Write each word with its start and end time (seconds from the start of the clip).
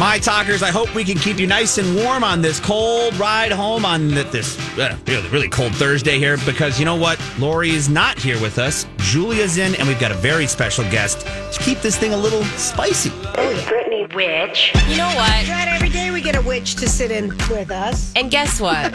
My 0.00 0.18
talkers, 0.18 0.62
I 0.62 0.70
hope 0.70 0.94
we 0.94 1.04
can 1.04 1.18
keep 1.18 1.38
you 1.38 1.46
nice 1.46 1.76
and 1.76 1.94
warm 1.94 2.24
on 2.24 2.40
this 2.40 2.58
cold 2.58 3.14
ride 3.18 3.52
home 3.52 3.84
on 3.84 4.08
this 4.08 4.58
uh, 4.78 4.96
really, 5.06 5.28
really 5.28 5.48
cold 5.50 5.74
Thursday 5.74 6.18
here 6.18 6.38
because 6.46 6.78
you 6.78 6.86
know 6.86 6.96
what? 6.96 7.22
Lori 7.38 7.68
is 7.68 7.90
not 7.90 8.18
here 8.18 8.40
with 8.40 8.58
us. 8.58 8.86
Julia's 8.96 9.58
in, 9.58 9.74
and 9.74 9.86
we've 9.86 10.00
got 10.00 10.10
a 10.10 10.14
very 10.14 10.46
special 10.46 10.84
guest 10.84 11.26
to 11.52 11.62
keep 11.62 11.82
this 11.82 11.98
thing 11.98 12.14
a 12.14 12.16
little 12.16 12.42
spicy. 12.56 13.12
Oh 13.36 13.64
Brittany 13.68 14.06
Witch. 14.14 14.72
You 14.88 14.96
know 14.96 15.08
what? 15.08 15.46
God, 15.46 15.68
every 15.68 15.90
day 15.90 16.10
we 16.10 16.22
get 16.22 16.34
a 16.34 16.40
witch 16.40 16.76
to 16.76 16.88
sit 16.88 17.10
in 17.10 17.28
with 17.50 17.70
us. 17.70 18.10
And 18.16 18.30
guess 18.30 18.58
what? 18.58 18.92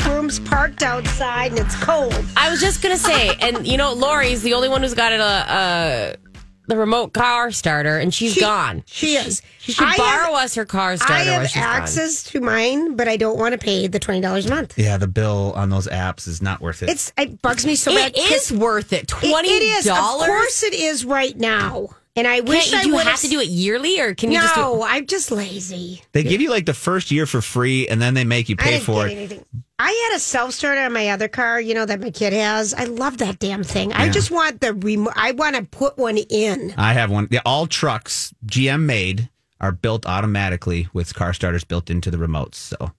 Room's 0.06 0.40
parked 0.40 0.82
outside 0.82 1.50
and 1.50 1.60
it's 1.60 1.76
cold. 1.76 2.24
I 2.38 2.50
was 2.50 2.62
just 2.62 2.82
gonna 2.82 2.96
say, 2.96 3.36
and 3.42 3.66
you 3.66 3.76
know, 3.76 3.92
Lori's 3.92 4.40
the 4.40 4.54
only 4.54 4.70
one 4.70 4.82
who's 4.82 4.94
got 4.94 5.12
a, 5.12 5.20
a 5.20 6.27
the 6.68 6.76
remote 6.76 7.12
car 7.12 7.50
starter, 7.50 7.98
and 7.98 8.14
she's 8.14 8.34
She- 8.34 8.40
gone. 8.40 8.84
She 8.86 9.16
is. 9.16 9.42
She 9.58 9.72
should 9.72 9.88
I 9.88 9.96
borrow 9.96 10.34
have- 10.34 10.44
us 10.44 10.54
her 10.54 10.64
car 10.64 10.92
I 10.92 10.96
starter. 10.96 11.14
while 11.30 11.40
have 11.40 11.50
she's 11.50 11.54
gone. 11.62 11.64
access 11.64 12.22
to 12.24 12.40
mine, 12.40 12.94
but 12.96 13.08
I 13.08 13.16
don't 13.16 13.36
want 13.38 13.52
to 13.52 13.58
pay 13.58 13.86
the 13.88 13.98
twenty 13.98 14.20
dollars 14.20 14.46
a 14.46 14.50
month. 14.50 14.74
Yeah, 14.78 14.96
the 14.96 15.08
bill 15.08 15.52
on 15.56 15.70
those 15.70 15.88
apps 15.88 16.28
is 16.28 16.40
not 16.40 16.60
worth 16.60 16.82
it. 16.82 16.90
It's 16.90 17.12
it 17.18 17.42
bugs 17.42 17.66
me 17.66 17.74
so 17.74 17.92
bad. 17.94 18.12
It 18.16 18.18
is 18.18 18.48
'cause 18.50 18.52
worth 18.58 18.92
it. 18.92 19.02
it- 19.02 19.08
Twenty 19.08 19.48
It 19.48 19.62
is. 19.62 19.88
Of 19.88 19.96
course, 19.98 20.62
it 20.62 20.74
is 20.74 21.04
right 21.04 21.36
now. 21.36 21.88
And 22.16 22.26
I 22.26 22.40
wish 22.40 22.70
Can't 22.70 22.82
I 22.84 22.86
you 22.88 22.94
would 22.94 23.06
have 23.06 23.20
to 23.20 23.28
do 23.28 23.38
it 23.40 23.46
yearly, 23.48 24.00
or 24.00 24.12
can 24.12 24.32
you 24.32 24.40
just 24.40 24.54
do 24.56 24.60
No, 24.60 24.82
I'm 24.82 25.06
just 25.06 25.30
lazy. 25.30 26.02
they 26.12 26.24
give 26.24 26.40
you 26.40 26.50
like 26.50 26.66
the 26.66 26.74
first 26.74 27.12
year 27.12 27.26
for 27.26 27.40
free, 27.40 27.86
and 27.86 28.02
then 28.02 28.14
they 28.14 28.24
make 28.24 28.48
you 28.48 28.56
I 28.58 28.62
pay 28.62 28.70
didn't 28.72 28.84
for 28.84 29.04
get 29.06 29.12
it. 29.12 29.16
anything. 29.16 29.44
I 29.80 30.08
had 30.10 30.16
a 30.16 30.20
self 30.20 30.52
starter 30.52 30.80
on 30.80 30.92
my 30.92 31.08
other 31.10 31.28
car, 31.28 31.60
you 31.60 31.72
know, 31.74 31.86
that 31.86 32.00
my 32.00 32.10
kid 32.10 32.32
has. 32.32 32.74
I 32.74 32.84
love 32.84 33.18
that 33.18 33.38
damn 33.38 33.62
thing. 33.62 33.92
I 33.92 34.08
just 34.08 34.30
want 34.30 34.60
the 34.60 34.74
remote. 34.74 35.12
I 35.16 35.32
want 35.32 35.54
to 35.56 35.62
put 35.62 35.96
one 35.96 36.18
in. 36.18 36.74
I 36.76 36.94
have 36.94 37.10
one. 37.10 37.28
Yeah, 37.30 37.40
all 37.46 37.66
trucks 37.66 38.34
GM 38.46 38.82
made 38.82 39.28
are 39.60 39.72
built 39.72 40.04
automatically 40.06 40.88
with 40.92 41.14
car 41.14 41.32
starters 41.32 41.64
built 41.64 41.90
into 41.90 42.10
the 42.10 42.16
remotes. 42.16 42.56
So 42.56 42.92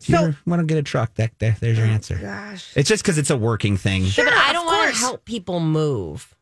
if 0.00 0.08
you 0.08 0.16
So- 0.16 0.22
ever 0.24 0.36
want 0.46 0.60
to 0.60 0.66
get 0.66 0.78
a 0.78 0.82
truck, 0.82 1.14
that 1.16 1.32
there, 1.38 1.56
there's 1.60 1.76
your 1.76 1.86
answer. 1.86 2.16
Gosh. 2.16 2.66
It's 2.76 2.88
just 2.88 3.02
because 3.02 3.18
it's 3.18 3.30
a 3.30 3.36
working 3.36 3.76
thing. 3.76 4.02
Yeah, 4.02 4.08
but 4.16 4.30
Sure, 4.30 4.32
I 4.34 4.52
don't 4.54 4.66
want 4.66 4.92
to 4.94 4.98
help 5.00 5.24
people 5.26 5.60
move. 5.60 6.34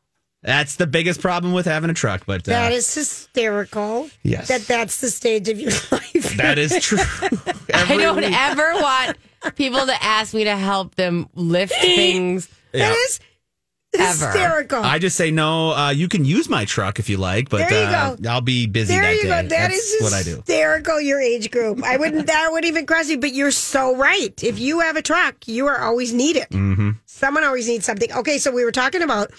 That's 0.42 0.77
the 0.77 0.86
biggest 0.86 1.20
problem 1.20 1.52
with 1.52 1.66
having 1.66 1.91
a 1.91 1.94
truck. 1.94 2.22
But 2.27 2.48
uh, 2.48 2.52
That 2.52 2.72
is 2.72 2.92
hysterical. 2.94 4.08
Yes. 4.22 4.48
That 4.48 4.62
that's 4.62 5.00
the 5.00 5.10
stage 5.10 5.48
of 5.48 5.58
your 5.60 5.70
life. 5.91 6.36
that 6.36 6.58
is 6.58 6.78
true. 6.82 6.98
I 7.75 7.97
don't 7.97 8.16
week. 8.16 8.32
ever 8.32 8.72
want 8.80 9.19
people 9.56 9.86
to 9.86 10.02
ask 10.02 10.34
me 10.34 10.44
to 10.44 10.56
help 10.56 10.94
them 10.94 11.28
lift 11.34 11.72
things. 11.80 12.48
Yeah. 12.72 12.88
That 12.91 12.97
is 12.97 13.20
Ever. 13.92 14.26
hysterical. 14.31 14.78
I 14.84 15.00
just 15.00 15.16
say 15.16 15.32
no. 15.32 15.72
Uh, 15.72 15.91
you 15.91 16.06
can 16.09 16.25
use 16.25 16.48
my 16.48 16.65
truck 16.65 17.00
if 17.00 17.09
you 17.10 17.16
like, 17.16 17.48
but 17.48 17.69
There 17.69 17.70
you 17.91 17.97
uh, 17.97 18.15
go. 18.15 18.31
I'll 18.31 18.41
be 18.41 18.69
busy 18.69 18.94
there 18.94 19.03
that 19.03 19.16
you 19.16 19.22
day. 19.22 19.28
go. 19.28 19.34
That 19.42 19.48
That's 19.48 19.75
is 19.75 20.03
what 20.03 20.12
I 20.12 20.22
do. 20.22 20.37
hysterical. 20.37 21.00
Your 21.00 21.20
age 21.20 21.50
group. 21.50 21.82
I 21.82 21.97
wouldn't. 21.97 22.28
That 22.28 22.50
would 22.53 22.65
even 22.65 22.87
cross 22.87 23.09
you. 23.09 23.19
But 23.19 23.32
you're 23.32 23.50
so 23.50 23.97
right. 23.97 24.41
If 24.44 24.60
you 24.60 24.78
have 24.81 24.94
a 24.97 25.03
truck, 25.03 25.48
you 25.48 25.66
are 25.66 25.81
always 25.81 26.12
needed. 26.15 26.47
Mm-hmm. 26.50 26.91
Someone 27.06 27.42
always 27.42 27.66
needs 27.66 27.84
something. 27.84 28.12
Okay, 28.12 28.38
so 28.38 28.53
we 28.53 28.65
were 28.65 28.70
talking 28.70 29.03
about 29.03 29.32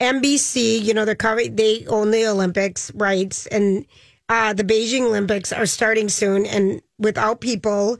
NBC. 0.00 0.82
You 0.82 0.92
know, 0.94 1.04
they're 1.06 1.14
covering. 1.14 1.56
They 1.56 1.86
own 1.86 2.10
the 2.10 2.26
Olympics 2.26 2.92
rights, 2.94 3.46
and 3.46 3.86
uh, 4.28 4.52
the 4.52 4.64
Beijing 4.64 5.02
Olympics 5.06 5.52
are 5.54 5.66
starting 5.66 6.08
soon, 6.10 6.44
and 6.46 6.82
without 6.98 7.40
people, 7.40 7.98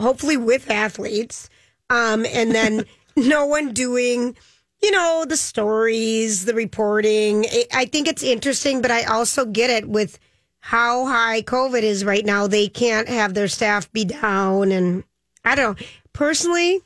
hopefully 0.00 0.36
with 0.36 0.70
athletes, 0.70 1.48
um, 1.90 2.24
and 2.26 2.52
then 2.52 2.84
no 3.16 3.46
one 3.46 3.72
doing. 3.72 4.36
You 4.82 4.92
know 4.92 5.26
the 5.28 5.36
stories, 5.36 6.46
the 6.46 6.54
reporting. 6.54 7.44
I- 7.44 7.66
I 7.72 7.84
think 7.84 8.08
it's 8.08 8.22
interesting, 8.22 8.80
but 8.80 8.90
I 8.90 9.04
also 9.04 9.44
get 9.44 9.68
it 9.68 9.86
with 9.86 10.18
how 10.60 11.04
high 11.06 11.42
COVID 11.42 11.82
is 11.82 12.02
right 12.04 12.24
now. 12.24 12.46
They 12.46 12.66
can't 12.68 13.06
have 13.08 13.34
their 13.34 13.46
staff 13.48 13.92
be 13.92 14.06
down, 14.06 14.72
and 14.72 15.04
I 15.44 15.54
don't 15.54 15.78
know. 15.78 15.86
Personally, 16.14 16.80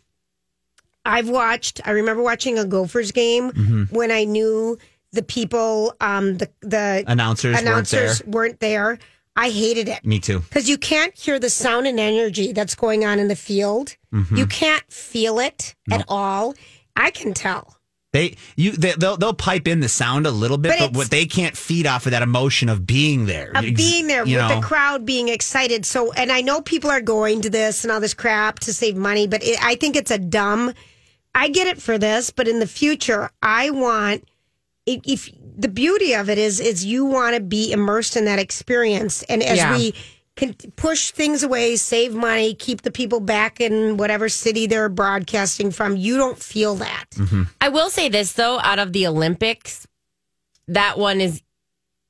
I've 1.05 1.29
watched. 1.29 1.81
I 1.85 1.91
remember 1.93 2.23
watching 2.23 2.59
a 2.59 2.65
Gophers 2.65 3.13
game 3.13 3.53
Mm-hmm. 3.53 3.95
when 3.95 4.11
I 4.11 4.25
knew 4.25 4.77
the 5.13 5.23
people, 5.23 5.95
um, 6.01 6.39
the 6.39 6.51
the 6.63 7.05
Announcers, 7.07 7.61
announcers 7.61 8.23
weren't 8.25 8.35
weren't 8.35 8.61
there. 8.61 8.99
I 9.37 9.51
hated 9.51 9.89
it. 9.89 10.05
Me 10.05 10.21
too. 10.21 10.41
because 10.41 10.69
you 10.69 10.79
can't 10.79 11.15
hear 11.15 11.39
the 11.39 11.51
sound 11.51 11.87
and 11.87 11.99
energy 11.99 12.53
that's 12.53 12.75
going 12.75 13.05
on 13.05 13.19
in 13.19 13.29
the 13.29 13.37
field. 13.37 13.97
Mm-hmm. 14.13 14.37
You 14.37 14.47
can't 14.47 14.85
feel 14.93 15.39
it 15.41 15.75
at 15.91 16.05
all. 16.09 16.55
I 16.97 17.11
can 17.11 17.35
tell. 17.35 17.77
They 18.13 18.37
you 18.55 18.71
they, 18.71 18.93
they'll 18.93 19.17
they'll 19.17 19.35
pipe 19.35 19.67
in 19.67 19.81
the 19.81 19.89
sound 19.89 20.25
a 20.25 20.31
little 20.31 20.57
bit, 20.57 20.79
But 20.79 20.93
but, 20.93 20.97
what 20.97 21.11
they 21.11 21.27
can't 21.27 21.57
feed 21.57 21.85
off 21.85 22.07
of 22.07 22.13
that 22.13 22.23
emotion 22.23 22.69
of 22.69 22.87
being 22.87 23.27
there, 23.27 23.51
of 23.57 23.65
being 23.75 24.07
there 24.07 24.25
you 24.25 24.37
with 24.37 24.49
know? 24.49 24.61
the 24.61 24.65
crowd 24.65 25.05
being 25.05 25.29
excited. 25.29 25.85
So, 25.85 26.13
and 26.13 26.31
I 26.31 26.41
know 26.41 26.61
people 26.61 26.91
are 26.91 27.01
going 27.01 27.41
to 27.43 27.51
this 27.51 27.83
and 27.83 27.91
all 27.91 27.99
this 27.99 28.15
crap 28.15 28.61
to 28.61 28.73
save 28.73 28.95
money, 28.97 29.27
but 29.27 29.43
it, 29.43 29.59
I 29.61 29.75
think 29.75 29.97
it's 29.97 30.13
a 30.13 30.19
dumb. 30.19 30.73
I 31.35 31.49
get 31.49 31.67
it 31.67 31.83
for 31.83 31.99
this, 31.99 32.31
but 32.31 32.47
in 32.47 32.61
the 32.61 32.69
future, 32.69 33.31
I 33.43 33.71
want 33.71 34.29
if, 34.87 35.01
if 35.05 35.31
the 35.57 35.69
beauty 35.69 36.15
of 36.15 36.29
it 36.29 36.39
is 36.39 36.61
is 36.61 36.85
you 36.85 37.05
want 37.05 37.35
to 37.37 37.41
be 37.41 37.73
immersed 37.73 38.17
in 38.17 38.25
that 38.27 38.39
experience, 38.39 39.23
and 39.25 39.43
as 39.43 39.59
Yeah. 39.59 39.77
we 39.77 39.95
can 40.37 40.55
push 40.77 41.13
things 41.13 41.45
away, 41.45 41.77
save 41.77 42.13
money, 42.13 42.55
keep 42.55 42.83
the 42.83 42.91
people 42.91 43.21
back 43.21 43.61
in 43.61 43.97
whatever 43.97 44.29
city 44.29 44.67
they're 44.67 44.89
broadcasting 44.89 45.71
from, 45.71 45.97
you 45.97 46.17
don't 46.17 46.39
feel 46.39 46.75
that. 46.75 47.05
Mm-hmm. 47.15 47.43
I 47.61 47.69
will 47.69 47.89
say 47.89 48.09
this 48.09 48.33
though, 48.33 48.59
out 48.59 48.81
of 48.81 48.93
the 48.93 49.07
Olympics, 49.07 49.87
that 50.67 50.99
one 50.99 51.21
is 51.21 51.41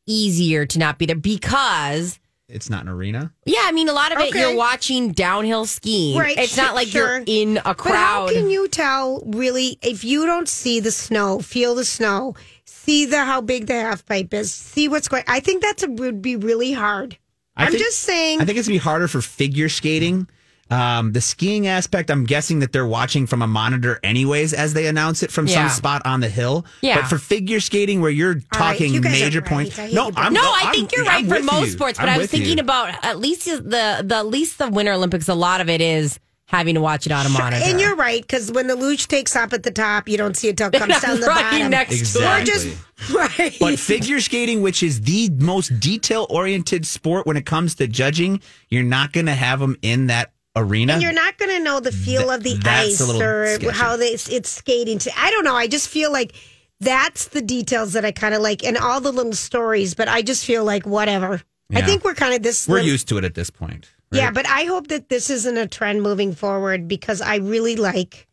easier 0.07 0.67
to 0.67 0.79
not 0.79 0.99
be 0.99 1.07
there 1.07 1.17
because 1.17 2.19
It's 2.49 2.69
not 2.71 2.83
an 2.83 2.89
arena. 2.89 3.33
yeah, 3.47 3.61
I 3.65 3.73
mean 3.73 3.89
a 3.89 3.93
lot 3.93 4.13
of 4.13 4.19
it 4.21 4.29
Okay. 4.29 4.41
you're 4.41 4.57
watching 4.57 5.13
downhill 5.13 5.65
skiing. 5.67 6.19
Right, 6.19 6.37
It's 6.39 6.57
not 6.57 6.75
like 6.75 6.89
sure. 6.89 7.17
you're 7.19 7.25
in 7.27 7.59
a 7.59 7.75
But 7.75 7.81
how 7.81 8.29
can 8.29 8.49
you 8.51 8.69
tell 8.69 9.23
really 9.27 9.79
if 9.83 10.05
you 10.05 10.27
don't 10.27 10.49
see 10.49 10.81
the 10.81 10.91
snow, 10.93 11.41
feel 11.41 11.75
the 11.75 11.85
snow, 11.85 12.35
see 12.67 13.07
the 13.07 13.25
how 13.25 13.41
big 13.41 13.67
the 13.67 13.75
half 13.75 14.05
pipe 14.07 14.33
is, 14.35 14.53
see 14.53 14.89
what's 14.89 15.09
going? 15.09 15.25
I 15.27 15.41
think 15.41 15.63
that's 15.63 15.83
a, 15.83 15.89
would 15.91 16.23
be 16.23 16.37
really 16.37 16.73
hard. 16.73 17.19
I 17.57 17.67
I'm 17.67 17.73
think- 17.73 17.83
just 17.85 18.01
saying. 18.01 18.41
I 18.41 18.45
think 18.45 18.59
it's 18.59 18.67
gonna 18.69 18.75
be 18.75 18.79
harder 18.79 19.09
for 19.09 19.21
figure 19.21 19.69
skating. 19.69 20.27
Um, 20.71 21.13
the 21.13 21.21
skiing 21.21 21.67
aspect, 21.67 22.11
I'm 22.11 22.25
guessing 22.25 22.61
that 22.61 22.73
they're 22.73 22.87
watching 22.87 23.27
from 23.27 23.43
a 23.43 23.47
monitor 23.47 24.01
anyways 24.03 24.55
as 24.55 24.73
they 24.73 24.87
announce 24.87 25.23
it 25.23 25.31
from 25.31 25.47
Yeah. 25.47 25.69
some 25.69 25.77
spot 25.77 26.03
on 26.07 26.21
the 26.21 26.29
hill. 26.29 26.65
Yeah. 26.81 27.03
But 27.03 27.09
for 27.09 27.19
figure 27.19 27.61
skating, 27.61 28.01
where 28.01 28.11
you're 28.11 28.33
right, 28.37 28.51
talking 28.53 28.93
you 28.95 29.01
guys 29.03 29.21
are 29.21 29.25
major 29.27 29.41
right. 29.41 29.49
points, 29.49 29.79
I 29.79 29.83
hate 29.89 29.95
no, 29.95 30.07
you, 30.07 30.13
but- 30.13 30.25
I'm 30.25 30.33
no, 30.33 30.41
no, 30.41 30.49
I 30.51 30.61
I'm- 30.65 30.75
think 30.75 30.97
you're 30.97 31.05
I'm 31.07 31.29
right 31.29 31.39
for 31.41 31.45
most 31.45 31.67
you. 31.67 31.73
sports, 31.73 31.99
but 31.99 32.09
I'm 32.09 32.15
I 32.15 32.19
was 32.19 32.31
thinking 32.31 32.57
you. 32.57 32.63
about 32.63 32.95
at 33.05 33.19
least 33.19 33.45
the 33.45 33.61
the 34.03 34.17
at 34.17 34.27
least 34.27 34.57
the 34.59 34.69
Winter 34.71 34.93
Olympics. 34.93 35.29
A 35.29 35.35
lot 35.35 35.61
of 35.61 35.69
it 35.69 35.83
is 35.83 36.19
having 36.47 36.75
to 36.75 36.81
watch 36.81 37.07
it 37.07 37.13
on 37.13 37.25
a 37.25 37.29
monitor. 37.31 37.65
and 37.65 37.81
you're 37.81 37.97
right 37.97 38.21
because 38.21 38.53
when 38.53 38.67
the 38.67 38.77
luge 38.77 39.09
takes 39.09 39.35
up 39.35 39.53
at 39.53 39.63
the 39.63 39.71
top, 39.71 40.09
you 40.09 40.17
don't 40.19 40.37
see 40.37 40.49
it 40.49 40.57
till 40.57 40.69
it 40.69 40.75
comes 40.75 41.01
down 41.03 41.19
the 41.21 41.27
right 41.27 41.51
bottom. 41.53 41.71
next 41.71 41.93
Exactly. 41.99 42.45
to 42.45 42.51
it. 42.53 42.55
Just 42.55 43.11
right. 43.41 43.57
But 43.59 43.79
figure 43.79 44.21
skating, 44.21 44.61
which 44.63 44.83
is 44.83 45.01
the 45.03 45.31
most 45.39 45.81
detail 45.81 46.27
oriented 46.31 46.87
sport 46.87 47.27
when 47.27 47.37
it 47.37 47.47
comes 47.47 47.75
to 47.77 47.87
judging, 47.89 48.41
you're 48.69 48.83
not 48.83 49.13
going 49.13 49.27
to 49.27 49.35
have 49.35 49.59
them 49.61 49.77
in 49.83 50.09
that 50.09 50.33
arena. 50.57 50.93
and 50.93 51.03
you're 51.03 51.13
not 51.13 51.37
going 51.39 51.51
to 51.51 51.61
know 51.65 51.81
the 51.81 51.91
feel 51.91 52.31
of 52.31 52.43
the 52.43 52.57
ice 52.65 53.01
or 53.01 53.47
sketchy. 53.57 53.71
how 53.77 53.97
they, 53.97 54.09
it's 54.11 54.49
skating. 54.51 54.99
To, 54.99 55.11
I 55.19 55.31
don't 55.31 55.45
know. 55.45 55.57
I 55.57 55.67
just 55.67 55.89
feel 55.89 56.13
like 56.13 56.35
that's 56.81 57.29
the 57.29 57.41
details 57.41 57.95
that 57.95 58.05
I 58.05 58.13
kind 58.13 58.35
of 58.35 58.43
like, 58.43 58.63
and 58.65 58.77
all 58.77 59.01
the 59.01 59.13
little 59.13 59.33
stories. 59.33 59.95
But 59.95 60.09
I 60.09 60.23
just 60.23 60.45
feel 60.45 60.65
like 60.65 60.85
whatever. 60.87 61.41
I 61.75 61.81
think 61.83 62.05
we're 62.05 62.15
kind 62.15 62.35
of 62.35 62.43
this. 62.43 62.69
We're 62.69 62.75
little- 62.77 62.91
used 62.91 63.09
to 63.09 63.19
it 63.19 63.25
at 63.25 63.35
this 63.35 63.49
point. 63.51 63.91
Right? 64.15 64.25
Yeah, 64.25 64.31
but 64.31 64.47
I 64.47 64.65
hope 64.65 64.89
that 64.89 65.09
this 65.09 65.31
isn't 65.31 65.57
a 65.57 65.67
trend 65.67 66.03
moving 66.03 66.35
forward 66.35 66.89
because 66.89 67.21
I 67.21 67.37
really 67.37 67.77
like. 67.77 68.27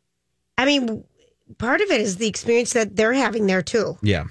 I 0.58 0.66
mean, 0.66 1.04
part 1.58 1.82
of 1.82 1.90
it 1.92 2.02
is 2.02 2.18
the 2.18 2.28
experience 2.28 2.74
that 2.74 2.96
they're 2.96 3.14
having 3.14 3.48
there 3.48 3.62
too. 3.62 3.98
Yeah. 4.02 4.26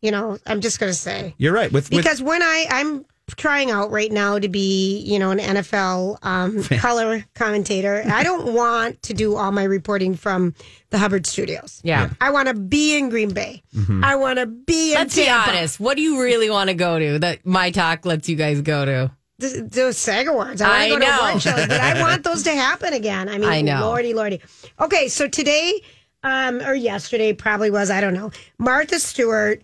You 0.00 0.10
know, 0.10 0.38
I'm 0.46 0.60
just 0.60 0.80
going 0.80 0.90
to 0.90 0.98
say 0.98 1.34
You're 1.38 1.52
right. 1.52 1.70
With, 1.70 1.90
with 1.90 2.02
because 2.02 2.20
when 2.20 2.42
I 2.42 2.66
I'm 2.70 3.04
trying 3.36 3.70
out 3.70 3.90
right 3.90 4.10
now 4.10 4.38
to 4.38 4.48
be, 4.48 4.98
you 4.98 5.18
know, 5.18 5.30
an 5.30 5.38
NFL 5.38 6.18
um, 6.22 6.62
color 6.78 7.24
commentator. 7.34 8.02
I 8.06 8.22
don't 8.22 8.52
want 8.52 9.02
to 9.04 9.14
do 9.14 9.36
all 9.36 9.52
my 9.52 9.64
reporting 9.64 10.16
from 10.16 10.54
the 10.90 10.98
Hubbard 10.98 11.26
Studios. 11.26 11.80
Yeah. 11.84 12.10
I 12.20 12.30
want 12.30 12.48
to 12.48 12.54
be 12.54 12.96
in 12.96 13.08
Green 13.08 13.32
Bay. 13.32 13.62
I 14.02 14.16
want 14.16 14.38
to 14.38 14.46
be 14.46 14.92
in 14.92 14.98
Let's 14.98 15.16
be 15.16 15.28
honest. 15.28 15.80
What 15.80 15.96
do 15.96 16.02
you 16.02 16.20
really 16.22 16.50
want 16.50 16.68
to 16.68 16.74
go 16.74 16.98
to 16.98 17.18
that 17.20 17.46
my 17.46 17.70
talk 17.70 18.04
lets 18.04 18.28
you 18.28 18.36
guys 18.36 18.60
go 18.60 18.84
to? 18.84 19.10
The 19.50 19.92
SAG 19.92 20.28
Awards. 20.28 20.60
I 20.60 20.84
I 20.84 20.88
to 20.88 20.94
go 20.94 20.98
to 21.00 21.06
know. 21.06 21.18
award 21.20 21.42
shows, 21.42 21.66
but 21.66 21.80
I 21.80 22.00
want 22.00 22.24
those 22.24 22.42
to 22.44 22.52
happen 22.52 22.92
again. 22.92 23.28
I 23.28 23.38
mean, 23.38 23.48
I 23.48 23.60
know. 23.60 23.80
lordy, 23.80 24.14
lordy. 24.14 24.40
Okay, 24.80 25.08
so 25.08 25.28
today, 25.28 25.82
um, 26.22 26.60
or 26.60 26.74
yesterday 26.74 27.32
probably 27.32 27.70
was, 27.70 27.90
I 27.90 28.00
don't 28.00 28.14
know, 28.14 28.30
Martha 28.58 28.98
Stewart, 28.98 29.62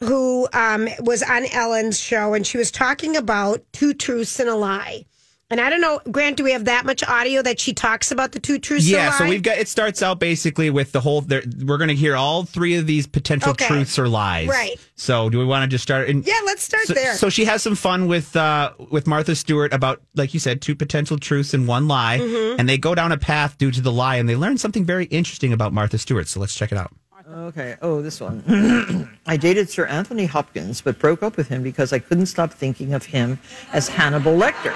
who 0.00 0.48
um, 0.52 0.88
was 1.00 1.22
on 1.22 1.44
Ellen's 1.46 1.98
show, 1.98 2.34
and 2.34 2.46
she 2.46 2.56
was 2.58 2.70
talking 2.70 3.16
about 3.16 3.62
two 3.72 3.92
truths 3.94 4.38
and 4.38 4.48
a 4.48 4.54
lie. 4.54 5.04
And 5.50 5.62
I 5.62 5.70
don't 5.70 5.80
know, 5.80 5.98
Grant, 6.10 6.36
do 6.36 6.44
we 6.44 6.52
have 6.52 6.66
that 6.66 6.84
much 6.84 7.02
audio 7.02 7.40
that 7.40 7.58
she 7.58 7.72
talks 7.72 8.10
about 8.12 8.32
the 8.32 8.38
two 8.38 8.58
truths 8.58 8.86
Yeah, 8.86 9.12
so 9.12 9.26
we've 9.26 9.42
got 9.42 9.56
it 9.56 9.66
starts 9.66 10.02
out 10.02 10.18
basically 10.18 10.68
with 10.68 10.92
the 10.92 11.00
whole. 11.00 11.22
There, 11.22 11.42
we're 11.64 11.78
going 11.78 11.88
to 11.88 11.94
hear 11.94 12.16
all 12.16 12.44
three 12.44 12.74
of 12.76 12.86
these 12.86 13.06
potential 13.06 13.52
Okay. 13.52 13.66
truths 13.66 13.98
or 13.98 14.08
lies. 14.08 14.46
Right. 14.48 14.78
So, 14.94 15.30
do 15.30 15.38
we 15.38 15.46
want 15.46 15.62
to 15.62 15.68
just 15.74 15.82
start? 15.82 16.10
And 16.10 16.26
Yeah, 16.26 16.38
let's 16.44 16.62
start 16.62 16.84
so, 16.84 16.92
there. 16.92 17.14
So 17.14 17.30
she 17.30 17.46
has 17.46 17.62
some 17.62 17.76
fun 17.76 18.08
with 18.08 18.36
uh, 18.36 18.72
with 18.90 19.06
Martha 19.06 19.34
Stewart 19.34 19.72
about, 19.72 20.02
like 20.14 20.34
you 20.34 20.40
said, 20.40 20.60
two 20.60 20.74
potential 20.74 21.18
truths 21.18 21.54
and 21.54 21.66
one 21.66 21.88
lie, 21.88 22.18
Mm-hmm. 22.18 22.60
and 22.60 22.68
they 22.68 22.76
go 22.76 22.94
down 22.94 23.10
a 23.12 23.16
path 23.18 23.56
due 23.56 23.70
to 23.70 23.80
the 23.80 23.92
lie, 23.92 24.16
and 24.16 24.28
they 24.28 24.36
learn 24.36 24.58
something 24.58 24.84
very 24.84 25.06
interesting 25.06 25.54
about 25.54 25.72
Martha 25.72 25.96
Stewart. 25.96 26.28
So 26.28 26.40
let's 26.40 26.54
check 26.54 26.72
it 26.72 26.78
out. 26.78 26.94
Okay. 27.26 27.76
Oh, 27.80 28.02
this 28.02 28.20
one. 28.20 29.08
I 29.26 29.38
dated 29.38 29.70
Sir 29.70 29.86
Anthony 29.86 30.26
Hopkins, 30.26 30.82
but 30.82 30.98
broke 30.98 31.22
up 31.22 31.38
with 31.38 31.48
him 31.48 31.62
because 31.62 31.92
I 31.94 31.98
couldn't 32.00 32.26
stop 32.26 32.52
thinking 32.52 32.92
of 32.92 33.06
him 33.06 33.38
as 33.72 33.88
Hannibal 33.88 34.32
Lecter. 34.36 34.74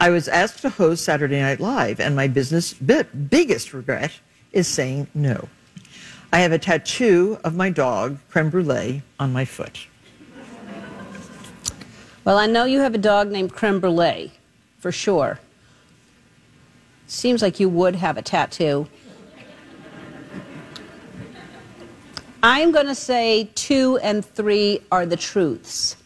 I 0.00 0.10
was 0.10 0.28
asked 0.28 0.62
to 0.62 0.70
host 0.70 1.04
Saturday 1.04 1.40
Night 1.40 1.58
Live, 1.58 1.98
and 1.98 2.14
my 2.14 2.28
business 2.28 2.72
biggest 2.72 3.74
regret 3.74 4.12
is 4.52 4.68
saying 4.68 5.08
no. 5.12 5.48
I 6.32 6.40
have 6.40 6.52
a 6.52 6.58
tattoo 6.58 7.38
of 7.42 7.56
my 7.56 7.70
dog, 7.70 8.18
Creme 8.28 8.50
Brulee, 8.50 9.02
on 9.18 9.32
my 9.32 9.44
foot. 9.44 9.86
Well, 12.24 12.38
I 12.38 12.46
know 12.46 12.64
you 12.64 12.80
have 12.80 12.94
a 12.94 12.98
dog 12.98 13.30
named 13.30 13.52
Creme 13.52 13.80
Brulee, 13.80 14.32
for 14.78 14.92
sure. 14.92 15.40
Seems 17.06 17.42
like 17.42 17.58
you 17.58 17.68
would 17.68 17.96
have 17.96 18.18
a 18.18 18.22
tattoo. 18.22 18.86
I'm 22.42 22.70
going 22.70 22.86
to 22.86 22.94
say 22.94 23.50
two 23.54 23.98
and 23.98 24.24
three 24.24 24.80
are 24.92 25.06
the 25.06 25.16
truths. 25.16 25.96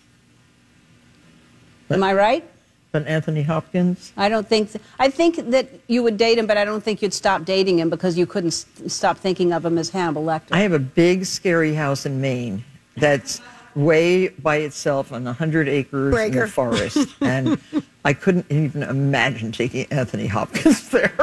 Am 1.91 2.03
I 2.03 2.15
right? 2.15 2.49
But 2.93 3.07
Anthony 3.07 3.43
Hopkins, 3.43 4.13
I 4.19 4.29
don't 4.29 4.47
think. 4.47 4.71
I 4.99 5.09
think 5.09 5.37
that 5.51 5.67
you 5.89 6.03
would 6.03 6.19
date 6.19 6.37
him, 6.37 6.47
but 6.47 6.59
I 6.59 6.65
don't 6.67 6.83
think 6.85 7.01
you'd 7.01 7.15
stop 7.15 7.47
dating 7.47 7.79
him 7.79 7.89
because 7.89 8.19
you 8.19 8.27
couldn't 8.27 8.49
s- 8.53 8.67
stop 8.87 9.17
thinking 9.17 9.51
of 9.55 9.65
him 9.65 9.79
as 9.79 9.89
Hannibal 9.89 10.23
Lecter. 10.23 10.49
I 10.53 10.59
have 10.59 10.75
a 10.75 10.79
big, 10.79 11.25
scary 11.25 11.73
house 11.75 12.05
in 12.05 12.21
Maine 12.21 12.63
that's 12.99 13.41
way 13.75 14.29
by 14.29 14.57
itself 14.57 15.11
on 15.11 15.25
100 15.25 15.69
acres 15.69 16.15
in 16.19 16.33
the 16.33 16.47
forest. 16.47 17.09
and 17.23 17.59
I 18.05 18.13
couldn't 18.13 18.45
even 18.51 18.83
imagine 18.83 19.53
taking 19.53 19.87
Anthony 19.91 20.27
Hopkins 20.27 20.89
there. 20.91 21.15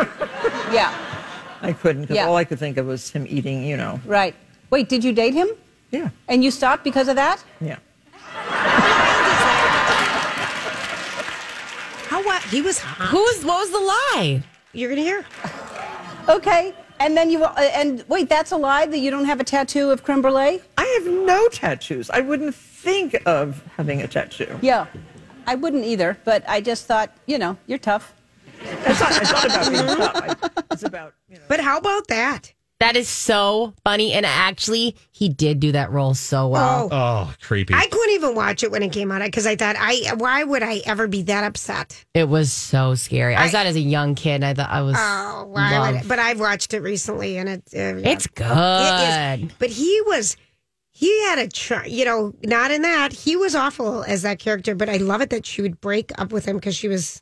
yeah, 0.73 0.91
I 1.61 1.71
couldn't, 1.73 2.01
because 2.03 2.15
Yeah. 2.15 2.25
all 2.25 2.35
I 2.35 2.45
could 2.45 2.57
think 2.57 2.77
of 2.77 2.87
was 2.87 3.11
him 3.11 3.27
eating, 3.29 3.63
you 3.63 3.77
know. 3.77 3.99
right. 4.07 4.33
Wait, 4.71 4.89
did 4.89 5.03
you 5.03 5.13
date 5.13 5.35
him? 5.35 5.49
Yeah, 5.91 6.09
And 6.27 6.43
you 6.43 6.49
stopped 6.49 6.83
because 6.83 7.07
of 7.09 7.15
that? 7.15 7.43
yeah. 7.61 7.77
How 12.09 12.23
what? 12.23 12.38
He 12.49 12.61
was 12.61 12.79
hot. 12.79 13.07
Who's 13.09 13.45
what 13.45 13.59
was 13.61 13.71
the 13.71 13.79
lie? 13.79 14.43
You're 14.73 14.89
going 14.89 14.97
to 14.97 15.03
hear. 15.03 15.25
Okay. 16.27 16.73
And 16.99 17.15
then 17.15 17.29
you 17.29 17.43
uh, 17.43 17.53
and 17.73 18.03
wait, 18.09 18.27
that's 18.27 18.51
a 18.51 18.57
lie 18.57 18.85
that 18.85 18.97
you 18.99 19.09
don't 19.09 19.25
have 19.25 19.39
a 19.39 19.43
tattoo 19.43 19.89
of 19.91 20.03
creme 20.03 20.21
brulee. 20.21 20.61
I 20.77 20.85
have 21.01 21.07
no 21.13 21.47
tattoos. 21.47 22.09
I 22.09 22.19
wouldn't 22.19 22.53
think 22.55 23.15
of 23.25 23.63
having 23.77 24.01
a 24.01 24.07
tattoo. 24.07 24.59
Yeah, 24.61 24.85
I 25.47 25.55
wouldn't 25.55 25.85
either. 25.85 26.17
But 26.25 26.43
I 26.47 26.59
just 26.59 26.85
thought, 26.87 27.15
you 27.25 27.37
know, 27.37 27.55
you're 27.67 27.77
tough. 27.79 28.13
It's 28.61 28.99
not, 28.99 29.21
it's 29.21 29.31
not 29.31 29.45
about 29.45 29.71
being 29.71 29.85
tough. 29.85 30.15
I- 30.43 30.63
It's 30.73 30.83
about, 30.83 31.13
you 31.29 31.37
know. 31.37 31.43
But 31.47 31.61
how 31.61 31.77
about 31.77 32.07
that? 32.09 32.51
That 32.79 32.95
is 32.95 33.09
so 33.09 33.73
funny. 33.83 34.13
And 34.13 34.25
actually, 34.25 34.95
he 35.11 35.27
did 35.27 35.59
do 35.59 35.73
that 35.73 35.91
role 35.91 36.13
so 36.13 36.47
well. 36.47 36.87
Oh. 36.89 36.95
Oh, 37.29 37.33
creepy. 37.41 37.73
I 37.73 37.87
couldn't 37.87 38.15
even 38.15 38.35
watch 38.35 38.63
it 38.63 38.71
when 38.71 38.81
it 38.83 38.93
came 38.93 39.11
out 39.11 39.21
because 39.21 39.45
I 39.45 39.57
thought, 39.57 39.75
I 39.77 40.13
why 40.17 40.45
would 40.45 40.63
I 40.63 40.81
ever 40.85 41.07
be 41.09 41.23
that 41.23 41.43
upset? 41.43 42.05
It 42.13 42.29
was 42.29 42.53
so 42.53 42.95
scary. 42.95 43.35
I, 43.35 43.43
I- 43.43 43.49
saw 43.49 43.61
it 43.61 43.67
as 43.67 43.75
a 43.75 43.81
young 43.81 44.15
kid. 44.15 44.35
And 44.35 44.45
I 44.45 44.53
thought 44.53 44.69
I 44.69 44.81
was. 44.81 44.95
Oh, 44.97 45.47
why 45.51 45.77
love. 45.77 45.95
would? 45.95 46.07
But 46.07 46.19
I've 46.19 46.39
watched 46.39 46.73
it 46.73 46.81
recently, 46.81 47.37
and 47.37 47.49
it, 47.49 47.63
uh, 47.75 47.99
It's 48.09 48.27
good. 48.27 48.45
It 48.47 49.43
is. 49.43 49.51
But 49.59 49.69
he 49.71 50.01
was, 50.05 50.37
he 50.91 51.25
had 51.25 51.37
a, 51.39 51.49
char- 51.49 51.85
you 51.87 52.05
know, 52.05 52.33
not 52.45 52.71
in 52.71 52.83
that. 52.83 53.11
He 53.11 53.35
was 53.35 53.55
awful 53.55 54.03
as 54.05 54.21
that 54.21 54.39
character, 54.39 54.73
but 54.73 54.87
I 54.87 54.97
love 54.97 55.19
it 55.19 55.31
that 55.31 55.45
she 55.45 55.61
would 55.61 55.81
break 55.81 56.11
up 56.17 56.31
with 56.31 56.45
him 56.45 56.55
because 56.55 56.77
she 56.77 56.87
was 56.87 57.21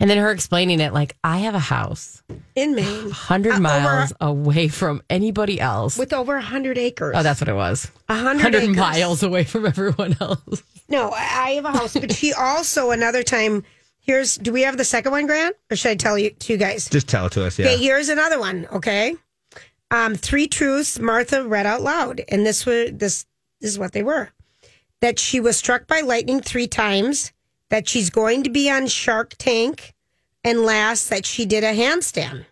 And 0.00 0.08
then 0.08 0.16
her 0.18 0.30
explaining 0.30 0.80
it 0.80 0.94
like, 0.94 1.14
I 1.22 1.38
have 1.40 1.54
a 1.54 1.58
house 1.60 2.22
in 2.54 2.74
Maine 2.74 3.04
100 3.04 3.50
Uh, 3.50 3.52
over- 3.54 3.60
miles 3.62 4.12
away 4.20 4.68
from 4.68 5.02
anybody 5.10 5.60
else. 5.60 5.98
with 5.98 6.12
over 6.14 6.36
a 6.36 6.42
hundred 6.42 6.78
acres. 6.78 7.14
oh, 7.16 7.22
that's 7.22 7.40
what 7.40 7.48
it 7.48 7.54
was. 7.54 7.90
a 8.08 8.14
hundred 8.14 8.54
100 8.54 8.62
acres. 8.64 8.76
miles 8.76 9.22
away 9.22 9.44
from 9.44 9.66
everyone 9.66 10.16
else. 10.20 10.62
No, 10.88 11.10
I 11.14 11.28
I 11.42 11.50
have 11.52 11.64
a 11.66 11.72
house, 11.72 11.94
but 11.94 12.12
she 12.12 12.32
also 12.38 12.90
another 12.90 13.22
time. 13.22 13.62
Here's. 14.00 14.36
Do 14.36 14.50
we 14.52 14.62
have 14.62 14.76
the 14.78 14.84
second 14.84 15.12
one, 15.12 15.26
Grant, 15.26 15.54
or 15.70 15.76
should 15.76 15.90
I 15.90 15.94
tell 15.94 16.18
you 16.18 16.30
to 16.30 16.52
you 16.54 16.58
guys? 16.58 16.88
Just 16.88 17.06
tell 17.08 17.26
it 17.26 17.32
to 17.32 17.44
us. 17.44 17.58
Yeah. 17.58 17.66
Okay, 17.66 17.76
here's 17.76 18.08
another 18.08 18.40
one. 18.40 18.66
Okay, 18.72 19.14
um, 19.90 20.14
three 20.16 20.46
truths 20.48 20.98
Martha 20.98 21.46
read 21.46 21.66
out 21.66 21.82
loud, 21.82 22.22
and 22.28 22.46
this 22.46 22.64
were 22.64 22.90
this, 22.90 23.26
this 23.60 23.70
is 23.72 23.78
what 23.78 23.92
they 23.92 24.02
were: 24.02 24.30
that 25.02 25.18
she 25.18 25.38
was 25.38 25.56
struck 25.58 25.86
by 25.86 26.00
lightning 26.00 26.40
three 26.40 26.66
times, 26.66 27.32
that 27.70 27.88
she's 27.88 28.10
going 28.10 28.42
to 28.44 28.50
be 28.50 28.70
on 28.70 28.86
Shark 28.86 29.34
Tank, 29.38 29.94
and 30.44 30.62
last 30.64 31.08
that 31.10 31.24
she 31.26 31.46
did 31.46 31.64
a 31.64 31.72
handstand. 31.74 32.44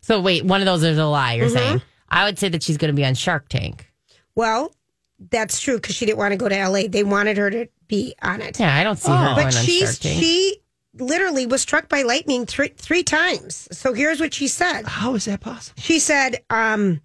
So, 0.00 0.20
wait, 0.20 0.44
one 0.44 0.60
of 0.60 0.66
those 0.66 0.82
is 0.82 0.98
a 0.98 1.06
lie, 1.06 1.34
Mm-hmm. 1.34 1.40
you're 1.40 1.48
saying? 1.50 1.82
I 2.08 2.24
would 2.24 2.38
say 2.38 2.48
that 2.50 2.62
she's 2.62 2.76
going 2.76 2.90
to 2.92 2.96
be 2.96 3.04
on 3.04 3.14
Shark 3.14 3.48
Tank. 3.48 3.90
Well, 4.34 4.74
that's 5.30 5.60
true 5.60 5.76
because 5.76 5.94
she 5.94 6.04
didn't 6.06 6.18
want 6.18 6.32
to 6.32 6.36
go 6.36 6.48
to 6.48 6.56
L.A. 6.56 6.88
They 6.88 7.04
wanted 7.04 7.36
her 7.38 7.48
to 7.50 7.68
be 7.88 8.14
on 8.22 8.40
it. 8.42 8.58
Yeah, 8.58 8.74
I 8.76 8.82
don't 8.82 8.98
see 8.98 9.10
her 9.10 9.16
going 9.16 9.34
but 9.36 9.44
on 9.46 9.50
Shark 9.52 9.64
she's 9.64 9.98
Tank. 9.98 10.20
she 10.22 10.56
literally 10.98 11.46
was 11.46 11.62
struck 11.62 11.88
by 11.88 12.02
lightning 12.02 12.44
three 12.44 12.68
three 12.76 13.02
times. 13.02 13.68
So 13.72 13.92
here's 13.94 14.20
what 14.20 14.34
she 14.34 14.48
said. 14.48 14.82
How 14.86 15.14
is 15.14 15.24
that 15.26 15.40
possible? 15.40 15.80
She 15.80 15.98
said, 16.00 16.42
um, 16.50 17.00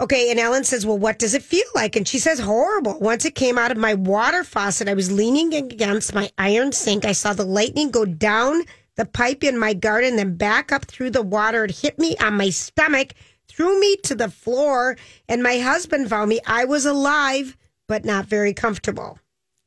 okay, 0.00 0.30
and 0.30 0.38
Ellen 0.40 0.64
says, 0.64 0.84
Well, 0.86 0.98
what 0.98 1.18
does 1.18 1.34
it 1.34 1.42
feel 1.42 1.66
like? 1.74 1.96
And 1.96 2.06
she 2.06 2.18
says, 2.18 2.38
Horrible. 2.38 2.98
Once 3.00 3.24
it 3.24 3.34
came 3.34 3.58
out 3.58 3.70
of 3.70 3.76
my 3.78 3.94
water 3.94 4.44
faucet, 4.44 4.88
I 4.88 4.94
was 4.94 5.12
leaning 5.12 5.54
against 5.54 6.14
my 6.14 6.30
iron 6.38 6.72
sink. 6.72 7.04
I 7.04 7.12
saw 7.12 7.32
the 7.32 7.44
lightning 7.44 7.90
go 7.90 8.04
down 8.04 8.62
the 8.96 9.04
pipe 9.04 9.42
in 9.42 9.58
my 9.58 9.74
garden, 9.74 10.16
then 10.16 10.36
back 10.36 10.70
up 10.72 10.84
through 10.84 11.10
the 11.10 11.22
water. 11.22 11.64
It 11.64 11.72
hit 11.72 11.98
me 11.98 12.16
on 12.18 12.34
my 12.34 12.50
stomach, 12.50 13.12
threw 13.48 13.78
me 13.80 13.96
to 14.04 14.14
the 14.14 14.30
floor, 14.30 14.96
and 15.28 15.42
my 15.42 15.58
husband 15.58 16.08
found 16.08 16.28
me. 16.28 16.40
I 16.46 16.64
was 16.64 16.86
alive, 16.86 17.56
but 17.88 18.04
not 18.04 18.26
very 18.26 18.54
comfortable. 18.54 19.18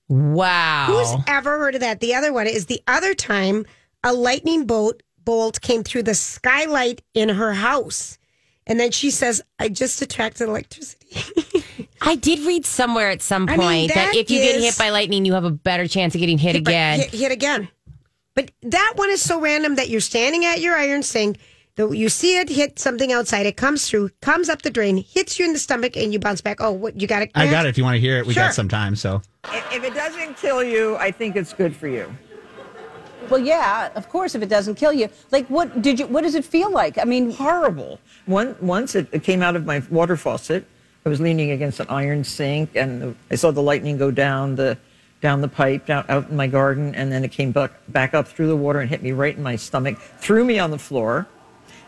wow. 0.08 0.86
Who's 0.88 1.24
ever 1.28 1.60
heard 1.60 1.76
of 1.76 1.82
that? 1.82 2.00
The 2.00 2.16
other 2.16 2.32
one 2.32 2.48
is 2.48 2.68
the 2.68 2.82
other 2.88 3.14
time 3.14 3.66
a 4.04 4.14
lightning 4.14 4.66
bolt 4.66 5.04
bolt 5.26 5.60
came 5.60 5.84
through 5.84 6.04
the 6.04 6.16
skylight 6.16 7.02
in 7.14 7.28
her 7.28 7.54
house. 7.54 8.18
And 8.68 8.80
then 8.80 8.92
she 8.92 9.10
says, 9.12 9.42
I 9.58 9.70
just 9.70 10.02
attracted 10.02 10.48
electricity. 10.50 11.66
I 12.02 12.16
did 12.16 12.40
read 12.40 12.66
somewhere 12.66 13.10
at 13.10 13.22
some 13.22 13.48
I 13.50 13.56
point 13.56 13.70
mean, 13.70 13.88
that, 13.88 13.96
that 13.96 14.16
if 14.16 14.30
you 14.30 14.40
get 14.40 14.60
hit 14.60 14.78
by 14.78 14.90
lightning, 14.90 15.26
you 15.26 15.34
have 15.34 15.46
a 15.46 15.52
better 15.52 15.88
chance 15.88 16.14
of 16.14 16.20
getting 16.20 16.38
hit 16.38 16.54
But 16.54 16.70
again. 16.70 17.00
Hit, 17.00 17.10
hit 17.12 17.32
again. 17.32 17.70
But 18.36 18.52
that 18.64 18.94
one 18.96 19.10
is 19.10 19.22
so 19.22 19.40
random 19.42 19.76
that 19.76 19.90
you're 19.90 20.02
standing 20.02 20.46
at 20.46 20.60
your 20.60 20.76
iron 20.76 21.02
sink, 21.02 21.40
that 21.76 21.90
you 21.96 22.10
see 22.10 22.38
it 22.38 22.50
hit 22.50 22.78
something 22.78 23.12
outside, 23.12 23.46
it 23.46 23.58
comes 23.58 23.90
through, 23.90 24.10
comes 24.22 24.50
up 24.50 24.62
the 24.64 24.70
drain, 24.70 24.98
hits 24.98 25.40
you 25.40 25.46
in 25.46 25.54
the 25.54 25.60
stomach, 25.60 25.96
and 25.96 26.12
you 26.14 26.20
bounce 26.20 26.42
back. 26.42 26.58
Oh, 26.60 26.72
what 26.72 27.00
you 27.02 27.08
got 27.08 27.22
it? 27.24 27.32
I 27.36 27.50
got 27.50 27.66
it. 27.66 27.70
If 27.70 27.78
you 27.78 27.84
want 27.84 27.96
to 27.96 28.02
hear 28.02 28.18
it, 28.18 28.26
we 28.28 28.34
Sure. 28.34 28.44
got 28.44 28.54
some 28.54 28.68
time. 28.68 28.96
So 28.96 29.22
If 29.46 29.74
if 29.74 29.84
it 29.84 29.94
doesn't 29.96 30.38
kill 30.38 30.64
you, 30.64 30.98
I 30.98 31.10
think 31.10 31.36
it's 31.36 31.54
good 31.54 31.76
for 31.76 31.88
you. 31.88 32.14
Well, 33.30 33.40
yeah, 33.40 33.90
of 33.96 34.10
course. 34.10 34.36
If 34.36 34.42
it 34.42 34.50
doesn't 34.50 34.76
kill 34.76 34.94
you, 34.94 35.10
like 35.32 35.48
what 35.48 35.82
did 35.82 36.00
you? 36.00 36.08
What 36.08 36.24
does 36.24 36.36
it 36.36 36.46
feel 36.46 36.72
like? 36.72 36.98
I 36.98 37.04
mean, 37.04 37.32
horrible. 37.32 38.00
One, 38.26 38.56
once 38.62 38.96
it, 38.96 39.24
came 39.24 39.42
out 39.42 39.56
of 39.56 39.66
my 39.66 39.82
water 39.90 40.18
faucet. 40.18 40.66
I 41.06 41.10
was 41.10 41.22
leaning 41.22 41.52
against 41.52 41.80
an 41.80 41.88
iron 41.90 42.24
sink, 42.24 42.76
and 42.76 43.16
I 43.32 43.36
saw 43.36 43.52
the 43.52 43.62
lightning 43.62 43.98
go 43.98 44.12
down 44.12 44.56
the 44.56 44.78
down 45.22 45.42
the 45.42 45.48
pipe 45.48 45.86
down 45.86 46.06
out 46.10 46.30
in 46.30 46.36
my 46.36 46.48
garden, 46.48 46.94
and 46.96 47.12
then 47.12 47.24
it 47.24 47.32
came 47.32 47.52
back 47.52 47.72
back 47.90 48.14
up 48.14 48.28
through 48.28 48.48
the 48.48 48.56
water 48.56 48.80
and 48.80 48.90
hit 48.90 49.02
me 49.02 49.12
right 49.12 49.36
in 49.36 49.44
my 49.44 49.56
stomach, 49.56 49.98
threw 50.20 50.44
me 50.46 50.60
on 50.60 50.72
the 50.72 50.78
floor, 50.78 51.28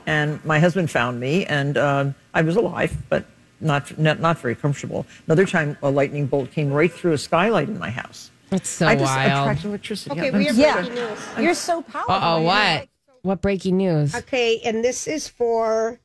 and 0.06 0.44
my 0.46 0.60
husband 0.60 0.90
found 0.90 1.20
me, 1.20 1.46
and 1.46 1.78
um, 1.78 2.16
I 2.34 2.42
was 2.42 2.56
alive, 2.56 2.96
but 3.10 3.26
not, 3.62 3.98
not 3.98 4.20
not 4.20 4.38
very 4.40 4.56
comfortable. 4.56 5.06
Another 5.28 5.46
time, 5.46 5.78
a 5.84 5.90
lightning 5.90 6.26
bolt 6.26 6.52
came 6.52 6.72
right 6.72 6.92
through 6.92 7.14
a 7.14 7.18
skylight 7.18 7.68
in 7.68 7.78
my 7.78 7.90
house. 7.90 8.32
That's 8.50 8.70
so 8.70 8.88
I 8.88 8.96
just 8.96 9.06
wild. 9.06 9.42
attract 9.50 9.66
electricity. 9.66 10.12
Okay, 10.12 10.28
I'm 10.30 10.38
we 10.38 10.46
have 10.46 10.56
sorry. 10.56 10.74
breaking 10.86 10.96
news. 10.96 11.20
You're 11.40 11.54
so 11.54 11.82
powerful. 11.82 12.14
Uh 12.16 12.20
oh, 12.38 12.42
what? 12.42 12.88
What 13.22 13.42
breaking 13.42 13.78
news? 13.78 14.16
Okay, 14.16 14.60
and 14.64 14.84
this 14.84 15.08
is 15.08 15.28
for 15.28 16.00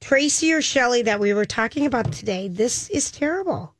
Tracy 0.00 0.52
or 0.52 0.62
Shelly 0.62 1.02
that 1.02 1.18
we 1.18 1.32
were 1.34 1.44
talking 1.44 1.86
about 1.86 2.12
today. 2.12 2.48
This 2.48 2.88
is 2.90 3.10
terrible. 3.10 3.74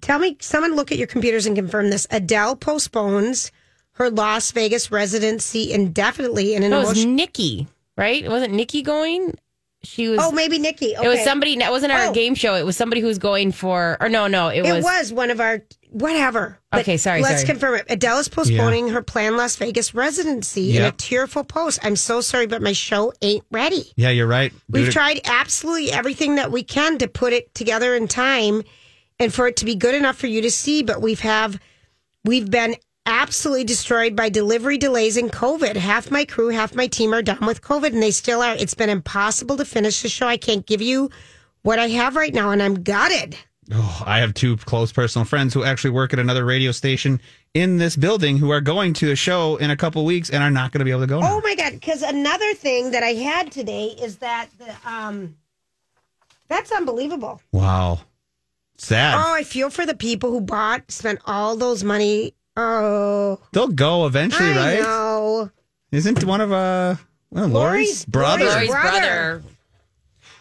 Tell 0.00 0.18
me, 0.18 0.36
someone 0.40 0.74
look 0.74 0.90
at 0.92 0.98
your 0.98 1.06
computers 1.06 1.46
and 1.46 1.56
confirm 1.56 1.90
this. 1.90 2.06
Adele 2.10 2.56
postpones 2.56 3.50
her 3.92 4.10
Las 4.10 4.50
Vegas 4.50 4.90
residency 4.90 5.72
indefinitely 5.72 6.54
in 6.54 6.64
an 6.64 6.70
No, 6.70 6.78
it 6.78 6.80
was 6.80 6.88
emotion. 6.90 7.16
Nikki, 7.16 7.68
right? 7.96 8.28
Wasn't 8.28 8.52
Nikki 8.52 8.82
going? 8.82 9.38
She 9.84 10.08
was. 10.08 10.18
Oh, 10.22 10.32
maybe 10.32 10.58
Nikki. 10.58 10.96
Okay. 10.96 11.04
It 11.06 11.08
was 11.08 11.22
somebody. 11.24 11.52
It 11.54 11.70
wasn't 11.70 11.92
our 11.92 12.06
Oh. 12.06 12.12
game 12.12 12.34
show. 12.34 12.54
It 12.54 12.64
was 12.64 12.76
somebody 12.76 13.00
who 13.00 13.06
was 13.06 13.18
going 13.18 13.52
for. 13.52 13.96
Or 14.00 14.08
no, 14.08 14.26
no, 14.26 14.48
it, 14.48 14.64
It 14.66 14.72
was. 14.72 14.84
was 14.84 15.12
one 15.12 15.30
of 15.30 15.40
our 15.40 15.62
whatever. 15.90 16.58
But 16.72 16.80
Okay, 16.80 16.96
sorry, 16.96 17.22
Let's 17.22 17.42
sorry. 17.42 17.46
confirm 17.46 17.74
it. 17.76 17.86
Adele 17.88 18.18
is 18.18 18.28
postponing 18.28 18.88
her 18.88 19.00
planned 19.02 19.36
Las 19.36 19.54
Vegas 19.56 19.94
residency 19.94 20.76
in 20.76 20.82
a 20.82 20.90
tearful 20.90 21.44
post. 21.44 21.78
I'm 21.84 21.94
so 21.96 22.20
sorry, 22.20 22.46
but 22.48 22.60
my 22.62 22.72
show 22.72 23.12
ain't 23.22 23.44
ready. 23.52 23.92
Yeah, 23.96 24.10
you're 24.10 24.26
right. 24.26 24.52
We've 24.68 24.86
Dude, 24.86 24.92
tried 24.92 25.20
absolutely 25.24 25.92
everything 25.92 26.34
that 26.34 26.50
we 26.50 26.64
can 26.64 26.98
to 26.98 27.06
put 27.06 27.32
it 27.32 27.54
together 27.54 27.94
in 27.94 28.08
time 28.08 28.62
and 29.20 29.32
for 29.32 29.46
it 29.46 29.56
to 29.58 29.64
be 29.64 29.76
good 29.76 29.94
enough 29.94 30.16
for 30.16 30.26
you 30.26 30.42
to 30.42 30.50
see, 30.50 30.82
but 30.82 31.00
we've 31.00 31.20
have 31.20 31.60
we've 32.24 32.50
been 32.50 32.74
absolutely 33.06 33.64
destroyed 33.64 34.16
by 34.16 34.28
delivery 34.28 34.78
delays 34.78 35.16
and 35.16 35.32
COVID. 35.32 35.76
Half 35.76 36.10
my 36.10 36.24
crew, 36.24 36.48
half 36.48 36.74
my 36.74 36.86
team 36.86 37.12
are 37.14 37.22
done 37.22 37.46
with 37.46 37.62
COVID 37.62 37.92
and 37.92 38.02
they 38.02 38.10
still 38.10 38.42
are. 38.42 38.54
It's 38.54 38.74
been 38.74 38.90
impossible 38.90 39.56
to 39.56 39.64
finish 39.64 40.02
the 40.02 40.08
show. 40.08 40.26
I 40.26 40.36
can't 40.36 40.66
give 40.66 40.80
you 40.82 41.10
what 41.62 41.78
I 41.78 41.88
have 41.88 42.16
right 42.16 42.32
now 42.32 42.50
and 42.50 42.62
I'm 42.62 42.82
gutted. 42.82 43.36
Oh, 43.72 44.02
I 44.04 44.18
have 44.18 44.34
two 44.34 44.56
close 44.58 44.92
personal 44.92 45.24
friends 45.24 45.54
who 45.54 45.64
actually 45.64 45.90
work 45.90 46.12
at 46.12 46.18
another 46.18 46.44
radio 46.44 46.70
station 46.70 47.20
in 47.54 47.78
this 47.78 47.96
building 47.96 48.36
who 48.36 48.50
are 48.50 48.60
going 48.60 48.92
to 48.94 49.10
a 49.10 49.16
show 49.16 49.56
in 49.56 49.70
a 49.70 49.76
couple 49.76 50.04
weeks 50.04 50.28
and 50.28 50.42
are 50.42 50.50
not 50.50 50.72
going 50.72 50.80
to 50.80 50.84
be 50.84 50.90
able 50.90 51.00
to 51.00 51.06
go. 51.06 51.20
Now. 51.20 51.36
Oh 51.36 51.40
my 51.40 51.54
god! 51.54 51.72
Because 51.72 52.02
another 52.02 52.52
thing 52.54 52.90
that 52.90 53.02
I 53.02 53.14
had 53.14 53.50
today 53.50 53.86
is 53.86 54.18
that 54.18 54.48
the 54.58 54.74
um, 54.86 55.36
that's 56.48 56.72
unbelievable. 56.72 57.40
Wow, 57.52 58.00
sad. 58.76 59.14
Oh, 59.14 59.34
I 59.34 59.44
feel 59.44 59.70
for 59.70 59.86
the 59.86 59.96
people 59.96 60.30
who 60.30 60.42
bought, 60.42 60.90
spent 60.90 61.20
all 61.24 61.56
those 61.56 61.82
money. 61.82 62.34
Oh, 62.56 63.40
They'll 63.52 63.68
go 63.68 64.06
eventually, 64.06 64.50
I 64.52 64.56
right? 64.74 64.80
know. 64.82 65.50
Isn't 65.90 66.24
one 66.24 66.40
of 66.40 66.52
uh 66.52 66.96
well, 67.30 67.48
Lori's 67.48 67.52
Lori's- 67.52 68.04
brother? 68.04 68.44
Lori's 68.44 68.54
Lori's 68.68 68.70
brother. 68.70 69.00
brother. 69.00 69.42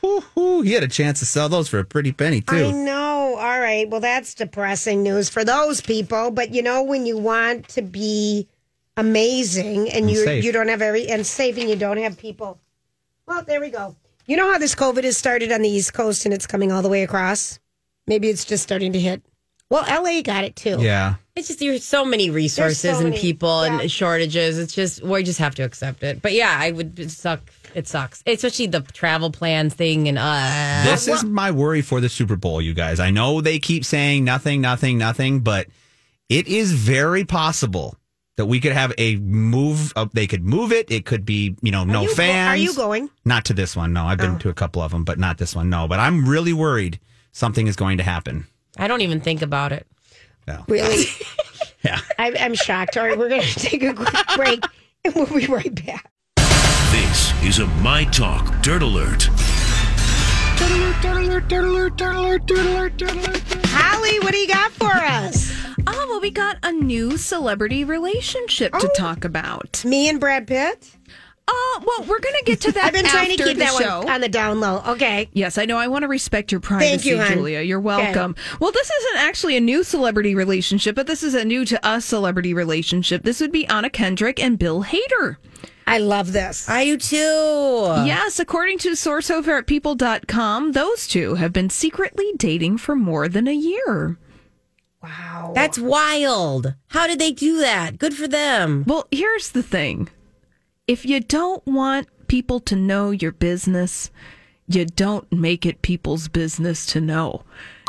Woo, 0.04 0.24
woo, 0.36 0.62
he 0.62 0.74
had 0.74 0.84
a 0.84 0.88
chance 0.88 1.20
to 1.20 1.26
sell 1.26 1.48
those 1.50 1.70
for 1.70 1.80
a 1.80 1.86
pretty 1.86 2.12
penny 2.12 2.42
too. 2.42 2.56
I 2.66 2.72
know. 2.72 3.36
All 3.38 3.60
right. 3.60 3.90
Well, 3.90 4.02
that's 4.02 4.34
depressing 4.34 5.02
news 5.02 5.30
for 5.30 5.44
those 5.46 5.80
people. 5.82 6.30
But 6.30 6.54
you 6.54 6.62
know, 6.62 6.84
when 6.84 7.06
you 7.06 7.18
want 7.18 7.68
to 7.70 7.82
be 7.82 8.48
amazing 8.98 9.88
and, 9.88 10.04
And 10.04 10.12
you 10.12 10.18
safe. 10.24 10.44
you 10.44 10.52
don't 10.52 10.68
have 10.68 10.82
every 10.82 11.08
and 11.08 11.26
safe 11.26 11.58
and 11.58 11.70
you 11.70 11.76
don't 11.76 11.98
have 11.98 12.18
people. 12.18 12.60
Well, 13.26 13.44
there 13.44 13.62
we 13.62 13.70
go. 13.70 13.96
You 14.28 14.38
know 14.38 14.52
how 14.52 14.58
this 14.60 14.76
COVID 14.76 15.04
has 15.04 15.18
started 15.18 15.52
on 15.52 15.62
the 15.62 15.70
East 15.70 15.94
Coast 15.94 16.26
and 16.26 16.34
it's 16.34 16.46
coming 16.48 16.72
all 16.72 16.82
the 16.82 16.90
way 16.90 17.04
across. 17.04 17.60
Maybe 18.06 18.30
it's 18.30 18.46
just 18.46 18.62
starting 18.64 18.92
to 18.94 19.00
hit. 19.00 19.22
Well, 19.70 19.84
LA 19.88 20.22
got 20.22 20.44
it 20.44 20.56
too. 20.56 20.78
Yeah. 20.80 21.16
It's 21.36 21.48
just 21.48 21.60
there's 21.60 21.84
so 21.84 22.06
many 22.06 22.30
resources 22.30 23.00
and 23.00 23.10
many, 23.10 23.20
people 23.20 23.66
yeah. 23.66 23.80
and 23.80 23.92
shortages. 23.92 24.60
It's 24.60 24.74
just 24.74 25.02
we 25.02 25.24
just 25.24 25.40
have 25.40 25.56
to 25.56 25.64
accept 25.64 26.04
it. 26.04 26.22
But 26.22 26.34
yeah, 26.34 26.56
I 26.60 26.72
would 26.72 27.00
it 27.00 27.10
suck. 27.10 27.52
It 27.74 27.88
sucks, 27.88 28.22
especially 28.28 28.68
the 28.68 28.82
travel 28.82 29.32
plans 29.32 29.74
thing 29.74 30.08
and 30.08 30.20
uh. 30.20 30.84
This 30.86 31.08
is 31.08 31.24
my 31.24 31.50
worry 31.50 31.82
for 31.82 32.00
the 32.00 32.10
Super 32.10 32.36
Bowl, 32.36 32.62
you 32.62 32.76
guys. 32.76 33.00
I 33.00 33.10
know 33.10 33.42
they 33.42 33.58
keep 33.58 33.84
saying 33.84 34.24
nothing, 34.24 34.62
nothing, 34.62 35.00
nothing, 35.00 35.40
but 35.40 35.68
it 36.30 36.48
is 36.48 36.72
very 36.72 37.26
possible 37.26 37.98
that 38.38 38.46
we 38.46 38.60
could 38.60 38.74
have 38.74 38.94
a 39.00 39.16
move. 39.16 39.92
Uh, 39.96 40.06
they 40.14 40.28
could 40.28 40.44
move 40.44 40.72
it. 40.72 40.92
It 40.92 41.06
could 41.06 41.26
be, 41.26 41.56
you 41.62 41.72
know, 41.72 41.84
no 41.84 42.04
you 42.04 42.10
go- 42.10 42.14
fans. 42.14 42.50
are 42.50 42.62
you 42.62 42.76
going? 42.76 43.06
Oh. 43.06 43.20
Not 43.26 43.46
to 43.46 43.54
this 43.54 43.76
one. 43.76 43.92
No, 43.92 44.06
I've 44.06 44.20
been 44.20 44.38
to 44.40 44.50
a 44.50 44.54
couple 44.54 44.84
of 44.84 44.92
them, 44.92 45.04
but 45.04 45.18
not 45.18 45.40
this 45.40 45.56
one. 45.56 45.70
No, 45.70 45.88
but 45.88 46.00
I'm 46.00 46.28
really 46.28 46.54
worried 46.54 47.00
something 47.32 47.66
is 47.66 47.76
going 47.76 47.98
to 47.98 48.04
happen. 48.04 48.46
I 48.78 48.88
don't 48.88 49.02
even 49.02 49.20
think 49.20 49.42
about 49.42 49.72
it. 49.72 49.88
No. 50.48 50.64
Really? 50.68 51.06
Yeah. 51.84 52.00
I, 52.18 52.34
I'm 52.40 52.54
shocked. 52.54 52.96
All 52.96 53.06
right, 53.06 53.18
we're 53.18 53.28
going 53.28 53.42
to 53.46 53.60
take 53.60 53.84
a 53.84 53.94
quick 53.94 54.16
break 54.38 54.64
and 55.04 55.14
we'll 55.14 55.26
be 55.26 55.48
right 55.48 55.86
back. 55.86 56.10
This 56.92 57.44
is 57.44 57.60
a 57.60 57.68
My 57.82 58.06
Talk 58.06 58.62
Dirt 58.62 58.82
Alert. 58.82 59.28
Dirt 60.56 60.72
Alert, 60.72 61.02
Dirt 61.02 61.18
Alert, 61.18 61.48
Dirt 61.50 61.66
Alert, 61.66 61.98
Dirt 61.98 62.16
Alert, 62.16 62.46
Dirt 62.48 62.60
Alert, 62.66 62.98
Dirt 62.98 63.12
Alert. 63.12 63.66
Holly, 63.66 64.20
what 64.20 64.32
do 64.32 64.38
you 64.38 64.48
got 64.48 64.72
for 64.72 64.94
us? 64.94 65.54
Oh, 65.86 66.08
well, 66.10 66.22
we 66.22 66.32
got 66.32 66.58
a 66.64 66.72
new 66.72 67.18
celebrity 67.18 67.84
relationship 67.84 68.72
to 68.72 68.88
oh. 68.88 68.94
talk 68.98 69.26
about. 69.26 69.84
Me 69.84 70.08
and 70.08 70.22
Brad 70.22 70.48
Pitt? 70.48 70.96
Oh, 71.48 71.84
well, 71.86 72.08
we're 72.08 72.20
going 72.20 72.36
to 72.40 72.44
get 72.46 72.62
to 72.62 72.72
that 72.74 72.86
I've 72.86 72.94
been 72.94 73.06
trying 73.06 73.36
to 73.36 73.44
keep 73.44 73.58
that 73.58 73.74
show. 73.82 74.00
one 74.00 74.10
on 74.10 74.22
the 74.22 74.30
down 74.30 74.60
low. 74.60 74.82
Okay. 74.88 75.30
Yes, 75.34 75.58
I 75.58 75.66
know. 75.66 75.78
I 75.78 75.88
want 75.88 76.04
to 76.04 76.08
respect 76.08 76.52
your 76.52 76.62
privacy, 76.62 76.90
Thank 76.90 77.06
you, 77.06 77.18
hon. 77.20 77.34
Julia. 77.34 77.62
You're 77.62 77.80
Okay. 77.80 77.86
welcome. 78.14 78.36
Well, 78.60 78.72
this 78.72 78.90
isn't 78.90 79.18
actually 79.22 79.58
a 79.58 79.62
new 79.62 79.84
celebrity 79.84 80.36
relationship, 80.36 80.96
but 80.96 81.08
this 81.08 81.22
is 81.24 81.34
a 81.34 81.44
new 81.44 81.66
to 81.66 81.86
us 81.86 82.06
celebrity 82.06 82.54
relationship. 82.54 83.24
This 83.24 83.42
would 83.42 83.52
be 83.52 83.66
Anna 83.68 83.90
Kendrick 83.90 84.42
and 84.42 84.58
Bill 84.58 84.84
Hader. 84.86 85.38
I 85.86 85.98
love 85.98 86.32
this. 86.32 86.70
I 86.70 86.86
do 86.86 86.98
too. 86.98 87.18
Yes, 88.06 88.40
according 88.40 88.78
to 88.80 88.96
source 88.96 89.30
over 89.30 89.58
at 89.58 89.68
people.com, 89.68 90.72
those 90.72 91.08
two 91.08 91.36
have 91.36 91.52
been 91.52 91.70
secretly 91.70 92.32
dating 92.38 92.78
for 92.78 92.96
more 92.96 93.28
than 93.28 93.50
a 93.50 93.54
year. 93.54 94.18
Wow. 95.02 95.52
That's 95.54 95.78
wild. 95.78 96.76
How 96.88 97.08
did 97.08 97.20
they 97.20 97.34
do 97.34 97.58
that? 97.60 97.98
Good 97.98 98.14
for 98.14 98.30
them. 98.30 98.86
Well, 98.88 99.08
here's 99.12 99.52
the 99.52 99.62
thing 99.64 100.08
if 100.88 101.06
you 101.06 101.22
don't 101.22 101.66
want 101.66 102.08
people 102.28 102.60
to 102.60 102.76
know 102.76 103.12
your 103.12 103.32
business, 103.32 104.12
you 104.68 104.86
don't 104.86 105.32
make 105.32 105.66
it 105.66 105.82
people's 105.82 106.28
business 106.28 106.86
to 106.88 107.00
know. 107.00 107.44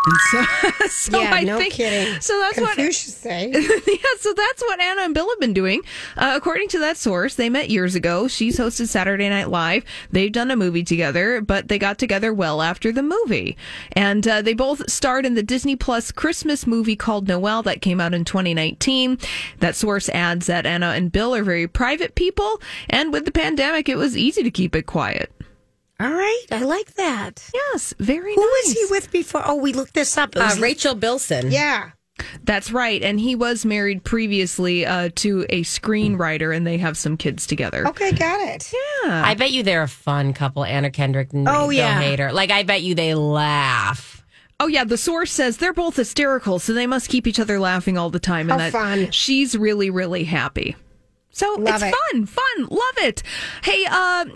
And 0.07 0.17
so, 0.31 0.87
so 0.89 1.21
yeah, 1.21 1.31
I 1.33 1.45
no 1.45 1.59
think, 1.59 1.75
kidding. 1.75 2.21
So 2.21 2.39
that's 2.41 2.61
what 2.61 2.79
say. 2.93 3.51
yeah, 3.53 3.97
so 4.19 4.33
that's 4.35 4.63
what 4.63 4.81
Anna 4.81 5.03
and 5.03 5.15
Bill 5.15 5.29
have 5.29 5.41
been 5.41 5.55
doing. 5.55 5.83
Uh, 6.17 6.33
according 6.37 6.69
to 6.69 6.79
that 6.81 6.97
source, 6.97 7.35
they 7.35 7.49
met 7.49 7.71
years 7.71 7.95
ago. 7.95 8.29
She's 8.29 8.59
hosted 8.59 8.89
Saturday 8.89 9.29
Night 9.29 9.49
Live. 9.49 9.85
They've 10.11 10.33
done 10.33 10.51
a 10.51 10.57
movie 10.57 10.85
together, 10.85 11.41
but 11.41 11.69
they 11.69 11.79
got 11.79 11.99
together 11.99 12.35
well 12.35 12.61
after 12.61 12.93
the 12.93 13.03
movie. 13.03 13.57
And 13.93 14.27
uh, 14.29 14.43
they 14.43 14.55
both 14.55 14.91
starred 14.91 15.25
in 15.25 15.35
the 15.35 15.43
Disney 15.43 15.77
Plus 15.77 16.13
Christmas 16.13 16.67
movie 16.67 16.97
called 16.97 17.29
Noel 17.29 17.63
that 17.63 17.81
came 17.81 18.01
out 18.01 18.15
in 18.15 18.25
2019. 18.25 19.19
That 19.61 19.77
source 19.77 20.09
adds 20.11 20.47
that 20.47 20.67
Anna 20.67 20.89
and 20.89 21.11
Bill 21.11 21.35
are 21.35 21.45
very 21.45 21.67
private 21.67 22.15
people, 22.15 22.61
and 22.91 23.13
with 23.13 23.25
the 23.25 23.33
pandemic, 23.33 23.89
it 23.89 23.97
was 23.97 24.17
easy 24.17 24.43
to 24.43 24.51
keep 24.51 24.77
it 24.77 24.87
quiet. 24.87 25.31
All 26.01 26.11
right. 26.13 26.45
I 26.51 26.61
like 26.65 26.95
that. 26.95 27.49
Yes, 27.55 27.95
very 27.99 28.35
Who 28.35 28.41
nice. 28.41 28.65
was 28.67 28.73
he 28.73 28.87
with 28.91 29.11
before? 29.13 29.43
Oh, 29.45 29.55
we 29.57 29.73
looked 29.73 29.95
this 29.95 30.17
up. 30.19 30.35
It 30.37 30.43
Uh, 30.43 30.57
Rachel 30.59 30.95
Bilson. 30.95 31.51
Yeah. 31.51 31.91
That's 32.45 32.71
right. 32.71 33.03
And 33.03 33.19
he 33.19 33.35
was 33.35 33.65
married 33.65 34.05
previously 34.05 34.87
uh, 34.87 35.11
to 35.17 35.47
a 35.51 35.63
screenwriter, 35.63 36.55
and 36.57 36.67
they 36.67 36.79
have 36.79 36.97
some 36.97 37.17
kids 37.17 37.47
together. 37.47 37.87
Okay, 37.89 38.13
got 38.13 38.41
it. 38.41 38.73
Yeah. 39.05 39.23
I 39.25 39.35
bet 39.35 39.51
you 39.53 39.63
they're 39.63 39.83
a 39.83 39.89
fun 39.89 40.33
couple, 40.33 40.65
Anna 40.65 40.91
Kendrick 40.91 41.33
and 41.33 41.49
Oh, 41.49 41.63
Bill 41.69 41.73
yeah. 41.73 42.01
Hader. 42.03 42.33
Like 42.33 42.51
I 42.51 42.63
bet 42.63 42.83
you 42.83 42.95
they 42.95 43.15
laugh. 43.15 44.25
Oh 44.61 44.69
yeah, 44.69 44.85
the 44.85 44.97
source 44.97 45.33
says 45.33 45.57
they're 45.57 45.73
both 45.73 45.97
hysterical, 45.97 46.61
so 46.61 46.73
they 46.73 46.87
must 46.87 47.09
keep 47.09 47.27
each 47.27 47.41
other 47.41 47.59
laughing 47.59 47.99
all 47.99 48.11
the 48.11 48.21
time. 48.21 48.49
How 48.49 48.55
and 48.55 48.61
that 48.63 48.73
fun. 48.73 49.11
she's 49.11 49.57
really, 49.59 49.91
really 49.91 50.25
happy. 50.25 50.77
So 51.31 51.57
Love 51.59 51.83
it's 51.83 51.83
it. 51.83 51.95
fun, 52.13 52.27
fun, 52.27 52.67
love 52.71 52.99
it. 52.99 53.25
Hey, 53.65 53.85
uh, 53.91 54.27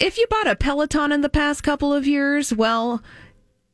if 0.00 0.18
you 0.18 0.26
bought 0.28 0.48
a 0.48 0.56
Peloton 0.56 1.12
in 1.12 1.20
the 1.20 1.28
past 1.28 1.62
couple 1.62 1.92
of 1.92 2.06
years, 2.06 2.52
well, 2.54 3.02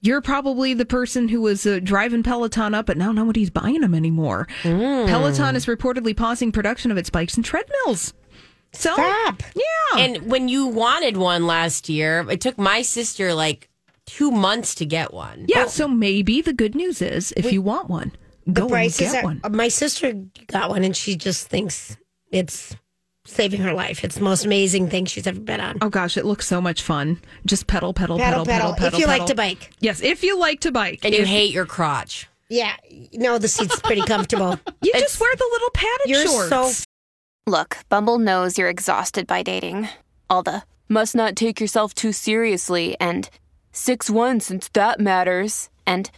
you're 0.03 0.21
probably 0.21 0.75
the 0.75 0.85
person 0.85 1.29
who 1.29 1.41
was 1.41 1.67
uh, 1.67 1.81
driving 1.83 2.23
Peloton 2.23 2.75
up, 2.75 2.87
but 2.87 2.97
now 2.97 3.13
nobody's 3.13 3.51
buying 3.51 3.81
them 3.81 3.95
anymore. 3.95 4.47
Hmm. 4.63 5.07
Peloton 5.07 5.57
is 5.57 5.67
reportedly 5.67 6.17
pausing 6.17 6.53
production 6.53 6.91
of 6.91 6.99
its 6.99 7.11
bikes 7.11 7.35
and 7.37 7.45
treadmills. 7.45 8.13
So, 8.73 8.93
Stop. 8.93 9.43
yeah, 9.55 9.99
And 10.05 10.31
when 10.31 10.49
you 10.49 10.67
wanted 10.67 11.17
one 11.17 11.47
last 11.47 11.89
year, 11.89 12.27
it 12.31 12.41
took 12.43 12.59
my 12.59 12.83
sister 12.83 13.33
like 13.33 13.71
two 14.05 14.31
months 14.31 14.75
to 14.77 14.85
get 14.87 15.15
one. 15.15 15.47
yeah. 15.49 15.67
So 15.67 15.89
maybe 15.89 16.43
the 16.43 16.53
good 16.53 16.75
news 16.75 17.01
is, 17.01 17.33
if 17.37 17.51
you 17.53 17.63
want 17.63 17.89
one, 17.89 18.13
go 18.47 18.53
The 18.53 18.61
and 18.63 18.71
prices 18.71 19.13
get 19.13 19.25
are. 19.25 19.27
one. 19.27 19.41
My 19.51 19.69
sister 19.69 20.13
got 20.49 20.69
one, 20.71 20.85
and 20.85 20.95
she 20.95 21.17
just 21.17 21.49
thinks 21.49 21.97
it's 22.31 22.77
saving 23.27 23.61
her 23.61 23.73
life. 23.73 24.03
It's 24.05 24.17
the 24.17 24.23
most 24.25 24.45
amazing 24.45 24.89
thing 24.89 25.05
she's 25.07 25.27
ever 25.27 25.41
been 25.41 25.61
on. 25.61 25.79
Oh 25.83 25.89
gosh, 25.89 26.17
it 26.17 26.25
looks 26.25 26.47
so 26.47 26.61
much 26.61 26.83
fun. 26.83 27.21
Just 27.45 27.67
pedal, 27.67 27.93
pedal, 27.93 28.19
Pedal, 28.19 28.45
pedal, 28.45 28.47
pedal, 28.47 28.75
pedal. 28.75 28.75
pedal. 28.75 28.95
If 28.95 29.01
you 29.01 29.07
like 29.07 29.27
to 29.27 29.35
bike. 29.35 29.73
Yes, 29.81 30.01
if 30.03 30.23
you 30.23 30.39
like 30.39 30.61
to 30.61 30.73
bike. 30.73 31.01
And 31.05 31.15
you 31.15 31.23
If- 31.23 31.29
hate 31.29 31.53
your 31.53 31.67
crotch. 31.67 32.29
Yeah. 32.49 32.77
No, 33.13 33.39
the 33.39 33.49
seat's 33.49 33.81
pretty 33.81 34.03
comfortable. 34.07 34.59
You 34.83 34.93
just 34.93 35.21
wear 35.21 35.35
the 35.37 35.49
little 35.53 35.71
padded 35.71 36.07
You're 36.07 36.27
shorts. 36.27 36.49
so 36.49 36.85
Look, 37.49 37.79
Bumble 37.89 38.19
knows 38.19 38.57
you're 38.59 38.69
exhausted 38.69 39.27
by 39.27 39.43
dating. 39.43 39.89
All 40.31 40.43
the 40.43 40.63
must 40.89 41.15
not 41.15 41.35
take 41.37 41.61
yourself 41.61 41.95
too 41.95 42.13
seriously 42.13 42.97
and 43.01 43.29
6 43.73 44.09
1 44.11 44.41
since 44.41 44.69
that 44.75 45.01
matters. 45.01 45.69
And 45.87 46.11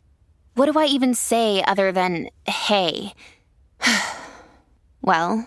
what 0.55 0.71
do 0.73 0.79
I 0.79 0.85
even 0.87 1.15
say 1.15 1.63
other 1.67 1.93
than 1.93 2.29
hey? 2.47 3.13
Well, 5.01 5.47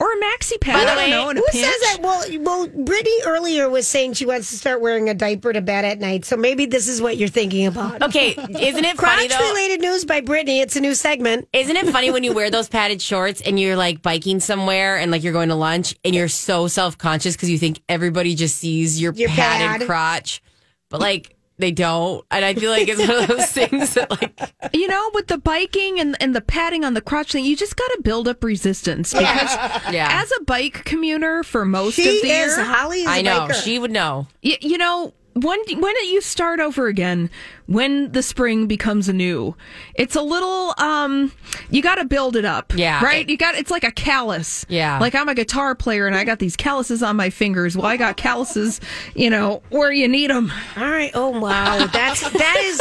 Or 0.00 0.12
a 0.12 0.16
maxi 0.16 0.60
pad. 0.60 0.74
By 0.74 0.80
I 0.80 0.84
the 0.84 0.86
don't 0.86 0.96
way, 0.98 1.10
know, 1.10 1.30
in 1.30 1.36
a 1.38 1.40
who 1.40 1.46
pinch. 1.50 1.64
says 1.64 1.80
that? 1.80 1.98
Well, 2.00 2.24
well, 2.42 2.68
Brittany 2.68 3.16
earlier 3.26 3.68
was 3.68 3.88
saying 3.88 4.12
she 4.12 4.26
wants 4.26 4.48
to 4.50 4.56
start 4.56 4.80
wearing 4.80 5.08
a 5.08 5.14
diaper 5.14 5.52
to 5.52 5.60
bed 5.60 5.84
at 5.84 5.98
night. 5.98 6.24
So 6.24 6.36
maybe 6.36 6.66
this 6.66 6.86
is 6.86 7.02
what 7.02 7.16
you're 7.16 7.28
thinking 7.28 7.66
about. 7.66 8.00
Okay, 8.02 8.28
isn't 8.28 8.84
it 8.84 8.96
funny 8.96 9.28
Crotch 9.28 9.28
though? 9.40 9.48
related 9.48 9.80
news 9.80 10.04
by 10.04 10.20
Brittany. 10.20 10.60
It's 10.60 10.76
a 10.76 10.80
new 10.80 10.94
segment. 10.94 11.48
Isn't 11.52 11.76
it 11.76 11.88
funny 11.88 12.12
when 12.12 12.22
you 12.22 12.32
wear 12.32 12.48
those 12.48 12.68
padded 12.68 13.02
shorts 13.02 13.40
and 13.40 13.58
you're 13.58 13.74
like 13.74 14.00
biking 14.00 14.38
somewhere 14.38 14.96
and 14.98 15.10
like 15.10 15.24
you're 15.24 15.32
going 15.32 15.48
to 15.48 15.56
lunch 15.56 15.96
and 16.04 16.14
you're 16.14 16.28
so 16.28 16.68
self 16.68 16.96
conscious 16.96 17.34
because 17.34 17.50
you 17.50 17.58
think 17.58 17.80
everybody 17.88 18.36
just 18.36 18.56
sees 18.56 19.00
your 19.02 19.12
Your 19.14 19.30
padded 19.30 19.80
pad. 19.80 19.86
crotch, 19.88 20.42
but 20.90 21.00
like 21.00 21.34
they 21.58 21.70
don't. 21.72 22.24
And 22.30 22.44
I 22.44 22.54
feel 22.54 22.70
like 22.70 22.88
it's 22.88 23.00
one 23.00 23.10
of 23.22 23.26
those 23.28 23.46
things 23.52 23.94
that 23.94 24.10
like 24.10 24.38
you 24.72 24.86
know, 24.88 25.10
with 25.14 25.26
the 25.26 25.38
biking 25.38 25.98
and, 26.00 26.16
and 26.20 26.34
the 26.34 26.40
padding 26.40 26.84
on 26.84 26.94
the 26.94 27.00
crotch 27.00 27.32
thing, 27.32 27.44
you 27.44 27.56
just 27.56 27.76
got 27.76 27.86
to 27.88 28.00
build 28.02 28.28
up 28.28 28.42
resistance 28.44 29.12
because 29.12 29.54
Yeah. 29.92 30.08
as 30.22 30.30
a 30.40 30.44
bike 30.44 30.84
commuter 30.84 31.42
for 31.42 31.64
most 31.64 31.94
She 31.94 32.02
of 32.18 32.22
the 32.22 32.28
is. 32.30 32.56
year, 32.56 32.64
Holly 32.64 33.00
is 33.02 33.06
I 33.08 33.18
a 33.18 33.22
know 33.22 33.40
biker. 33.48 33.54
she 33.62 33.78
would 33.78 33.90
know. 33.90 34.26
y- 34.42 34.58
you 34.60 34.78
know, 34.78 35.12
when 35.42 35.58
when 35.80 35.94
you 36.06 36.20
start 36.20 36.60
over 36.60 36.86
again, 36.86 37.30
when 37.66 38.12
the 38.12 38.22
spring 38.22 38.66
becomes 38.66 39.08
anew, 39.08 39.54
it's 39.94 40.16
a 40.16 40.22
little 40.22 40.74
um 40.78 41.32
you 41.70 41.82
got 41.82 41.96
to 41.96 42.04
build 42.04 42.36
it 42.36 42.44
up. 42.44 42.72
Yeah. 42.74 43.04
Right? 43.04 43.28
You 43.28 43.36
got 43.36 43.54
it's 43.54 43.70
like 43.70 43.84
a 43.84 43.90
callus. 43.92 44.64
Yeah. 44.68 44.98
Like 44.98 45.14
I'm 45.14 45.28
a 45.28 45.34
guitar 45.34 45.74
player 45.74 46.06
and 46.06 46.16
I 46.16 46.24
got 46.24 46.38
these 46.38 46.56
calluses 46.56 47.02
on 47.02 47.16
my 47.16 47.30
fingers. 47.30 47.76
Well, 47.76 47.86
I 47.86 47.96
got 47.96 48.16
calluses, 48.16 48.80
you 49.14 49.28
know, 49.30 49.62
where 49.70 49.92
you 49.92 50.08
need 50.08 50.30
them. 50.30 50.50
All 50.76 50.84
right. 50.90 51.10
Oh 51.14 51.38
wow. 51.38 51.86
That's 51.86 52.20
that 52.30 52.56
is. 52.60 52.80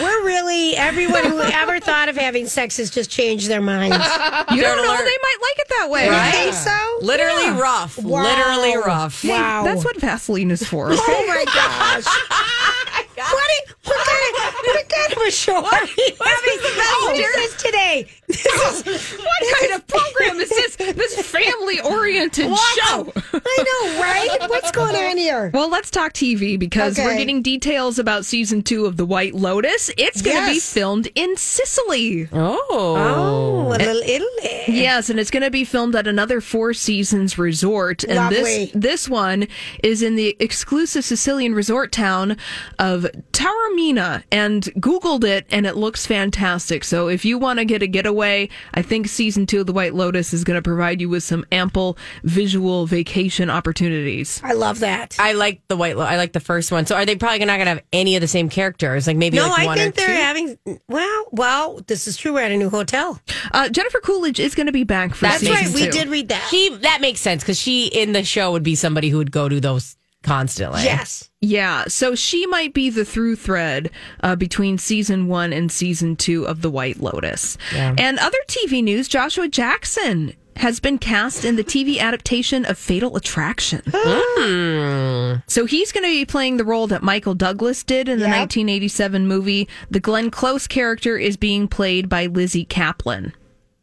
We're 0.00 0.24
really 0.24 0.74
everyone 0.76 1.24
who 1.24 1.40
ever 1.40 1.78
thought 1.78 2.08
of 2.08 2.16
having 2.16 2.46
sex 2.46 2.76
has 2.78 2.90
just 2.90 3.10
changed 3.10 3.48
their 3.48 3.60
minds. 3.62 3.96
You 3.96 4.62
don't 4.62 4.76
know, 4.78 4.88
alert. 4.90 4.98
they 5.04 5.18
might 5.22 5.36
like 5.42 5.58
it 5.58 5.68
that 5.78 5.88
way. 5.90 6.04
You 6.06 6.10
Right? 6.10 6.32
think 6.32 6.54
so? 6.54 6.98
Literally 7.02 7.42
Yeah. 7.44 7.60
rough. 7.60 7.98
Wow. 7.98 8.22
Literally 8.22 8.76
rough. 8.78 9.22
Hey, 9.22 9.28
Wow. 9.30 9.62
That's 9.64 9.84
what 9.84 10.00
Vaseline 10.00 10.50
is 10.50 10.66
for. 10.66 10.88
Oh 10.92 11.24
my 11.28 11.44
gosh. 12.02 12.04
What, 13.16 13.30
what, 13.84 14.06
kind 14.06 14.48
of, 14.48 14.54
what 14.54 14.88
kind 14.88 15.12
of 15.12 15.18
a 15.18 15.30
show 15.30 15.56
are 15.56 15.62
we 15.62 16.16
having? 16.18 16.58
Oh, 16.66 17.12
this 17.14 17.52
is 17.52 17.62
today. 17.62 18.08
This 18.26 18.86
is, 18.86 19.12
what 19.18 19.60
kind 19.60 19.72
of 19.74 19.86
program 19.86 20.36
is 20.40 20.48
this? 20.48 20.76
This 20.76 21.20
family 21.26 21.80
oriented 21.80 22.46
show. 22.56 23.12
I 23.32 23.64
know, 23.64 24.00
right? 24.00 24.48
What's 24.50 24.70
going 24.70 24.96
on 24.96 25.16
here? 25.16 25.50
Well, 25.52 25.68
let's 25.70 25.90
talk 25.90 26.12
TV 26.12 26.58
because 26.58 26.98
we're 26.98 27.16
getting 27.16 27.42
details 27.42 27.98
about 27.98 28.24
season 28.24 28.62
two 28.62 28.86
of 28.86 28.96
The 28.96 29.04
White 29.06 29.34
Lotus. 29.34 29.90
It's 29.96 30.22
going 30.22 30.36
to 30.36 30.46
be 30.48 30.54
Yes. 30.54 30.72
filmed 30.72 31.08
in 31.14 31.36
Sicily. 31.36 32.28
Oh. 32.32 32.60
Oh, 32.70 33.68
a 33.68 33.76
little 33.76 34.02
Italy. 34.02 34.64
Yes, 34.68 35.10
and 35.10 35.18
it's 35.20 35.30
going 35.30 35.42
to 35.42 35.50
be 35.50 35.64
filmed 35.64 35.94
at 35.96 36.06
another 36.06 36.40
Four 36.40 36.74
Seasons 36.74 37.38
resort. 37.38 38.04
And 38.04 38.16
Lovely. 38.16 38.66
this 38.66 38.70
this 38.74 39.08
one 39.08 39.46
is 39.82 40.02
in 40.02 40.14
the 40.16 40.36
exclusive 40.38 41.04
Sicilian 41.04 41.54
resort 41.54 41.92
town 41.92 42.36
of 42.78 43.06
Taormina. 43.32 44.22
And 44.30 44.62
Googled 44.78 45.24
it, 45.24 45.46
and 45.50 45.66
it 45.66 45.76
looks 45.76 46.06
fantastic. 46.06 46.84
So 46.84 47.08
if 47.08 47.24
you 47.24 47.38
want 47.38 47.58
to 47.58 47.64
get 47.64 47.82
a 47.82 47.86
getaway, 47.86 48.13
I 48.18 48.82
think 48.82 49.08
season 49.08 49.46
two 49.46 49.60
of 49.60 49.66
The 49.66 49.72
White 49.72 49.94
Lotus 49.94 50.32
is 50.32 50.44
going 50.44 50.56
to 50.56 50.62
provide 50.62 51.00
you 51.00 51.08
with 51.08 51.22
some 51.22 51.44
ample 51.52 51.98
visual 52.22 52.86
vacation 52.86 53.50
opportunities. 53.50 54.40
I 54.44 54.52
love 54.52 54.80
that. 54.80 55.16
I 55.18 55.32
like 55.32 55.62
the 55.68 55.76
white. 55.76 55.96
Lo- 55.96 56.04
I 56.04 56.16
like 56.16 56.32
the 56.32 56.40
first 56.40 56.72
one. 56.72 56.86
So 56.86 56.96
are 56.96 57.04
they 57.04 57.16
probably 57.16 57.38
not 57.40 57.56
going 57.56 57.66
to 57.66 57.74
have 57.74 57.82
any 57.92 58.16
of 58.16 58.20
the 58.20 58.28
same 58.28 58.48
characters? 58.48 59.06
Like 59.06 59.16
maybe 59.16 59.36
no, 59.36 59.48
like 59.48 59.60
I 59.60 59.66
one 59.66 59.78
think 59.78 59.94
or 59.94 59.96
they're 59.96 60.06
two? 60.06 60.12
having. 60.12 60.58
Well, 60.88 61.24
well, 61.32 61.80
this 61.86 62.06
is 62.06 62.16
true. 62.16 62.34
We're 62.34 62.42
at 62.42 62.52
a 62.52 62.56
new 62.56 62.70
hotel. 62.70 63.20
Uh, 63.52 63.68
Jennifer 63.68 64.00
Coolidge 64.00 64.40
is 64.40 64.54
going 64.54 64.66
to 64.66 64.72
be 64.72 64.84
back 64.84 65.14
for 65.14 65.26
That's 65.26 65.40
season 65.40 65.54
That's 65.54 65.74
right. 65.74 65.84
We 65.86 65.90
did 65.90 66.08
read 66.08 66.28
that. 66.28 66.46
She 66.50 66.76
that 66.82 67.00
makes 67.00 67.20
sense 67.20 67.42
because 67.42 67.58
she 67.58 67.86
in 67.86 68.12
the 68.12 68.24
show 68.24 68.52
would 68.52 68.62
be 68.62 68.74
somebody 68.74 69.08
who 69.08 69.18
would 69.18 69.32
go 69.32 69.48
to 69.48 69.60
those 69.60 69.96
constantly. 70.22 70.82
Yes. 70.84 71.30
Yeah, 71.46 71.84
so 71.88 72.14
she 72.14 72.46
might 72.46 72.72
be 72.72 72.88
the 72.90 73.04
through 73.04 73.36
thread 73.36 73.90
uh, 74.22 74.34
between 74.36 74.78
season 74.78 75.26
one 75.28 75.52
and 75.52 75.70
season 75.70 76.16
two 76.16 76.46
of 76.46 76.62
The 76.62 76.70
White 76.70 77.00
Lotus. 77.00 77.58
Yeah. 77.74 77.94
And 77.98 78.18
other 78.18 78.38
TV 78.48 78.82
news 78.82 79.08
Joshua 79.08 79.46
Jackson 79.48 80.32
has 80.56 80.78
been 80.80 80.98
cast 80.98 81.44
in 81.44 81.56
the 81.56 81.64
TV 81.64 81.98
adaptation 81.98 82.64
of 82.64 82.78
Fatal 82.78 83.16
Attraction. 83.16 83.82
So 85.46 85.66
he's 85.66 85.90
going 85.92 86.04
to 86.04 86.10
be 86.10 86.24
playing 86.24 86.56
the 86.58 86.64
role 86.64 86.86
that 86.86 87.02
Michael 87.02 87.34
Douglas 87.34 87.82
did 87.82 88.08
in 88.08 88.18
the 88.18 88.26
Yep. 88.26 88.38
1987 88.56 89.26
movie. 89.26 89.68
The 89.90 89.98
Glenn 90.00 90.30
Close 90.30 90.66
character 90.66 91.16
is 91.16 91.36
being 91.36 91.66
played 91.68 92.08
by 92.08 92.26
Lizzy 92.26 92.64
Caplan. 92.64 93.32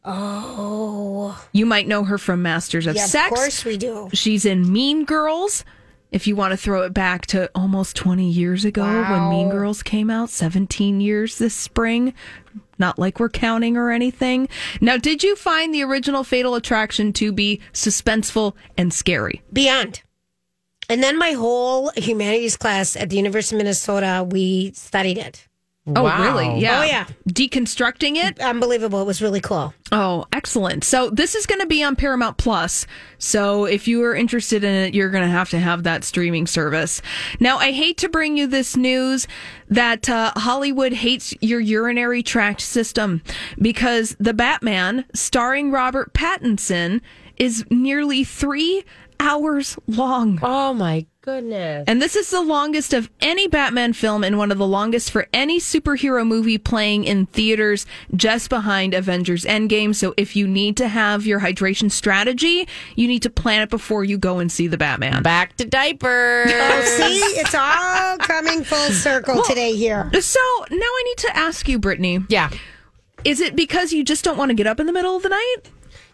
Oh, 0.05 1.45
You 1.51 1.65
might 1.65 1.87
know 1.87 2.03
her 2.03 2.17
from 2.17 2.41
Masters 2.41 2.87
of 2.87 2.95
yeah, 2.95 3.05
Sex. 3.05 3.31
of 3.31 3.37
course 3.37 3.65
we 3.65 3.77
do. 3.77 4.09
She's 4.13 4.45
in 4.45 4.71
Mean 4.71 5.03
Girls. 5.05 5.63
If 6.11 6.27
you 6.27 6.35
want 6.35 6.51
to 6.51 6.57
throw 6.57 6.81
it 6.83 6.93
back 6.93 7.25
to 7.27 7.49
almost 7.55 7.95
20 7.95 8.29
years 8.29 8.65
ago 8.65 8.83
when 8.83 9.29
Mean 9.29 9.49
Girls 9.49 9.81
came 9.81 10.09
out, 10.09 10.29
17 10.29 10.99
years 10.99 11.37
this 11.37 11.55
spring. 11.55 12.13
Not 12.77 12.99
like 12.99 13.19
we're 13.19 13.29
counting 13.29 13.77
or 13.77 13.91
anything. 13.91 14.49
Now, 14.81 14.97
did 14.97 15.23
you 15.23 15.37
find 15.37 15.73
the 15.73 15.83
original 15.83 16.25
Fatal 16.25 16.55
Attraction 16.55 17.13
to 17.13 17.31
be 17.31 17.61
suspenseful 17.71 18.55
and 18.77 18.93
scary? 18.93 19.41
Beyond. 19.53 20.01
And 20.89 21.01
then 21.01 21.17
my 21.17 21.31
whole 21.31 21.91
humanities 21.95 22.57
class 22.57 22.97
at 22.97 23.09
the 23.09 23.15
University 23.15 23.55
of 23.55 23.59
Minnesota, 23.59 24.27
we 24.29 24.73
studied 24.73 25.17
it. 25.17 25.47
Oh, 25.87 26.03
Wow. 26.03 26.21
really? 26.21 26.61
Yeah. 26.61 26.79
Oh, 26.79 26.83
yeah. 26.83 27.05
Deconstructing 27.27 28.15
it? 28.15 28.39
Unbelievable. 28.39 29.01
It 29.01 29.05
was 29.05 29.19
really 29.19 29.41
cool. 29.41 29.73
Oh, 29.91 30.25
excellent. 30.31 30.83
So 30.83 31.09
this 31.09 31.33
is 31.33 31.47
going 31.47 31.59
to 31.59 31.65
be 31.65 31.83
on 31.83 31.95
Paramount 31.95 32.37
Plus. 32.37 32.85
So 33.17 33.65
if 33.65 33.87
you 33.87 34.03
are 34.03 34.13
interested 34.15 34.63
in 34.63 34.73
it, 34.73 34.93
you're 34.93 35.09
going 35.09 35.23
to 35.23 35.29
have 35.29 35.49
to 35.49 35.59
have 35.59 35.81
that 35.83 36.03
streaming 36.03 36.45
service. 36.45 37.01
Now, 37.39 37.57
I 37.57 37.71
hate 37.71 37.97
to 37.97 38.09
bring 38.09 38.37
you 38.37 38.45
this 38.45 38.77
news 38.77 39.27
that 39.69 40.07
uh, 40.07 40.33
Hollywood 40.35 40.93
hates 40.93 41.33
your 41.41 41.59
urinary 41.59 42.21
tract 42.21 42.61
system 42.61 43.23
because 43.59 44.15
The 44.19 44.35
Batman, 44.35 45.05
starring 45.15 45.71
Robert 45.71 46.13
Pattinson, 46.13 47.01
is 47.37 47.65
nearly 47.71 48.23
three 48.23 48.83
hours 49.21 49.77
long. 49.87 50.39
Oh 50.41 50.73
my 50.73 51.05
goodness. 51.21 51.85
And 51.87 52.01
this 52.01 52.15
is 52.15 52.31
the 52.31 52.41
longest 52.41 52.91
of 52.91 53.07
any 53.21 53.47
Batman 53.47 53.93
film 53.93 54.23
and 54.23 54.35
one 54.35 54.51
of 54.51 54.57
the 54.57 54.65
longest 54.65 55.11
for 55.11 55.27
any 55.31 55.59
superhero 55.59 56.25
movie 56.25 56.57
playing 56.57 57.03
in 57.03 57.27
theaters 57.27 57.85
just 58.15 58.49
behind 58.49 58.95
Avengers 58.95 59.45
Endgame. 59.45 59.93
So 59.93 60.15
if 60.17 60.35
you 60.35 60.47
need 60.47 60.75
to 60.77 60.87
have 60.87 61.27
your 61.27 61.39
hydration 61.39 61.91
strategy, 61.91 62.67
you 62.95 63.07
need 63.07 63.21
to 63.21 63.29
plan 63.29 63.61
it 63.61 63.69
before 63.69 64.03
you 64.03 64.17
go 64.17 64.39
and 64.39 64.51
see 64.51 64.65
the 64.65 64.77
Batman. 64.77 65.21
Back 65.21 65.55
to 65.57 65.65
diapers. 65.65 66.51
Oh, 66.51 66.81
see, 66.97 67.19
it's 67.39 67.53
all 67.53 68.17
coming 68.17 68.63
full 68.63 68.89
circle 68.89 69.43
today 69.43 69.75
here. 69.75 70.09
So 70.19 70.39
now 70.71 70.77
I 70.81 71.03
need 71.05 71.17
to 71.17 71.37
ask 71.37 71.67
you, 71.67 71.77
Brittany, 71.77 72.25
yeah. 72.27 72.49
is 73.23 73.39
it 73.39 73.55
because 73.55 73.93
you 73.93 74.03
just 74.03 74.25
don't 74.25 74.37
want 74.37 74.49
to 74.49 74.55
get 74.55 74.65
up 74.65 74.79
in 74.79 74.87
the 74.87 74.93
middle 74.93 75.15
of 75.15 75.21
the 75.21 75.29
night? 75.29 75.57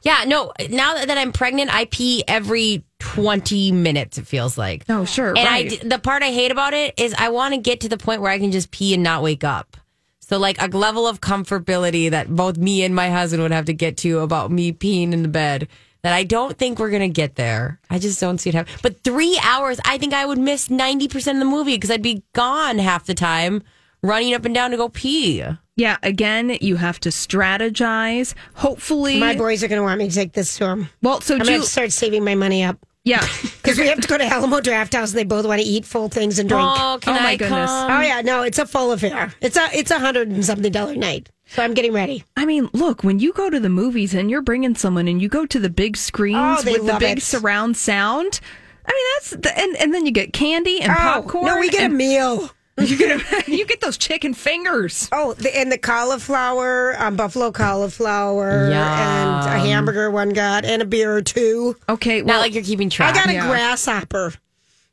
Yeah, 0.04 0.24
no, 0.28 0.54
now 0.70 0.94
that 0.94 1.18
I'm 1.18 1.32
pregnant, 1.32 1.74
I 1.74 1.86
pee 1.86 2.24
every 2.28 2.84
20 3.00 3.72
minutes, 3.72 4.18
it 4.18 4.28
feels 4.28 4.58
like. 4.58 4.86
Oh, 4.90 5.06
sure. 5.06 5.30
And 5.30 5.40
I 5.40 5.44
right. 5.44 5.70
d 5.70 5.78
the 5.78 6.00
part 6.00 6.24
I 6.24 6.32
hate 6.32 6.52
about 6.52 6.74
it 6.74 6.94
is 6.98 7.14
I 7.18 7.30
want 7.30 7.54
to 7.54 7.60
get 7.60 7.82
to 7.82 7.90
the 7.90 7.98
point 7.98 8.22
where 8.22 8.32
I 8.32 8.40
can 8.40 8.52
just 8.52 8.72
pee 8.72 8.94
and 8.94 9.04
not 9.04 9.24
wake 9.24 9.44
up. 9.44 9.78
So, 10.22 10.38
like 10.38 10.62
a 10.62 10.68
level 10.68 11.08
of 11.08 11.22
comfortability 11.22 12.12
that 12.12 12.28
both 12.30 12.58
me 12.58 12.84
and 12.84 12.94
my 12.94 13.10
husband 13.10 13.42
would 13.44 13.54
have 13.54 13.66
to 13.66 13.74
get 13.74 13.98
to 13.98 14.20
about 14.20 14.52
me 14.52 14.74
peeing 14.74 15.14
in 15.14 15.22
the 15.22 15.30
bed 15.30 15.70
that 16.04 16.14
I 16.14 16.24
don't 16.24 16.58
think 16.58 16.80
we're 16.80 16.90
going 16.90 17.02
to 17.02 17.10
get 17.10 17.36
there. 17.36 17.80
I 17.90 18.00
just 18.00 18.20
don't 18.20 18.38
see 18.38 18.50
it 18.50 18.56
happening. 18.56 18.78
But 18.82 19.04
three 19.04 19.40
hours, 19.42 19.80
I 19.86 19.98
think 19.98 20.14
I 20.14 20.26
would 20.26 20.38
miss 20.38 20.68
90% 20.68 21.16
of 21.34 21.40
the 21.40 21.46
movie 21.46 21.76
because 21.76 21.92
I'd 21.92 22.02
be 22.02 22.24
gone 22.34 22.78
half 22.78 23.06
the 23.06 23.14
time 23.14 23.64
running 24.04 24.34
up 24.34 24.46
and 24.46 24.54
down 24.54 24.72
to 24.72 24.78
go 24.78 24.90
pee. 24.90 25.44
Yeah, 25.78 25.98
again, 26.04 26.58
you 26.60 26.76
have 26.76 27.00
to 27.02 27.10
strategize. 27.10 28.34
Hopefully, 28.56 29.20
My 29.20 29.36
boys 29.36 29.64
are 29.64 29.68
going 29.68 29.80
to 29.80 29.84
want 29.84 30.00
me 30.00 30.10
to 30.10 30.14
take 30.16 30.34
this 30.34 30.58
to 30.58 30.66
them. 30.66 30.90
Well, 31.02 31.22
so 31.22 31.36
I'm 31.36 31.42
going 31.46 31.62
to 31.62 31.66
start 31.68 31.92
saving 31.92 32.24
my 32.24 32.36
money 32.36 32.64
up. 32.64 32.78
Yeah, 33.04 33.26
because 33.42 33.78
we 33.78 33.88
have 33.88 34.02
to 34.02 34.08
go 34.08 34.18
to 34.18 34.26
Alamo 34.26 34.60
Draft 34.60 34.94
House, 34.94 35.12
and 35.12 35.18
they 35.20 35.24
both 35.24 35.46
want 35.46 35.62
to 35.62 35.68
eat 35.68 35.86
full 35.86 36.10
things 36.10 36.40
and 36.40 36.50
drink. 36.50 36.62
Oh, 36.68 36.98
can 37.02 37.16
Oh, 37.16 37.20
my 37.22 37.30
I 37.30 37.36
goodness. 37.38 37.70
come? 37.70 37.92
Oh 37.92 38.02
yeah, 38.02 38.20
no, 38.22 38.42
it's 38.42 38.60
a 38.60 38.66
full 38.66 38.92
affair. 38.92 39.34
It's 39.40 39.56
a 39.56 39.70
it's 39.72 39.92
a 39.92 40.00
hundred 40.00 40.28
and 40.28 40.44
something 40.44 40.72
dollar 40.74 40.96
night. 40.96 41.30
So 41.46 41.64
I'm 41.64 41.74
getting 41.74 41.94
ready. 41.94 42.26
I 42.36 42.46
mean, 42.46 42.70
look, 42.74 43.06
when 43.06 43.20
you 43.20 43.32
go 43.32 43.50
to 43.50 43.62
the 43.62 43.70
movies 43.70 44.14
and 44.14 44.30
you're 44.30 44.42
bringing 44.42 44.76
someone 44.76 45.08
and 45.08 45.22
you 45.22 45.30
go 45.30 45.46
to 45.46 45.58
the 45.60 45.70
big 45.70 45.96
screens 45.96 46.38
Oh, 46.68 46.70
with 46.72 46.86
the 46.86 46.98
big 47.00 47.20
it. 47.20 47.24
surround 47.24 47.78
sound, 47.78 48.42
I 48.86 48.92
mean, 48.92 49.06
that's 49.16 49.30
the, 49.54 49.58
and 49.58 49.78
and 49.78 49.94
then 49.94 50.06
you 50.06 50.12
get 50.12 50.34
candy 50.34 50.82
and 50.82 50.92
Oh, 50.92 50.96
popcorn. 50.96 51.46
No, 51.46 51.60
we 51.60 51.70
get 51.70 51.90
a 51.90 51.94
meal. 51.94 52.50
You 52.78 52.98
get 52.98 53.22
a, 53.48 53.52
you 53.52 53.66
get 53.66 53.82
those 53.82 53.98
chicken 53.98 54.34
fingers. 54.34 55.10
Oh, 55.12 55.34
the, 55.34 55.56
and 55.58 55.72
the 55.72 55.78
cauliflower, 55.78 56.96
um, 57.02 57.16
buffalo 57.16 57.52
cauliflower, 57.52 58.50
and 58.72 59.46
a 59.48 59.60
hamburger 59.60 60.12
one 60.12 60.30
got, 60.30 60.66
and 60.66 60.82
a 60.82 60.86
beer 60.86 61.16
or 61.16 61.22
two. 61.22 61.76
Okay, 61.90 62.22
Not 62.22 62.40
like 62.40 62.54
you're 62.54 62.64
keeping 62.64 62.90
track. 62.90 63.16
I 63.16 63.18
got 63.18 63.30
a 63.30 63.34
Yeah. 63.34 63.48
grasshopper. 63.48 64.34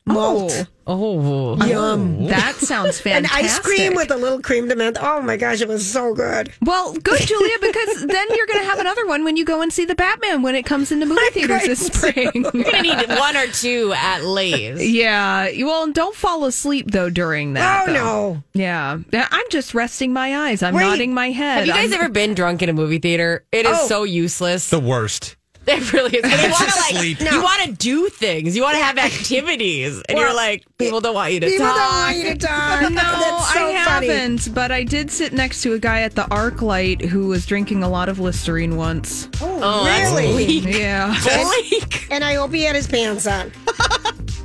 Oh, 0.07 0.13
Malt. 0.13 0.67
oh, 0.87 1.57
oh. 1.59 1.67
Yum. 1.67 2.19
Oh. 2.25 2.29
that 2.29 2.57
sounds 2.57 3.01
fantastic. 3.01 3.15
And 3.41 3.47
ice 3.47 3.59
cream 3.59 3.95
with 3.95 4.11
a 4.11 4.17
little 4.19 4.39
creme 4.43 4.69
de 4.69 4.75
menthe. 4.75 4.99
Oh 5.01 5.23
my 5.23 5.39
gosh, 5.39 5.63
it 5.63 5.69
was 5.69 5.91
so 5.91 6.13
good. 6.13 6.53
Well, 6.61 6.93
good, 6.93 7.21
Julia, 7.27 7.57
because 7.59 8.05
then 8.07 8.27
you're 8.37 8.47
going 8.47 8.59
to 8.61 8.67
have 8.67 8.79
another 8.81 9.07
one 9.07 9.25
when 9.25 9.39
you 9.39 9.47
go 9.47 9.63
and 9.63 9.73
see 9.73 9.87
the 9.87 9.95
Batman 9.95 10.43
when 10.43 10.55
it 10.55 10.67
comes 10.67 10.93
into 10.93 11.07
movie 11.07 11.23
theaters 11.33 11.63
this 11.65 11.87
spring. 11.87 12.31
You're 12.35 12.65
gonna 12.65 12.83
need 12.83 13.09
one 13.09 13.35
or 13.35 13.47
two 13.47 13.95
at 13.97 14.25
least. 14.25 14.83
yeah. 14.85 15.49
Well, 15.65 15.91
don't 15.91 16.15
fall 16.15 16.45
asleep 16.45 16.91
though 16.91 17.09
during 17.09 17.55
that. 17.55 17.85
Oh, 17.89 17.93
though. 17.93 17.95
no. 17.95 18.43
Yeah. 18.53 18.99
I'm 19.15 19.47
just 19.51 19.73
resting 19.75 20.13
my 20.13 20.49
eyes. 20.51 20.63
I'm 20.63 20.75
Wait. 20.75 20.83
nodding 20.83 21.15
my 21.15 21.31
head. 21.31 21.61
Have 21.61 21.67
you 21.67 21.73
guys 21.73 21.93
I'm- 21.93 22.01
ever 22.03 22.09
been 22.13 22.35
drunk 22.35 22.61
in 22.61 22.69
a 22.69 22.75
movie 22.75 22.99
theater? 22.99 23.47
It 23.53 23.65
is 23.65 23.79
Oh. 23.81 23.87
so 23.89 24.03
useless. 24.05 24.69
The 24.69 24.81
worst. 24.81 25.37
It 25.75 25.93
really 25.93 26.19
is. 26.19 26.25
You 26.25 26.51
want 26.51 26.71
to 26.71 26.79
like, 26.79 26.97
Sleep. 26.97 27.21
you 27.21 27.43
want 27.43 27.63
to 27.63 27.73
do 27.73 28.09
things. 28.11 28.55
You 28.55 28.63
want 28.63 28.77
to 28.77 28.83
have 28.85 28.99
activities, 28.99 30.03
and 30.09 30.19
you're 30.19 30.35
like, 30.35 30.65
people 30.79 31.01
don't 31.01 31.15
want 31.15 31.33
you 31.33 31.41
to 31.41 31.47
People 31.47 31.67
talk. 31.67 31.77
don't 31.77 31.93
want 31.93 32.17
you 32.17 32.25
to 32.25 32.39
talk. 32.39 32.83
No, 32.91 32.91
That's 32.91 33.55
so 33.55 33.61
I 33.73 33.85
funny. 33.85 34.09
haven't, 34.09 34.55
but 34.55 34.71
I 34.71 34.85
did 34.85 35.11
sit 35.11 35.33
next 35.33 35.63
to 35.63 35.73
a 35.73 35.79
guy 35.79 36.03
at 36.03 36.15
the 36.15 36.31
Arc 36.31 36.61
Light 36.61 37.01
who 37.03 37.29
was 37.29 37.47
drinking 37.47 37.83
a 37.83 37.89
lot 37.89 38.09
of 38.09 38.19
Listerine 38.21 38.77
once. 38.77 39.29
Oh, 39.41 39.61
oh 39.63 39.85
that's 39.85 40.11
really? 40.13 40.61
bleak. 40.61 40.77
Yeah. 40.77 41.17
Bleak. 41.23 42.11
And 42.11 42.23
I 42.23 42.35
hope 42.35 42.53
he 42.53 42.63
had 42.65 42.77
his 42.77 42.87
pants 42.87 43.27
on. 43.27 43.51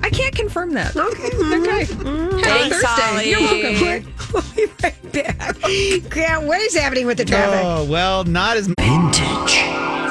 I 0.01 0.09
can't 0.09 0.33
confirm 0.33 0.73
that. 0.73 0.95
Okay. 0.95 1.27
Okay. 1.27 1.33
Mm-hmm. 1.35 1.65
Happy 1.65 1.93
mm-hmm. 1.93 2.39
Thanks, 2.39 2.75
Thursday. 2.75 2.87
Holly. 2.87 3.29
You're 3.29 3.41
welcome. 3.41 4.13
We'll 4.33 4.43
be 4.55 4.73
right 4.83 5.11
back. 5.11 6.09
Grant, 6.09 6.43
what 6.47 6.61
is 6.61 6.75
happening 6.75 7.05
with 7.05 7.17
the 7.17 7.25
traffic? 7.25 7.61
Oh 7.63 7.85
well, 7.85 8.23
not 8.23 8.57
as 8.57 8.67
Vintage 8.79 9.51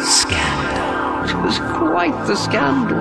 scandal. 0.05 0.58
It 1.39 1.45
was 1.45 1.59
quite 1.59 2.27
the 2.27 2.35
scandal. 2.35 3.01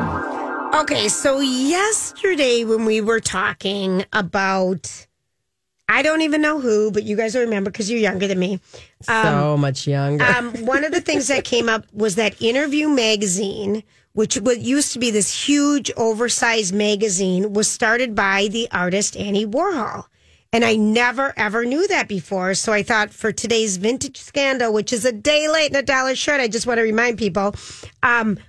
Okay, 0.81 1.07
so 1.07 1.39
yesterday 1.39 2.63
when 2.65 2.85
we 2.85 3.01
were 3.01 3.19
talking 3.19 4.05
about, 4.13 5.07
I 5.89 6.03
don't 6.03 6.21
even 6.21 6.41
know 6.41 6.59
who, 6.59 6.91
but 6.91 7.03
you 7.03 7.15
guys 7.17 7.33
will 7.33 7.41
remember 7.41 7.71
because 7.71 7.89
you're 7.89 7.99
younger 7.99 8.27
than 8.27 8.37
me. 8.37 8.59
so 9.01 9.57
much 9.57 9.87
younger. 9.87 10.23
Um, 10.23 10.53
one 10.65 10.83
of 10.83 10.91
the 10.91 11.01
things 11.01 11.27
that 11.29 11.45
came 11.45 11.67
up 11.67 11.85
was 11.93 12.13
that 12.15 12.39
Interview 12.39 12.89
magazine, 12.89 13.81
which 14.13 14.37
was, 14.37 14.59
used 14.59 14.93
to 14.93 14.99
be 14.99 15.09
this 15.09 15.47
huge, 15.47 15.89
oversized 15.97 16.75
magazine, 16.75 17.53
was 17.53 17.67
started 17.67 18.13
by 18.13 18.49
the 18.51 18.67
artist 18.71 19.17
Andy 19.17 19.47
Warhol. 19.47 20.05
And 20.53 20.63
I 20.63 20.75
never 20.75 21.33
ever 21.37 21.65
knew 21.65 21.87
that 21.87 22.07
before. 22.07 22.53
So 22.53 22.71
I 22.73 22.83
thought 22.83 23.13
for 23.13 23.31
today's 23.31 23.77
vintage 23.77 24.17
scandal, 24.17 24.73
which 24.73 24.93
is 24.93 25.05
a 25.05 25.11
day 25.11 25.47
late 25.47 25.67
and 25.67 25.77
a 25.77 25.81
dollar 25.81 26.15
short, 26.15 26.39
I 26.39 26.47
just 26.47 26.65
want 26.65 26.77
to 26.77 26.83
remind 26.83 27.17
people, 27.17 27.55
um, 28.01 28.39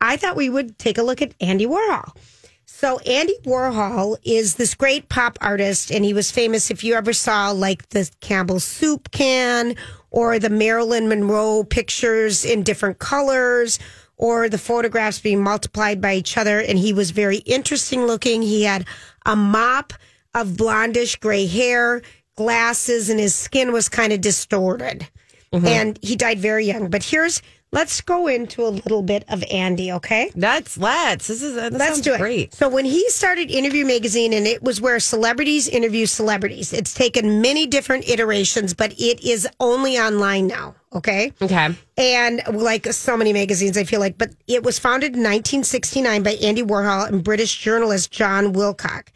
I 0.00 0.16
thought 0.16 0.36
we 0.36 0.50
would 0.50 0.78
take 0.78 0.98
a 0.98 1.02
look 1.02 1.22
at 1.22 1.34
Andy 1.40 1.66
Warhol. 1.66 2.16
So 2.64 2.98
Andy 3.00 3.36
Warhol 3.44 4.16
is 4.24 4.56
this 4.56 4.74
great 4.74 5.08
pop 5.08 5.38
artist, 5.40 5.92
and 5.92 6.04
he 6.04 6.14
was 6.14 6.32
famous 6.32 6.70
if 6.70 6.82
you 6.82 6.94
ever 6.94 7.12
saw 7.12 7.50
like 7.50 7.88
the 7.90 8.10
Campbell 8.20 8.58
soup 8.58 9.12
can 9.12 9.76
or 10.10 10.38
the 10.38 10.50
Marilyn 10.50 11.08
Monroe 11.08 11.62
pictures 11.62 12.44
in 12.44 12.64
different 12.64 12.98
colors 12.98 13.78
or 14.16 14.48
the 14.48 14.58
photographs 14.58 15.20
being 15.20 15.42
multiplied 15.42 16.00
by 16.00 16.14
each 16.14 16.36
other. 16.36 16.60
And 16.60 16.78
he 16.78 16.92
was 16.92 17.12
very 17.12 17.38
interesting 17.38 18.06
looking. 18.06 18.42
He 18.42 18.62
had 18.64 18.86
a 19.24 19.36
mop 19.36 19.92
of 20.34 20.48
blondish 20.48 21.20
gray 21.20 21.46
hair, 21.46 22.02
glasses, 22.36 23.08
and 23.10 23.20
his 23.20 23.34
skin 23.34 23.72
was 23.72 23.88
kind 23.88 24.12
of 24.12 24.20
distorted. 24.20 25.08
Mm-hmm. 25.52 25.66
And 25.66 25.98
he 26.02 26.16
died 26.16 26.38
very 26.38 26.66
young. 26.66 26.88
But 26.88 27.02
here's 27.02 27.42
let's 27.72 28.00
go 28.02 28.26
into 28.26 28.64
a 28.64 28.68
little 28.68 29.02
bit 29.02 29.24
of 29.28 29.42
Andy, 29.50 29.90
okay? 29.92 30.30
That's 30.34 30.78
let's. 30.78 31.26
This 31.26 31.42
is 31.42 31.56
uh, 31.56 31.70
that 31.70 31.78
Let's 31.78 32.00
do 32.00 32.14
it. 32.14 32.18
Great. 32.18 32.54
So 32.54 32.68
when 32.68 32.84
he 32.84 33.08
started 33.10 33.50
Interview 33.50 33.84
Magazine, 33.84 34.32
and 34.32 34.46
it 34.46 34.62
was 34.62 34.80
where 34.80 35.00
celebrities 35.00 35.68
interview 35.68 36.06
celebrities. 36.06 36.72
It's 36.72 36.94
taken 36.94 37.40
many 37.40 37.66
different 37.66 38.08
iterations, 38.08 38.74
but 38.74 38.92
it 38.98 39.22
is 39.24 39.48
only 39.58 39.98
online 39.98 40.46
now. 40.46 40.74
Okay. 40.94 41.32
Okay. 41.40 41.74
And 41.96 42.42
like 42.52 42.86
so 42.86 43.16
many 43.16 43.32
magazines, 43.32 43.78
I 43.78 43.84
feel 43.84 44.00
like, 44.00 44.18
but 44.18 44.30
it 44.46 44.62
was 44.62 44.78
founded 44.78 45.14
in 45.14 45.20
1969 45.20 46.22
by 46.22 46.32
Andy 46.32 46.62
Warhol 46.62 47.08
and 47.08 47.24
British 47.24 47.58
journalist 47.58 48.10
John 48.10 48.52
Wilcock. 48.52 49.08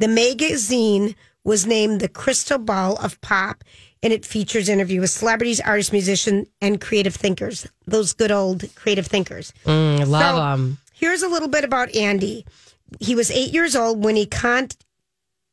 The 0.00 0.08
magazine 0.08 1.14
was 1.44 1.66
named 1.66 2.00
the 2.00 2.08
Crystal 2.08 2.58
Ball 2.58 2.96
of 2.96 3.20
Pop, 3.20 3.62
and 4.02 4.12
it 4.12 4.24
features 4.24 4.68
interviews 4.68 5.00
with 5.02 5.10
celebrities, 5.10 5.60
artists, 5.60 5.92
musicians, 5.92 6.48
and 6.60 6.80
creative 6.80 7.14
thinkers. 7.14 7.66
Those 7.86 8.12
good 8.12 8.30
old 8.32 8.64
creative 8.74 9.06
thinkers. 9.06 9.52
Mm, 9.66 10.06
love 10.08 10.34
So, 10.34 10.36
them. 10.36 10.78
Here's 10.94 11.22
a 11.22 11.28
little 11.28 11.48
bit 11.48 11.64
about 11.64 11.94
Andy. 11.94 12.44
He 12.98 13.14
was 13.14 13.30
eight 13.30 13.52
years 13.52 13.76
old 13.76 14.02
when 14.02 14.16
he 14.16 14.26
con- 14.26 14.68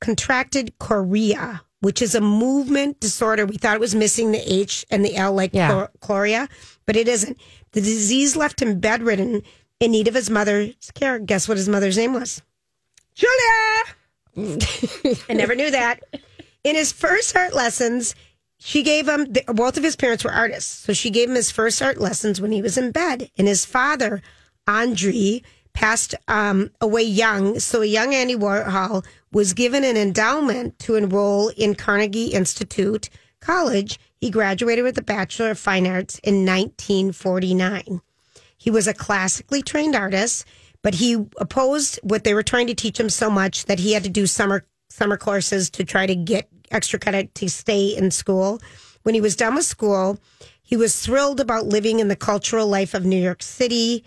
contracted 0.02 0.78
chorea, 0.80 1.62
which 1.82 2.02
is 2.02 2.16
a 2.16 2.22
movement 2.22 3.00
disorder. 3.00 3.46
We 3.46 3.58
thought 3.58 3.76
it 3.76 3.80
was 3.82 3.96
missing 3.96 4.32
the 4.32 4.42
H 4.54 4.86
and 4.90 5.04
the 5.06 5.16
L, 5.16 5.34
like 5.34 5.54
Yeah. 5.54 5.88
chorea, 6.00 6.48
but 6.86 6.96
it 6.96 7.08
isn't. 7.08 7.38
The 7.74 7.82
disease 7.82 8.36
left 8.36 8.62
him 8.62 8.80
bedridden 8.80 9.42
in 9.80 9.92
need 9.92 10.08
of 10.08 10.14
his 10.16 10.30
mother's 10.30 10.74
care. 10.96 11.20
Guess 11.20 11.48
what 11.48 11.58
his 11.58 11.68
mother's 11.70 11.98
name 11.98 12.14
was? 12.14 12.42
Julia. 13.14 13.96
I 14.38 15.34
never 15.34 15.56
knew 15.56 15.72
that. 15.72 16.04
In 16.64 16.76
his 16.76 16.92
first 16.92 17.36
art 17.36 17.54
lessons, 17.54 18.14
she 18.60 18.84
gave 18.84 19.08
him, 19.08 19.28
both 19.48 19.78
of 19.78 19.84
his 19.84 19.96
parents 19.96 20.24
were 20.24 20.32
artists. 20.32 20.86
So 20.86 20.94
she 20.94 21.10
gave 21.10 21.30
him 21.30 21.36
his 21.36 21.52
first 21.52 21.82
art 21.82 22.00
lessons 22.00 22.40
when 22.42 22.52
he 22.52 22.62
was 22.62 22.78
in 22.78 22.92
bed. 22.92 23.30
And 23.38 23.48
his 23.48 23.66
father, 23.66 24.22
Andre, 24.68 25.42
passed 25.74 26.16
um, 26.28 26.72
away 26.82 27.04
young. 27.04 27.60
So 27.60 27.82
a 27.82 27.86
young 27.86 28.14
Andy 28.14 28.36
Warhol 28.36 29.06
was 29.32 29.54
given 29.54 29.84
an 29.84 29.98
endowment 29.98 30.80
to 30.80 30.96
enroll 30.96 31.50
in 31.50 31.76
Carnegie 31.76 32.34
Institute 32.34 33.10
College. 33.40 34.00
He 34.20 34.32
graduated 34.32 34.84
with 34.84 34.98
a 34.98 35.04
Bachelor 35.04 35.52
of 35.52 35.60
Fine 35.60 35.86
Arts 35.86 36.20
in 36.20 36.46
1949. 36.46 38.02
He 38.58 38.72
was 38.72 38.88
a 38.88 38.94
classically 38.94 39.62
trained 39.62 39.96
artist, 39.96 40.46
but 40.82 40.96
he 40.96 41.26
opposed 41.38 42.00
what 42.04 42.24
they 42.24 42.34
were 42.34 42.44
trying 42.44 42.68
to 42.68 42.76
teach 42.76 43.00
him 43.00 43.10
so 43.10 43.30
much 43.30 43.66
that 43.66 43.80
he 43.80 43.94
had 43.94 44.04
to 44.04 44.10
do 44.10 44.28
summer 44.28 44.66
summer 44.90 45.18
courses 45.18 45.70
to 45.70 45.84
try 45.84 46.06
to 46.06 46.16
get 46.16 46.50
extra 46.72 47.00
credit 47.00 47.34
to 47.36 47.50
stay 47.50 47.96
in 47.96 48.12
school. 48.12 48.60
When 49.04 49.16
he 49.16 49.22
was 49.22 49.36
done 49.36 49.56
with 49.56 49.66
school, 49.66 50.20
he 50.62 50.76
was 50.76 51.00
thrilled 51.00 51.40
about 51.40 51.66
living 51.66 52.00
in 52.00 52.08
the 52.08 52.16
cultural 52.16 52.68
life 52.68 52.94
of 52.94 53.06
New 53.06 53.22
York 53.22 53.42
City, 53.42 54.04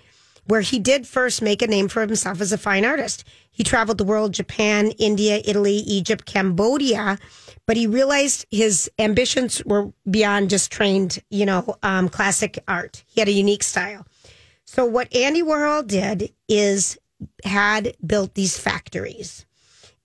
where 0.46 0.60
he 0.60 0.78
did 0.78 1.06
first 1.06 1.42
make 1.42 1.62
a 1.62 1.66
name 1.66 1.88
for 1.88 2.00
himself 2.00 2.40
as 2.40 2.52
a 2.52 2.58
fine 2.58 2.84
artist. 2.84 3.24
He 3.50 3.64
traveled 3.64 3.98
the 3.98 4.04
world 4.04 4.32
Japan, 4.34 4.90
India, 4.92 5.40
Italy, 5.44 5.76
Egypt, 5.76 6.24
Cambodia, 6.26 7.18
but 7.66 7.76
he 7.76 7.86
realized 7.86 8.46
his 8.50 8.90
ambitions 8.98 9.62
were 9.64 9.92
beyond 10.10 10.50
just 10.50 10.72
trained, 10.72 11.22
you 11.30 11.46
know, 11.46 11.76
um, 11.82 12.08
classic 12.08 12.62
art. 12.66 13.04
He 13.06 13.20
had 13.20 13.28
a 13.28 13.32
unique 13.32 13.62
style. 13.62 14.06
So 14.72 14.84
what 14.84 15.12
Andy 15.12 15.42
Warhol 15.42 15.84
did 15.84 16.32
is 16.48 16.96
had 17.44 17.96
built 18.06 18.34
these 18.34 18.56
factories. 18.56 19.44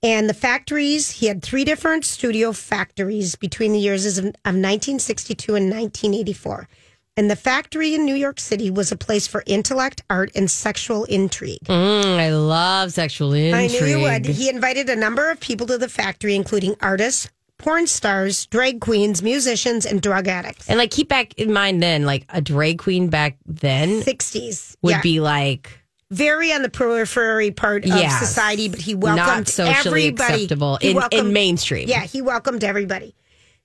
And 0.01 0.27
the 0.27 0.33
factories, 0.33 1.11
he 1.11 1.27
had 1.27 1.43
three 1.43 1.63
different 1.63 2.03
studio 2.03 2.51
factories 2.51 3.35
between 3.35 3.73
the 3.73 3.79
years 3.79 4.17
of, 4.17 4.25
of 4.25 4.55
1962 4.55 5.53
and 5.53 5.65
1984. 5.69 6.67
And 7.15 7.29
the 7.29 7.35
factory 7.35 7.93
in 7.93 8.05
New 8.05 8.15
York 8.15 8.39
City 8.39 8.71
was 8.71 8.91
a 8.91 8.97
place 8.97 9.27
for 9.27 9.43
intellect, 9.45 10.01
art, 10.09 10.31
and 10.33 10.49
sexual 10.49 11.03
intrigue. 11.03 11.65
Mm, 11.65 12.17
I 12.17 12.31
love 12.31 12.91
sexual 12.91 13.33
intrigue. 13.33 13.53
I 13.53 13.67
knew 13.67 13.85
you 13.85 13.99
would. 13.99 14.25
He 14.25 14.49
invited 14.49 14.89
a 14.89 14.95
number 14.95 15.29
of 15.29 15.39
people 15.39 15.67
to 15.67 15.77
the 15.77 15.89
factory, 15.89 16.33
including 16.33 16.75
artists, 16.81 17.29
porn 17.57 17.87
stars, 17.87 18.45
drag 18.47 18.81
queens, 18.81 19.21
musicians, 19.23 19.85
and 19.85 20.01
drug 20.01 20.27
addicts. 20.27 20.69
And 20.69 20.77
like, 20.77 20.91
keep 20.91 21.09
back 21.09 21.33
in 21.35 21.51
mind 21.53 21.81
then, 21.81 22.05
like 22.05 22.25
a 22.29 22.41
drag 22.41 22.79
queen 22.79 23.09
back 23.09 23.37
then 23.45 24.01
60s 24.01 24.75
would 24.81 24.91
yeah. 24.91 25.01
be 25.01 25.19
like 25.19 25.79
very 26.11 26.51
on 26.51 26.61
the 26.61 26.69
periphery 26.69 27.51
part 27.51 27.83
of 27.83 27.89
Yes. 27.89 28.19
society, 28.19 28.69
but 28.69 28.79
he 28.81 28.93
Not 28.93 29.15
welcomed 29.17 29.47
socially 29.47 30.03
everybody. 30.07 30.33
acceptable 30.33 30.77
in- 30.81 31.01
in 31.11 31.33
mainstream. 31.33 31.87
Yeah, 31.89 32.03
he 32.03 32.21
welcomed 32.21 32.63
everybody. 32.63 33.15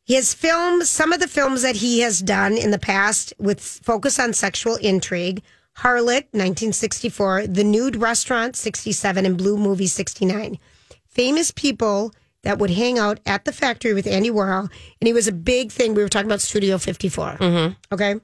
His 0.06 0.32
films, 0.34 0.88
some 0.88 1.12
of 1.12 1.20
the 1.20 1.28
films 1.28 1.62
that 1.62 1.76
he 1.76 2.00
has 2.00 2.20
done 2.20 2.56
in 2.56 2.70
the 2.70 2.78
past 2.78 3.32
with 3.38 3.60
focus 3.60 4.18
on 4.18 4.32
sexual 4.32 4.76
intrigue, 4.76 5.42
Harlot, 5.78 6.24
1964, 6.32 7.46
The 7.46 7.62
Nude 7.64 7.96
Restaurant, 7.96 8.56
67, 8.56 9.24
and 9.24 9.36
Blue 9.36 9.56
Movie, 9.56 9.86
69. 9.86 10.58
Famous 11.06 11.50
people 11.50 12.12
that 12.42 12.58
would 12.58 12.70
hang 12.70 12.98
out 12.98 13.20
at 13.26 13.44
the 13.44 13.52
factory 13.52 13.94
with 13.94 14.06
Andy 14.06 14.30
Warhol. 14.30 14.70
And 15.00 15.06
he 15.06 15.12
was 15.12 15.28
a 15.28 15.32
big 15.32 15.70
thing. 15.70 15.94
We 15.94 16.02
were 16.02 16.08
talking 16.08 16.28
about 16.28 16.40
Studio 16.40 16.78
54. 16.78 17.36
Mm-hmm. 17.38 17.94
Okay. 17.94 18.14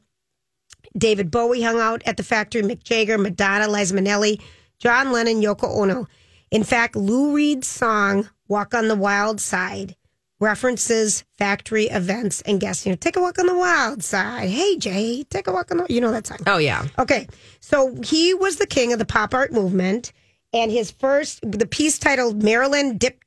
David 0.96 1.30
Bowie 1.30 1.62
hung 1.62 1.78
out 1.78 2.02
at 2.06 2.16
the 2.16 2.22
factory, 2.22 2.62
Mick 2.62 2.82
Jagger, 2.82 3.18
Madonna, 3.18 3.68
Liza 3.68 3.94
Minnelli, 3.94 4.40
John 4.78 5.12
Lennon, 5.12 5.42
Yoko 5.42 5.68
Ono. 5.82 6.06
In 6.50 6.64
fact, 6.64 6.96
Lou 6.96 7.34
Reed's 7.34 7.68
song, 7.68 8.28
Walk 8.48 8.72
on 8.72 8.88
the 8.88 8.94
Wild 8.94 9.40
Side, 9.40 9.96
references 10.40 11.24
factory 11.38 11.86
events 11.86 12.40
and 12.42 12.60
guests. 12.60 12.86
You 12.86 12.92
know, 12.92 12.96
take 12.96 13.16
a 13.16 13.20
walk 13.20 13.38
on 13.38 13.46
the 13.46 13.56
wild 13.56 14.02
side. 14.02 14.48
Hey, 14.48 14.76
Jay, 14.76 15.24
take 15.24 15.46
a 15.46 15.52
walk 15.52 15.70
on 15.70 15.78
the, 15.78 15.86
you 15.88 16.00
know 16.00 16.12
that 16.12 16.26
song. 16.26 16.38
Oh 16.46 16.58
yeah. 16.58 16.86
Okay. 16.98 17.26
So 17.60 17.96
he 18.02 18.34
was 18.34 18.56
the 18.56 18.66
king 18.66 18.92
of 18.92 18.98
the 18.98 19.04
pop 19.06 19.34
art 19.34 19.52
movement. 19.52 20.12
And 20.52 20.70
his 20.70 20.90
first, 20.90 21.40
the 21.42 21.66
piece 21.66 21.98
titled 21.98 22.42
Marilyn 22.42 22.98
Dip, 22.98 23.22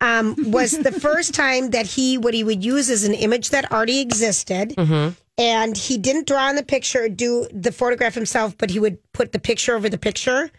um, 0.00 0.34
was 0.50 0.76
the 0.76 0.90
first 0.92 1.32
time 1.32 1.70
that 1.70 1.86
he, 1.86 2.18
what 2.18 2.34
he 2.34 2.42
would 2.42 2.64
use 2.64 2.90
is 2.90 3.04
an 3.04 3.14
image 3.14 3.50
that 3.50 3.70
already 3.70 4.00
existed. 4.00 4.74
And 5.38 5.76
he 5.76 5.96
didn't 5.96 6.26
draw 6.26 6.48
on 6.48 6.56
the 6.56 6.62
picture, 6.64 7.08
do 7.08 7.46
the 7.52 7.72
photograph 7.72 8.14
himself, 8.14 8.58
but 8.58 8.70
he 8.70 8.78
would 8.80 8.98
put 9.12 9.32
the 9.32 9.38
picture 9.38 9.74
over 9.74 9.88
the 9.88 9.98
picture 9.98 10.50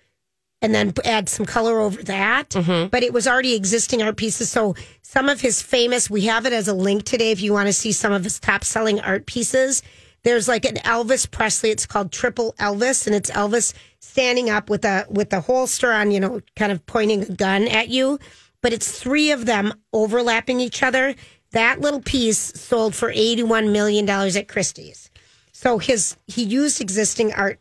and 0.62 0.74
then 0.74 0.94
add 1.04 1.28
some 1.28 1.46
color 1.46 1.80
over 1.80 2.02
that. 2.04 2.56
But 2.90 3.04
it 3.04 3.12
was 3.12 3.28
already 3.28 3.54
existing 3.54 4.02
art 4.02 4.16
pieces. 4.16 4.50
So 4.50 4.76
some 5.02 5.28
of 5.28 5.42
his 5.42 5.62
famous, 5.62 6.10
we 6.10 6.22
have 6.22 6.46
it 6.46 6.54
as 6.54 6.68
a 6.70 6.74
link 6.74 7.04
today 7.04 7.32
if 7.32 7.42
you 7.42 7.52
want 7.52 7.68
to 7.68 7.74
see 7.74 7.92
some 7.92 8.14
of 8.14 8.24
his 8.24 8.40
top 8.40 8.64
selling 8.64 9.00
art 9.02 9.26
pieces. 9.26 9.84
There's 10.24 10.48
like 10.48 10.66
an 10.66 10.76
Elvis 10.78 11.30
Presley. 11.30 11.70
It's 11.72 11.86
called 11.86 12.12
Triple 12.12 12.54
Elvis, 12.60 13.08
and 13.08 13.16
it's 13.16 13.30
Elvis 13.32 13.74
standing 14.00 14.50
up 14.50 14.70
with 14.70 14.86
a 14.86 15.06
with 15.10 15.34
a 15.34 15.42
holster 15.42 15.92
on, 15.92 16.12
you 16.12 16.20
know, 16.20 16.42
kind 16.56 16.72
of 16.72 16.86
pointing 16.86 17.24
a 17.24 17.30
gun 17.30 17.68
at 17.68 17.90
you. 17.90 18.20
But 18.62 18.74
it's 18.74 18.98
three 18.98 19.32
of 19.32 19.46
them 19.46 19.74
overlapping 19.92 20.60
each 20.62 20.82
other. 20.82 21.16
That 21.52 21.82
little 21.82 22.02
piece 22.02 22.40
sold 22.40 22.96
for 22.96 23.12
eighty 23.12 23.44
one 23.44 23.72
million 23.72 24.06
dollars 24.06 24.36
at 24.36 24.48
Christie's. 24.48 25.10
So 25.52 25.78
his 25.78 26.18
he 26.28 26.44
used 26.44 26.80
existing 26.80 27.34
art 27.34 27.60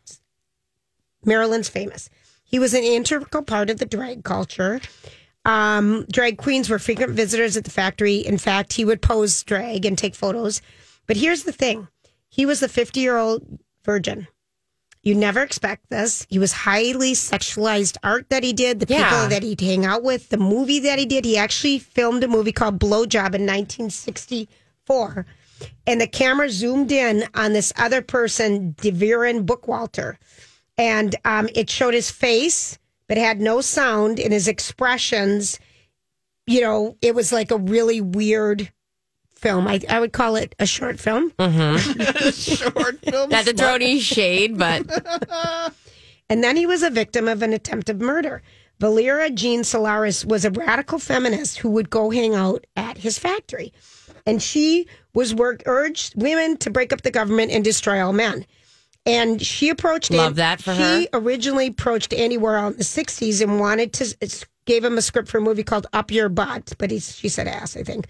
Maryland's 1.25 1.69
famous. 1.69 2.09
He 2.45 2.59
was 2.59 2.75
an 2.75 2.85
integral 2.85 3.43
part 3.43 3.71
of 3.71 3.79
the 3.79 3.87
drag 3.87 4.25
culture. 4.25 4.81
Um, 5.45 6.07
drag 6.13 6.39
queens 6.39 6.71
were 6.71 6.79
frequent 6.79 7.13
visitors 7.13 7.57
at 7.57 7.65
the 7.65 7.71
factory. 7.71 8.17
In 8.17 8.39
fact, 8.39 8.75
he 8.75 8.85
would 8.85 9.03
pose 9.03 9.43
drag 9.43 9.85
and 9.85 9.99
take 9.99 10.15
photos. 10.15 10.63
But 11.07 11.17
here's 11.17 11.43
the 11.45 11.53
thing 11.53 11.89
he 12.33 12.47
was 12.47 12.61
the 12.61 12.69
50 12.69 12.99
year 12.99 13.19
old 13.19 13.47
virgin. 13.85 14.27
You 15.03 15.15
never 15.17 15.43
expect 15.43 15.91
this. 15.91 16.27
He 16.31 16.39
was 16.39 16.53
highly 16.53 17.13
sexualized 17.13 17.97
art 18.03 18.31
that 18.31 18.43
he 18.45 18.53
did, 18.53 18.81
the 18.81 18.87
Yeah. 18.89 19.09
people 19.11 19.29
that 19.29 19.43
he'd 19.43 19.61
hang 19.61 19.85
out 19.85 20.03
with, 20.03 20.29
the 20.31 20.37
movie 20.39 20.79
that 20.81 20.99
he 20.99 21.05
did. 21.07 21.25
He 21.25 21.37
actually 21.37 21.79
filmed 21.81 22.25
a 22.25 22.29
movie 22.29 22.53
called 22.53 22.79
Blowjob 22.79 23.35
in 23.35 23.45
1964. 23.45 25.27
And 25.87 26.01
the 26.01 26.07
camera 26.07 26.49
zoomed 26.51 26.91
in 26.93 27.25
on 27.35 27.53
this 27.53 27.73
other 27.77 28.01
person, 28.01 28.75
DeVeren 28.75 29.45
Bookwalter. 29.45 30.17
And 30.79 31.15
um, 31.25 31.49
it 31.55 31.69
showed 31.69 31.95
his 31.95 32.11
face, 32.11 32.79
but 33.09 33.19
had 33.19 33.41
no 33.41 33.61
sound 33.61 34.19
in 34.19 34.33
his 34.33 34.49
expressions. 34.49 35.59
You 36.47 36.61
know, 36.63 36.97
it 37.03 37.15
was 37.15 37.33
like 37.33 37.51
a 37.51 37.59
really 37.59 38.01
weird 38.01 38.73
film. 39.43 39.69
I, 39.69 39.81
I 39.91 40.01
would 40.01 40.13
call 40.13 40.37
it 40.37 40.55
a 40.59 40.65
short 40.67 40.99
film. 40.99 41.33
Mm-hmm. 41.33 42.31
Short 42.31 42.99
film. 43.01 43.29
Not 43.29 43.45
to 43.45 43.53
throw 43.53 43.75
any 43.75 44.01
shade, 44.01 44.57
but 44.57 44.87
And 46.31 46.43
then 46.43 46.57
he 46.57 46.65
was 46.65 46.83
a 46.83 46.89
victim 46.89 47.29
of 47.29 47.43
an 47.43 47.53
attempted 47.53 48.01
murder. 48.01 48.41
Valerie 48.81 49.31
Jean 49.33 49.61
Solanas 49.61 50.25
was 50.25 50.47
a 50.47 50.51
radical 50.51 50.99
feminist 50.99 51.59
who 51.59 51.69
would 51.71 51.91
go 51.91 52.09
hang 52.11 52.35
out 52.35 52.67
at 52.75 52.97
his 52.97 53.19
factory. 53.19 53.73
And 54.25 54.43
she 54.43 54.87
was 55.13 55.35
work 55.35 55.63
urged 55.67 56.15
women 56.17 56.57
to 56.59 56.71
break 56.71 56.93
up 56.93 57.03
the 57.03 57.11
government 57.11 57.53
and 57.53 57.63
destroy 57.63 58.03
all 58.03 58.15
men. 58.15 58.47
And 59.05 59.43
she 59.43 59.69
approached 59.69 60.11
Love 60.11 60.37
that 60.37 60.63
for 60.63 60.75
she 60.75 60.81
her. 60.81 61.07
originally 61.13 61.67
approached 61.67 62.15
Andy 62.15 62.39
Warhol 62.39 62.71
in 62.71 62.79
the 62.79 62.85
60s 62.85 63.43
and 63.43 63.61
wanted 63.61 63.93
to 63.95 64.17
gave 64.65 64.85
him 64.85 64.97
a 64.97 65.03
script 65.03 65.29
for 65.29 65.39
a 65.39 65.43
movie 65.43 65.65
called 65.65 65.87
Up 65.93 66.11
Your 66.11 66.29
Butt, 66.29 66.73
but 66.79 66.91
he's, 66.91 67.15
she 67.17 67.29
said 67.29 67.49
ass, 67.49 67.77
I 67.77 67.83
think. 67.83 68.07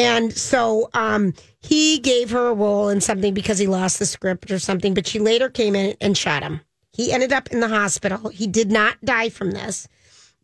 And 0.00 0.32
so 0.32 0.88
um, 0.94 1.34
he 1.60 1.98
gave 1.98 2.30
her 2.30 2.48
a 2.48 2.54
role 2.54 2.88
in 2.88 3.02
something 3.02 3.34
because 3.34 3.58
he 3.58 3.66
lost 3.66 3.98
the 3.98 4.06
script 4.06 4.50
or 4.50 4.58
something, 4.58 4.94
but 4.94 5.06
she 5.06 5.18
later 5.18 5.50
came 5.50 5.76
in 5.76 5.94
and 6.00 6.16
shot 6.16 6.42
him. 6.42 6.62
He 6.92 7.12
ended 7.12 7.34
up 7.34 7.48
in 7.50 7.60
the 7.60 7.68
hospital. 7.68 8.30
He 8.30 8.46
did 8.46 8.72
not 8.72 8.96
die 9.04 9.28
from 9.28 9.50
this, 9.50 9.86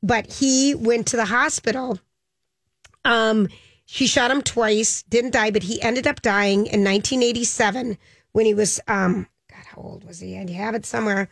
but 0.02 0.30
he 0.30 0.74
went 0.74 1.06
to 1.08 1.16
the 1.16 1.24
hospital. 1.24 1.98
Um, 3.06 3.48
she 3.86 4.06
shot 4.06 4.30
him 4.30 4.42
twice, 4.42 5.02
didn't 5.04 5.32
die, 5.32 5.50
but 5.50 5.62
he 5.62 5.80
ended 5.80 6.06
up 6.06 6.20
dying 6.20 6.66
in 6.66 6.84
1987 6.84 7.96
when 8.32 8.44
he 8.44 8.52
was, 8.52 8.78
um, 8.88 9.26
God, 9.50 9.64
how 9.64 9.80
old 9.82 10.04
was 10.04 10.20
he? 10.20 10.36
You 10.36 10.54
have 10.54 10.74
it 10.74 10.84
somewhere. 10.84 11.30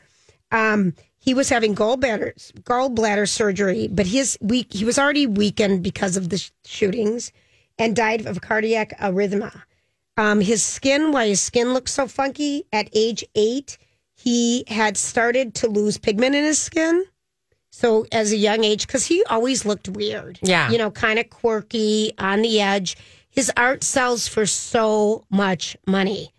Um, 0.50 0.94
he 1.18 1.34
was 1.34 1.50
having 1.50 1.74
gallbladder 1.74 2.34
gallbladder 2.62 3.28
surgery, 3.28 3.88
but 3.88 4.06
his 4.06 4.38
he 4.70 4.84
was 4.84 4.98
already 4.98 5.26
weakened 5.26 5.82
because 5.82 6.16
of 6.16 6.28
the 6.28 6.38
sh- 6.38 6.50
shootings, 6.64 7.32
and 7.78 7.96
died 7.96 8.26
of 8.26 8.40
cardiac 8.40 8.98
arrhythmia. 9.00 9.62
Um, 10.16 10.40
his 10.40 10.62
skin, 10.62 11.10
why 11.12 11.26
his 11.28 11.40
skin 11.40 11.72
looked 11.74 11.88
so 11.88 12.06
funky 12.06 12.64
at 12.72 12.88
age 12.92 13.24
eight, 13.34 13.78
he 14.14 14.64
had 14.68 14.96
started 14.96 15.54
to 15.56 15.68
lose 15.68 15.98
pigment 15.98 16.34
in 16.34 16.44
his 16.44 16.58
skin. 16.60 17.04
So 17.72 18.06
as 18.12 18.30
a 18.32 18.36
young 18.36 18.62
age, 18.62 18.86
because 18.86 19.06
he 19.06 19.24
always 19.24 19.64
looked 19.64 19.88
weird, 19.88 20.38
Yeah. 20.40 20.70
you 20.70 20.78
know, 20.78 20.92
kind 20.92 21.18
of 21.18 21.28
quirky, 21.30 22.12
on 22.18 22.42
the 22.42 22.60
edge. 22.60 22.96
His 23.28 23.50
art 23.56 23.82
sells 23.82 24.28
for 24.28 24.46
so 24.46 25.24
much 25.28 25.76
money, 25.84 26.32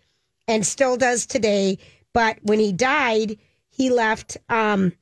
and 0.48 0.66
still 0.66 0.96
does 0.96 1.26
today. 1.26 1.76
But 2.14 2.38
when 2.40 2.58
he 2.58 2.72
died, 2.72 3.36
he 3.68 3.90
left 3.90 4.38
um, 4.48 4.94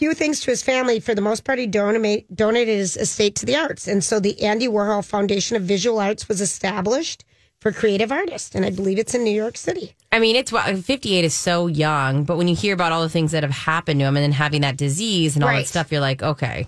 few 0.00 0.14
things 0.14 0.40
to 0.40 0.50
his 0.50 0.62
family. 0.62 0.98
For 0.98 1.14
the 1.14 1.20
most 1.20 1.44
part, 1.44 1.58
he 1.58 1.66
donate, 1.66 2.34
donated 2.34 2.78
his 2.78 2.96
estate 2.96 3.36
to 3.36 3.46
the 3.46 3.54
arts, 3.54 3.86
and 3.86 4.02
so 4.02 4.18
the 4.18 4.42
Andy 4.42 4.66
Warhol 4.66 5.04
Foundation 5.04 5.56
of 5.56 5.62
Visual 5.62 6.00
Arts 6.00 6.26
was 6.26 6.40
established 6.40 7.22
for 7.60 7.70
creative 7.70 8.10
artists, 8.10 8.54
and 8.54 8.64
I 8.64 8.70
believe 8.70 8.98
it's 8.98 9.14
in 9.14 9.22
New 9.24 9.30
York 9.30 9.58
City. 9.58 9.94
I 10.10 10.18
mean, 10.18 10.36
it's 10.36 10.50
58 10.50 11.22
is 11.24 11.34
so 11.34 11.66
young, 11.66 12.24
but 12.24 12.38
when 12.38 12.48
you 12.48 12.56
hear 12.56 12.72
about 12.72 12.92
all 12.92 13.02
the 13.02 13.10
things 13.10 13.32
that 13.32 13.42
have 13.42 13.52
happened 13.52 14.00
to 14.00 14.06
him 14.06 14.16
and 14.16 14.24
then 14.24 14.32
having 14.32 14.62
that 14.62 14.78
disease 14.78 15.36
and 15.36 15.44
all 15.44 15.50
Right. 15.50 15.58
that 15.58 15.66
stuff, 15.66 15.92
you're 15.92 16.00
like, 16.00 16.22
okay. 16.22 16.66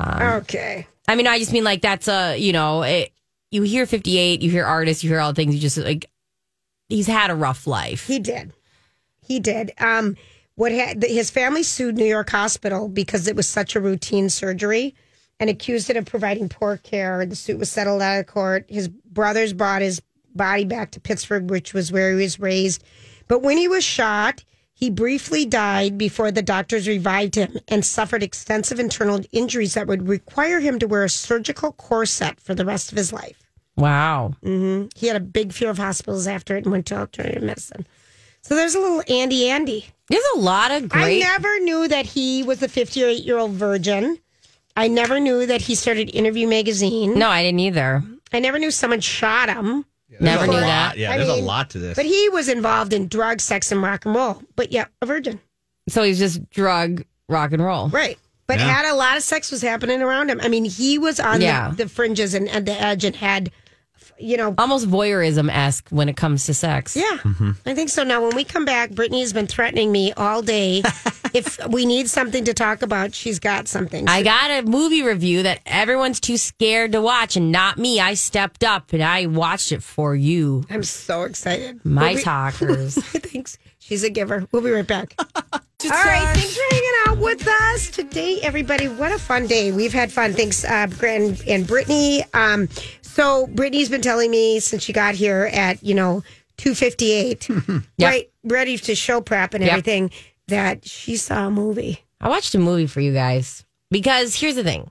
okay. 0.00 0.86
I 1.08 1.16
mean, 1.16 1.26
I 1.26 1.40
just 1.40 1.52
mean 1.52 1.64
like 1.64 1.82
that's 1.82 2.06
a, 2.06 2.36
you 2.36 2.52
know, 2.52 2.82
it, 2.82 3.10
you 3.50 3.62
hear 3.62 3.84
58, 3.84 4.40
you 4.40 4.50
hear 4.50 4.64
artists, 4.64 5.02
you 5.02 5.10
hear 5.10 5.18
all 5.18 5.32
the 5.32 5.36
things, 5.36 5.56
you 5.56 5.60
just 5.60 5.76
like, 5.76 6.08
he's 6.88 7.08
had 7.08 7.30
a 7.32 7.34
rough 7.34 7.66
life. 7.66 8.06
He 8.06 8.20
did. 8.20 8.52
He 9.26 9.40
did. 9.40 9.72
Um, 9.78 10.16
what 10.54 10.72
ha- 10.72 10.94
the, 10.96 11.06
his 11.06 11.30
family 11.30 11.62
sued 11.62 11.96
New 11.96 12.04
York 12.04 12.30
Hospital 12.30 12.88
because 12.88 13.26
it 13.28 13.36
was 13.36 13.48
such 13.48 13.74
a 13.74 13.80
routine 13.80 14.28
surgery 14.28 14.94
and 15.40 15.48
accused 15.50 15.90
it 15.90 15.96
of 15.96 16.04
providing 16.04 16.48
poor 16.48 16.76
care. 16.76 17.24
The 17.26 17.36
suit 17.36 17.58
was 17.58 17.70
settled 17.70 18.02
out 18.02 18.20
of 18.20 18.26
court. 18.26 18.66
His 18.68 18.88
brothers 18.88 19.52
brought 19.52 19.82
his 19.82 20.00
body 20.34 20.64
back 20.64 20.90
to 20.92 21.00
Pittsburgh, 21.00 21.50
which 21.50 21.74
was 21.74 21.90
where 21.92 22.10
he 22.10 22.22
was 22.22 22.38
raised. 22.38 22.84
But 23.28 23.42
when 23.42 23.56
he 23.56 23.68
was 23.68 23.84
shot, 23.84 24.44
he 24.74 24.90
briefly 24.90 25.44
died 25.44 25.96
before 25.96 26.30
the 26.30 26.42
doctors 26.42 26.88
revived 26.88 27.34
him 27.34 27.58
and 27.68 27.84
suffered 27.84 28.22
extensive 28.22 28.80
internal 28.80 29.20
injuries 29.32 29.74
that 29.74 29.86
would 29.86 30.08
require 30.08 30.60
him 30.60 30.78
to 30.78 30.86
wear 30.88 31.04
a 31.04 31.08
surgical 31.08 31.72
corset 31.72 32.40
for 32.40 32.54
the 32.54 32.64
rest 32.64 32.90
of 32.90 32.98
his 32.98 33.12
life. 33.12 33.38
Wow. 33.76 34.34
hmm 34.42 34.86
He 34.94 35.06
had 35.06 35.16
a 35.16 35.20
big 35.20 35.52
fear 35.52 35.70
of 35.70 35.78
hospitals 35.78 36.26
after 36.26 36.56
it 36.56 36.64
and 36.64 36.72
went 36.72 36.86
to 36.86 36.96
alternative 36.98 37.42
medicine. 37.42 37.86
So 38.42 38.54
there's 38.56 38.74
a 38.74 38.80
little 38.80 39.02
Andy 39.08 39.48
Andy. 39.48 39.86
There's 40.12 40.24
a 40.34 40.38
lot 40.38 40.70
of 40.70 40.88
great. 40.88 41.22
I 41.22 41.26
never 41.26 41.58
knew 41.60 41.88
that 41.88 42.06
he 42.06 42.42
was 42.42 42.62
a 42.62 42.68
58 42.68 43.24
year 43.24 43.38
old 43.38 43.52
virgin. 43.52 44.18
I 44.76 44.88
never 44.88 45.18
knew 45.20 45.46
that 45.46 45.62
he 45.62 45.74
started 45.74 46.08
Interview 46.14 46.46
Magazine. 46.46 47.18
No, 47.18 47.28
I 47.28 47.42
didn't 47.42 47.60
either. 47.60 48.02
I 48.32 48.40
never 48.40 48.58
knew 48.58 48.70
someone 48.70 49.00
shot 49.00 49.48
him. 49.50 49.84
Never 50.20 50.46
knew 50.46 50.52
lot- 50.54 50.60
that. 50.60 50.98
Yeah, 50.98 51.12
I 51.12 51.16
there's 51.18 51.28
mean, 51.28 51.42
a 51.42 51.46
lot 51.46 51.70
to 51.70 51.78
this. 51.78 51.96
But 51.96 52.04
he 52.06 52.28
was 52.30 52.48
involved 52.48 52.92
in 52.92 53.08
drug, 53.08 53.40
sex, 53.40 53.72
and 53.72 53.82
rock 53.82 54.04
and 54.06 54.14
roll. 54.14 54.42
But 54.56 54.70
yeah, 54.72 54.84
a 55.00 55.06
virgin. 55.06 55.40
So 55.88 56.02
he's 56.02 56.18
just 56.18 56.48
drug, 56.50 57.04
rock 57.28 57.52
and 57.52 57.62
roll. 57.64 57.88
Right. 57.88 58.18
But 58.46 58.58
Yeah. 58.58 58.66
had 58.68 58.90
a 58.92 58.94
lot 58.94 59.16
of 59.16 59.22
sex 59.22 59.50
was 59.50 59.62
happening 59.62 60.02
around 60.02 60.30
him. 60.30 60.40
I 60.42 60.48
mean, 60.48 60.64
he 60.66 60.98
was 60.98 61.18
on 61.18 61.40
Yeah. 61.40 61.70
the, 61.70 61.84
the 61.84 61.88
fringes 61.88 62.34
and 62.34 62.48
at 62.50 62.66
the 62.66 62.72
edge 62.78 63.04
and 63.04 63.16
had 63.16 63.50
you 64.22 64.36
know, 64.36 64.54
Almost 64.58 64.88
voyeurism 64.88 65.50
esque 65.50 65.88
when 65.90 66.08
it 66.08 66.16
comes 66.16 66.46
to 66.46 66.54
sex. 66.54 66.96
yeah, 66.96 67.18
mm-hmm. 67.22 67.50
I 67.66 67.74
think 67.74 67.90
so. 67.90 68.02
Now, 68.04 68.22
when 68.22 68.34
we 68.36 68.44
come 68.44 68.64
back, 68.64 68.90
Brittany 68.90 69.20
has 69.20 69.32
been 69.32 69.46
threatening 69.46 69.90
me 69.92 70.12
all 70.12 70.42
day. 70.42 70.82
if 71.34 71.58
we 71.68 71.84
need 71.86 72.08
something 72.08 72.44
to 72.44 72.54
talk 72.54 72.82
about, 72.82 73.14
she's 73.14 73.38
got 73.38 73.68
something. 73.68 74.08
I 74.08 74.22
got 74.22 74.50
a 74.50 74.62
movie 74.62 75.02
review 75.02 75.42
that 75.44 75.60
everyone's 75.66 76.20
too 76.20 76.36
scared 76.36 76.92
to 76.92 77.00
watch, 77.02 77.36
and 77.36 77.50
not 77.52 77.78
me. 77.78 78.00
I 78.00 78.14
stepped 78.14 78.64
up 78.64 78.92
and 78.92 79.02
I 79.02 79.26
watched 79.26 79.72
it 79.72 79.82
for 79.82 80.14
you, 80.14 80.64
I'm 80.70 80.82
so 80.84 81.22
excited. 81.22 81.84
my 81.84 82.08
We'll 82.10 82.16
be- 82.16 82.22
talkers. 82.24 82.94
Thanks. 82.94 83.58
She's 83.78 84.04
a 84.04 84.10
giver. 84.10 84.46
We'll 84.52 84.62
be 84.62 84.70
right 84.70 84.86
back. 84.86 85.14
All 85.84 85.90
right, 85.90 86.28
thanks 86.36 86.56
for 86.56 86.62
hanging 86.70 86.90
out 87.06 87.18
with 87.18 87.46
us 87.46 87.90
today, 87.90 88.38
everybody. 88.42 88.86
What 88.88 89.10
a 89.10 89.18
fun 89.18 89.46
day. 89.48 89.72
We've 89.72 89.92
had 89.92 90.12
fun. 90.12 90.32
Thanks, 90.32 90.64
uh, 90.64 90.86
Grant 90.86 91.46
and 91.48 91.66
Brittany. 91.66 92.22
Um, 92.34 92.68
so 93.02 93.48
Brittany's 93.48 93.88
been 93.88 94.00
telling 94.02 94.30
me 94.30 94.60
since 94.60 94.82
she 94.84 94.92
got 94.92 95.14
here 95.16 95.50
at, 95.52 95.82
you 95.82 95.94
know, 95.94 96.22
258, 96.58 97.48
right, 98.00 98.30
ready 98.44 98.78
to 98.78 98.94
show 98.94 99.20
prep 99.20 99.54
and 99.54 99.64
Yep. 99.64 99.70
everything, 99.72 100.10
that 100.48 100.86
she 100.86 101.16
saw 101.16 101.48
a 101.48 101.50
movie. 101.50 101.98
I 102.20 102.28
watched 102.28 102.54
a 102.54 102.58
movie 102.58 102.86
for 102.86 103.00
you 103.00 103.12
guys 103.12 103.64
because 103.90 104.36
here's 104.36 104.54
the 104.54 104.64
thing. 104.64 104.88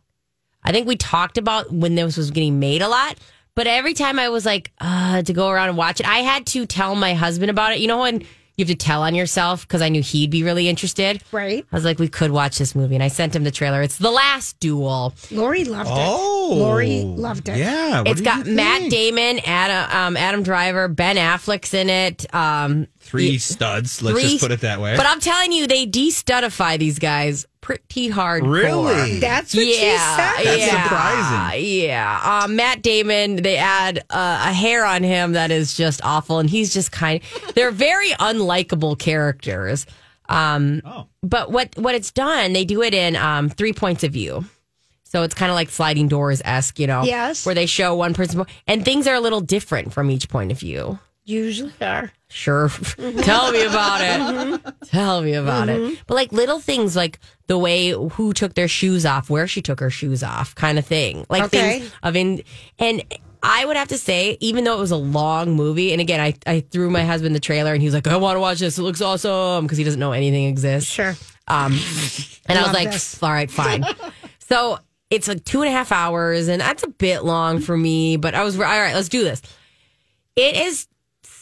I 0.64 0.72
think 0.74 0.88
we 0.88 0.98
talked 0.98 1.38
about 1.38 1.72
when 1.72 1.96
this 1.96 2.18
was 2.18 2.32
getting 2.32 2.60
made 2.60 2.82
a 2.82 2.90
lot, 2.90 3.18
but 3.56 3.66
every 3.66 3.94
time 3.94 4.20
I 4.20 4.28
was 4.30 4.46
like, 4.46 4.72
uh, 4.82 5.22
to 5.22 5.34
go 5.34 5.50
around 5.50 5.70
and 5.70 5.78
watch 5.78 6.00
it, 6.02 6.08
I 6.08 6.20
had 6.20 6.46
to 6.48 6.66
tell 6.66 6.96
my 6.96 7.14
husband 7.14 7.50
about 7.50 7.72
it. 7.74 7.80
You 7.80 7.88
know 7.88 8.00
when 8.00 8.24
you 8.58 8.66
have 8.66 8.70
to 8.70 8.76
tell 8.76 9.04
on 9.04 9.16
yourself 9.16 9.68
because 9.68 9.82
I 9.82 9.90
knew 9.90 10.02
he'd 10.02 10.30
be 10.30 10.44
really 10.44 10.68
interested. 10.70 11.24
Right. 11.32 11.66
I 11.72 11.76
was 11.76 11.86
like, 11.86 12.00
we 12.00 12.08
could 12.08 12.32
watch 12.32 12.58
this 12.58 12.76
movie, 12.76 12.96
and 12.96 13.04
I 13.04 13.08
sent 13.08 13.36
him 13.36 13.44
the 13.44 13.52
trailer. 13.52 13.82
It's 13.82 13.98
The 13.98 14.12
Last 14.12 14.60
Duel. 14.60 15.14
Lori 15.32 15.64
loved 15.66 15.90
it. 15.90 15.94
Oh. 15.96 16.54
Lori 16.58 17.02
loved 17.04 17.48
it. 17.50 17.58
Yeah. 17.58 18.00
what 18.00 18.08
it's 18.10 18.20
do 18.20 18.26
got 18.26 18.46
you 18.46 18.54
Matt 18.54 18.80
think? 18.82 18.92
Damon, 18.92 19.40
Adam, 19.46 19.98
um, 19.98 20.18
Adam 20.18 20.44
Driver, 20.44 20.88
Ben 20.88 21.16
Affleck's 21.16 21.74
in 21.74 21.90
it. 21.90 22.34
Um, 22.36 22.88
Three 23.00 23.38
studs. 23.40 24.02
Let's 24.02 24.20
three- 24.20 24.30
just 24.32 24.42
put 24.44 24.52
it 24.52 24.62
that 24.62 24.80
way. 24.80 24.96
But 24.96 25.06
I'm 25.06 25.20
telling 25.20 25.52
you, 25.52 25.66
they 25.68 25.86
de-studify 25.86 26.78
these 26.78 27.00
guys 27.00 27.46
pretty 27.62 28.10
hard. 28.10 28.46
Really? 28.46 29.20
That's 29.20 29.56
what 29.56 29.64
she 29.64 29.76
said. 29.76 30.44
That's 30.44 30.60
yeah, 30.60 30.84
surprising. 30.84 31.66
Yeah, 31.66 32.42
um, 32.44 32.56
Matt 32.56 32.82
Damon. 32.82 33.38
They 33.38 33.58
add 33.58 34.00
uh, 34.10 34.46
a 34.48 34.54
hair 34.54 34.86
on 34.86 35.04
him 35.04 35.34
that 35.34 35.52
is 35.52 35.76
just 35.76 36.02
awful, 36.04 36.40
and 36.40 36.50
he's 36.50 36.74
just 36.74 36.92
kind. 36.92 37.22
They're 37.56 37.72
very 37.72 38.10
unlikable 38.12 38.98
characters. 39.00 39.86
Um, 40.28 40.82
Oh. 40.86 41.08
But 41.24 41.52
what 41.52 41.78
what 41.78 41.94
it's 41.94 42.12
done, 42.12 42.54
they 42.54 42.66
do 42.66 42.82
it 42.82 42.94
in 42.94 43.16
um, 43.16 43.50
three 43.50 43.74
points 43.74 44.04
of 44.04 44.12
view. 44.12 44.46
So 45.04 45.24
it's 45.24 45.36
kind 45.36 45.52
of 45.52 45.56
like 45.56 45.70
sliding 45.70 46.08
doors 46.08 46.42
esque, 46.46 46.80
you 46.80 46.88
know? 46.88 47.04
Yes. 47.04 47.46
Where 47.46 47.54
they 47.54 47.66
show 47.66 47.96
one 47.96 48.14
person, 48.14 48.46
and 48.66 48.86
things 48.86 49.08
are 49.08 49.16
a 49.16 49.20
little 49.20 49.42
different 49.42 49.94
from 49.94 50.10
each 50.10 50.30
point 50.30 50.54
of 50.54 50.60
view. 50.60 51.00
Usually 51.32 51.72
are. 51.82 52.12
Sure. 52.30 52.68
Mm-hmm. 52.70 53.20
Tell 53.22 53.52
me 53.52 53.64
about 53.64 54.02
it. 54.02 54.20
Mm-hmm. 54.20 54.86
Tell 54.86 55.22
me 55.22 55.34
about 55.34 55.70
it. 55.70 55.80
Mm-hmm. 55.80 55.94
But 56.08 56.16
like 56.16 56.32
little 56.32 56.60
things 56.60 56.96
like 56.96 57.20
the 57.48 57.58
way 57.58 57.90
who 57.90 58.34
took 58.34 58.54
their 58.54 58.68
shoes 58.68 59.06
off, 59.06 59.30
where 59.30 59.48
she 59.48 59.62
took 59.62 59.80
her 59.80 59.90
shoes 59.90 60.24
off, 60.24 60.56
kind 60.56 60.78
of 60.78 60.86
thing. 60.86 61.26
Like 61.30 61.44
Okay. 61.44 61.80
things 61.80 61.94
of 62.04 62.16
in 62.16 62.44
and 62.80 63.04
I 63.44 63.66
would 63.66 63.76
have 63.78 63.88
to 63.88 63.98
say, 63.98 64.38
even 64.40 64.66
though 64.66 64.76
it 64.76 64.80
was 64.80 64.92
a 64.92 64.98
long 64.98 65.54
movie, 65.56 65.94
and 65.94 66.02
again, 66.02 66.20
I, 66.20 66.36
I 66.46 66.60
threw 66.60 66.90
my 66.92 67.04
husband 67.04 67.34
the 67.34 67.40
trailer 67.40 67.74
and 67.74 67.82
he 67.82 67.88
was 67.88 67.94
like, 67.96 68.06
I 68.08 68.18
want 68.18 68.36
to 68.36 68.40
watch 68.40 68.60
this. 68.60 68.78
It 68.78 68.84
looks 68.84 69.02
awesome 69.02 69.66
because 69.66 69.78
he 69.80 69.84
doesn't 69.84 70.00
know 70.00 70.12
anything 70.12 70.46
exists. 70.46 70.92
Sure. 70.92 71.16
Um, 71.48 71.74
and 72.46 72.60
I 72.60 72.62
was 72.62 72.66
Love 72.68 72.74
like, 72.74 72.92
this. 72.92 73.22
all 73.24 73.32
right, 73.32 73.50
fine. 73.50 73.84
so 74.48 74.78
it's 75.10 75.28
like 75.28 75.44
two 75.44 75.62
and 75.64 75.70
a 75.70 75.72
half 75.72 75.92
hours, 75.92 76.48
and 76.50 76.62
that's 76.62 76.84
a 76.84 76.88
bit 76.88 77.24
long 77.26 77.60
for 77.62 77.76
me. 77.76 78.16
But 78.18 78.36
I 78.36 78.44
was 78.44 78.56
all 78.58 78.62
right. 78.64 78.94
Let's 78.94 79.10
do 79.10 79.24
this. 79.24 79.42
It 80.36 80.56
is. 80.56 80.88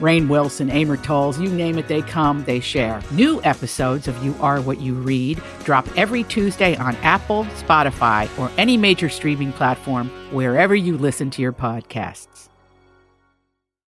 Rainn 0.00 0.28
Wilson, 0.28 0.70
Amor 0.70 0.96
Towles, 0.96 1.40
you 1.40 1.48
name 1.48 1.78
it, 1.78 1.88
they 1.88 2.02
come, 2.02 2.44
they 2.44 2.60
share. 2.60 3.02
New 3.10 3.42
episodes 3.42 4.06
of 4.06 4.22
You 4.24 4.34
Are 4.40 4.60
What 4.60 4.80
You 4.80 4.94
Read 4.94 5.42
drop 5.64 5.88
every 5.96 6.22
Tuesday 6.24 6.76
on 6.76 6.94
Apple, 6.96 7.44
Spotify, 7.56 8.28
or 8.38 8.50
any 8.56 8.76
major 8.76 9.08
streaming 9.08 9.52
platform 9.52 10.08
wherever 10.32 10.74
you 10.74 10.96
listen 10.96 11.30
to 11.30 11.42
your 11.42 11.52
podcasts. 11.52 12.48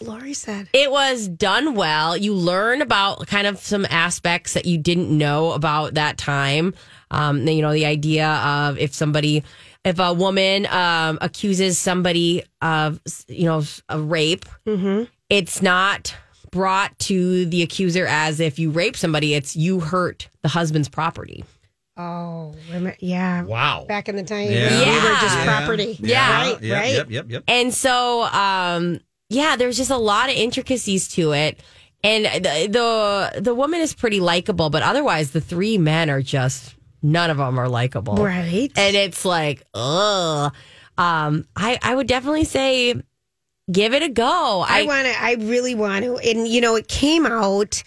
Lori 0.02 0.34
said. 0.34 0.70
It 0.74 0.92
was 0.92 1.28
done 1.28 1.74
well. 1.74 2.18
You 2.18 2.34
learn 2.34 2.82
about 2.82 3.26
kind 3.28 3.48
of 3.48 3.58
some 3.60 3.86
aspects 3.90 4.54
that 4.54 4.66
you 4.66 4.78
didn't 4.78 5.10
know 5.10 5.54
about 5.54 5.94
that 5.96 6.18
time. 6.18 6.74
Um, 7.12 7.48
you 7.48 7.62
know, 7.62 7.72
the 7.72 7.86
idea 7.86 8.28
of 8.28 8.78
if 8.78 8.94
somebody, 8.94 9.44
if 9.86 9.98
a 10.00 10.14
woman 10.14 10.66
um, 10.68 11.18
accuses 11.22 11.80
somebody 11.80 12.44
of, 12.62 13.00
you 13.28 13.46
know, 13.46 13.64
a 13.88 14.00
rape, 14.00 14.46
it's 15.30 15.62
not 15.62 16.16
brought 16.52 16.98
to 17.00 17.46
the 17.48 17.62
accuser 17.64 18.06
as 18.08 18.40
if 18.40 18.60
you 18.60 18.70
rape 18.72 18.96
somebody. 18.96 19.34
It's 19.34 19.56
you 19.56 19.80
hurt 19.80 20.30
the 20.42 20.48
husband's 20.50 20.88
property. 20.90 21.44
Oh, 21.98 22.54
yeah. 23.00 23.44
Wow. 23.44 23.86
Back 23.88 24.10
in 24.10 24.16
the 24.18 24.24
time, 24.24 24.52
Yeah. 24.52 24.70
we 24.70 25.10
were 25.10 25.16
just 25.22 25.38
Yeah. 25.38 25.46
property. 25.46 25.98
Yeah. 26.02 26.42
Right, 26.52 26.62
Yep, 26.62 26.78
right. 26.82 26.94
Yep, 26.94 27.08
yep, 27.10 27.26
yep. 27.30 27.44
And 27.48 27.74
so, 27.74 28.24
um, 28.24 29.00
yeah, 29.30 29.56
there's 29.56 29.78
just 29.78 29.92
a 29.92 29.98
lot 29.98 30.30
of 30.30 30.36
intricacies 30.36 31.08
to 31.10 31.32
it. 31.34 31.60
And 32.04 32.26
the 32.26 32.68
the, 32.70 33.42
the 33.42 33.56
woman 33.56 33.80
is 33.82 33.94
pretty 33.96 34.20
likable, 34.20 34.70
but 34.70 34.84
otherwise, 34.84 35.32
the 35.32 35.42
three 35.42 35.78
men 35.78 36.10
are 36.10 36.22
just 36.22 36.76
none 37.02 37.30
of 37.30 37.38
them 37.38 37.58
are 37.60 37.70
likable, 37.70 38.16
Right. 38.18 38.72
And 38.76 38.96
it's 38.96 39.26
like, 39.26 39.64
ugh. 39.74 40.54
Um, 40.98 41.46
I 41.56 41.80
I 41.82 41.96
would 41.96 42.08
definitely 42.08 42.44
say 42.46 42.96
give 43.72 43.94
it 43.94 44.04
a 44.04 44.10
go. 44.10 44.64
I, 44.68 44.84
want 44.84 45.08
to. 45.08 45.14
I 45.22 45.34
really 45.40 45.76
want 45.76 46.06
to. 46.06 46.18
And 46.18 46.48
you 46.48 46.62
know, 46.62 46.76
it 46.76 46.88
came 46.88 47.26
out 47.26 47.84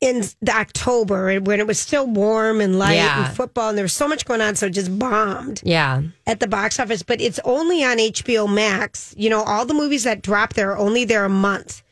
in 0.00 0.22
the 0.42 0.54
October 0.54 1.40
when 1.40 1.60
it 1.60 1.66
was 1.66 1.78
still 1.78 2.06
warm 2.06 2.60
and 2.60 2.78
light 2.78 2.96
Yeah. 2.96 3.26
and 3.26 3.36
football, 3.36 3.70
and 3.70 3.78
there 3.78 3.84
was 3.84 3.94
so 3.94 4.06
much 4.06 4.26
going 4.26 4.42
on, 4.42 4.54
so 4.54 4.66
it 4.66 4.70
just 4.70 4.98
bombed 4.98 5.62
yeah. 5.64 6.02
at 6.26 6.40
the 6.40 6.46
box 6.46 6.78
office. 6.78 7.02
But 7.02 7.20
it's 7.20 7.40
only 7.44 7.82
on 7.84 7.96
HBO 7.98 8.52
Max. 8.52 9.14
You 9.16 9.30
know, 9.30 9.42
all 9.42 9.64
the 9.64 9.72
movies 9.74 10.04
that 10.04 10.20
drop 10.20 10.54
there 10.54 10.72
are 10.72 10.78
only 10.78 11.04
there 11.04 11.24
a 11.24 11.30
month. 11.30 11.82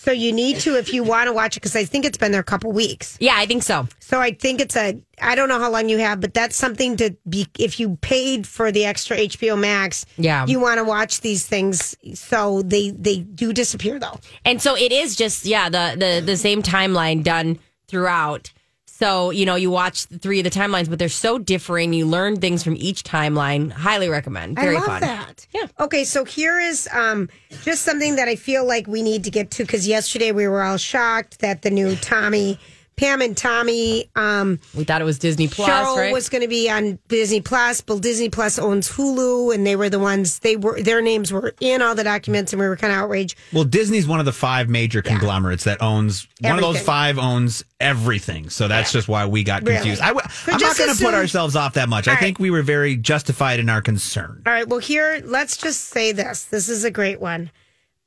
So 0.00 0.12
you 0.12 0.32
need 0.32 0.60
to 0.60 0.78
if 0.78 0.92
you 0.92 1.02
want 1.02 1.26
to 1.26 1.32
watch 1.32 1.56
it 1.56 1.60
because 1.60 1.74
I 1.74 1.84
think 1.84 2.04
it's 2.04 2.16
been 2.16 2.30
there 2.30 2.40
a 2.40 2.44
couple 2.44 2.70
weeks. 2.70 3.16
Yeah, 3.20 3.34
I 3.36 3.46
think 3.46 3.64
so. 3.64 3.88
So 3.98 4.20
I 4.20 4.30
think 4.30 4.60
it's 4.60 4.76
a 4.76 4.96
I 5.20 5.34
don't 5.34 5.48
know 5.48 5.58
how 5.58 5.72
long 5.72 5.88
you 5.88 5.98
have, 5.98 6.20
but 6.20 6.32
that's 6.32 6.54
something 6.54 6.96
to 6.98 7.16
be 7.28 7.48
if 7.58 7.80
you 7.80 7.96
paid 7.96 8.46
for 8.46 8.70
the 8.70 8.84
extra 8.84 9.16
HBO 9.16 9.58
Max. 9.58 10.06
Yeah. 10.16 10.46
you 10.46 10.60
want 10.60 10.78
to 10.78 10.84
watch 10.84 11.20
these 11.20 11.44
things. 11.44 11.96
So 12.14 12.62
they 12.62 12.90
they 12.90 13.18
do 13.18 13.52
disappear 13.52 13.98
though. 13.98 14.20
And 14.44 14.62
so 14.62 14.76
it 14.76 14.92
is 14.92 15.16
just 15.16 15.44
yeah 15.44 15.68
the 15.68 15.96
the 15.98 16.22
the 16.24 16.36
same 16.36 16.62
timeline 16.62 17.24
done 17.24 17.58
throughout. 17.88 18.52
So 18.98 19.30
you 19.30 19.46
know 19.46 19.54
you 19.54 19.70
watch 19.70 20.08
the 20.08 20.18
three 20.18 20.40
of 20.40 20.44
the 20.44 20.50
timelines, 20.50 20.90
but 20.90 20.98
they're 20.98 21.08
so 21.08 21.38
differing. 21.38 21.92
You 21.92 22.04
learn 22.04 22.40
things 22.40 22.64
from 22.64 22.74
each 22.76 23.04
timeline. 23.04 23.70
Highly 23.70 24.08
recommend. 24.08 24.56
Very 24.56 24.74
I 24.74 24.78
love 24.80 24.86
fun. 24.86 25.00
that. 25.02 25.46
Yeah. 25.52 25.66
Okay, 25.78 26.02
so 26.02 26.24
here 26.24 26.58
is 26.58 26.88
um 26.92 27.28
just 27.62 27.82
something 27.82 28.16
that 28.16 28.26
I 28.26 28.34
feel 28.34 28.66
like 28.66 28.88
we 28.88 29.02
need 29.02 29.22
to 29.22 29.30
get 29.30 29.52
to 29.52 29.62
because 29.62 29.86
yesterday 29.86 30.32
we 30.32 30.48
were 30.48 30.64
all 30.64 30.78
shocked 30.78 31.38
that 31.38 31.62
the 31.62 31.70
new 31.70 31.94
Tommy 31.94 32.58
Pam 32.98 33.22
and 33.22 33.36
Tommy. 33.36 34.10
Um, 34.16 34.58
We 34.74 34.84
thought 34.84 35.00
it 35.00 35.04
was 35.04 35.18
Disney 35.18 35.48
Plus, 35.48 35.68
show 35.68 35.96
right? 35.96 36.12
was 36.12 36.28
going 36.28 36.42
to 36.42 36.48
be 36.48 36.68
on 36.68 36.98
Disney 37.08 37.40
Plus, 37.40 37.80
but 37.80 38.00
Disney 38.02 38.28
Plus 38.28 38.58
owns 38.58 38.90
Hulu, 38.90 39.54
and 39.54 39.66
they 39.66 39.76
were 39.76 39.88
the 39.88 39.98
ones. 39.98 40.40
They 40.40 40.56
were 40.56 40.82
their 40.82 41.00
names 41.00 41.32
were 41.32 41.54
in 41.60 41.80
all 41.80 41.94
the 41.94 42.04
documents, 42.04 42.52
and 42.52 42.60
we 42.60 42.68
were 42.68 42.76
kind 42.76 42.92
of 42.92 42.98
outraged. 42.98 43.36
Well, 43.52 43.64
Disney's 43.64 44.06
one 44.06 44.18
of 44.20 44.26
the 44.26 44.32
five 44.32 44.68
major 44.68 45.00
conglomerates 45.00 45.64
that 45.64 45.80
owns 45.80 46.28
one 46.40 46.54
of 46.56 46.60
those 46.60 46.80
five 46.80 47.18
owns 47.18 47.64
everything. 47.80 48.50
So 48.50 48.68
that's 48.68 48.92
just 48.92 49.08
why 49.08 49.26
we 49.26 49.44
got 49.44 49.64
confused. 49.64 50.02
I, 50.02 50.08
w- 50.08 50.26
But 50.44 50.54
I'm 50.54 50.60
not 50.60 50.76
going 50.76 50.94
to 50.94 51.02
put 51.04 51.14
ourselves 51.14 51.54
off 51.56 51.74
that 51.74 51.88
much. 51.88 52.08
I 52.08 52.10
All 52.10 52.14
right. 52.16 52.20
think 52.22 52.38
we 52.38 52.50
were 52.50 52.62
very 52.62 52.96
justified 52.96 53.60
in 53.60 53.68
our 53.68 53.80
concern. 53.80 54.42
All 54.46 54.52
right. 54.52 54.68
Well, 54.68 54.80
here, 54.80 55.22
let's 55.24 55.56
just 55.56 55.84
say 55.84 56.12
this. 56.12 56.44
This 56.44 56.68
is 56.68 56.84
a 56.84 56.90
great 56.90 57.20
one. 57.20 57.50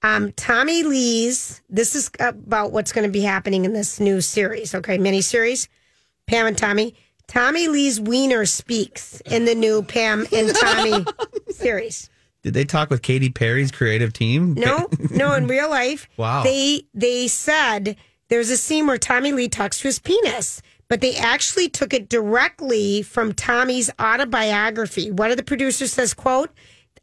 Um, 0.03 0.31
Tommy 0.33 0.83
Lee's, 0.83 1.61
this 1.69 1.95
is 1.95 2.09
about 2.19 2.71
what's 2.71 2.91
going 2.91 3.07
to 3.07 3.11
be 3.11 3.21
happening 3.21 3.65
in 3.65 3.73
this 3.73 3.99
new 3.99 4.21
series, 4.21 4.73
okay, 4.73 4.97
mini 4.97 5.21
series. 5.21 5.69
Pam 6.27 6.47
and 6.47 6.57
Tommy. 6.57 6.95
Tommy 7.27 7.67
Lee's 7.67 7.99
Wiener 7.99 8.45
speaks 8.45 9.21
in 9.21 9.45
the 9.45 9.55
new 9.55 9.83
Pam 9.83 10.25
and 10.33 10.55
Tommy 10.55 11.05
series. 11.49 12.09
Did 12.43 12.53
they 12.55 12.65
talk 12.65 12.89
with 12.89 13.01
Katy 13.03 13.29
Perry's 13.29 13.71
creative 13.71 14.13
team? 14.13 14.55
No, 14.55 14.87
no, 15.11 15.33
in 15.33 15.47
real 15.55 15.69
life. 15.69 16.09
Wow. 16.17 16.43
They 16.43 16.83
they 16.93 17.27
said 17.27 17.95
there's 18.29 18.49
a 18.49 18.57
scene 18.57 18.87
where 18.87 18.97
Tommy 18.97 19.31
Lee 19.31 19.47
talks 19.47 19.79
to 19.79 19.87
his 19.87 19.99
penis, 19.99 20.61
but 20.87 21.01
they 21.01 21.15
actually 21.15 21.69
took 21.69 21.93
it 21.93 22.09
directly 22.09 23.03
from 23.03 23.33
Tommy's 23.33 23.91
autobiography. 24.01 25.11
One 25.11 25.29
of 25.29 25.37
the 25.37 25.43
producers 25.43 25.93
says, 25.93 26.13
quote, 26.13 26.49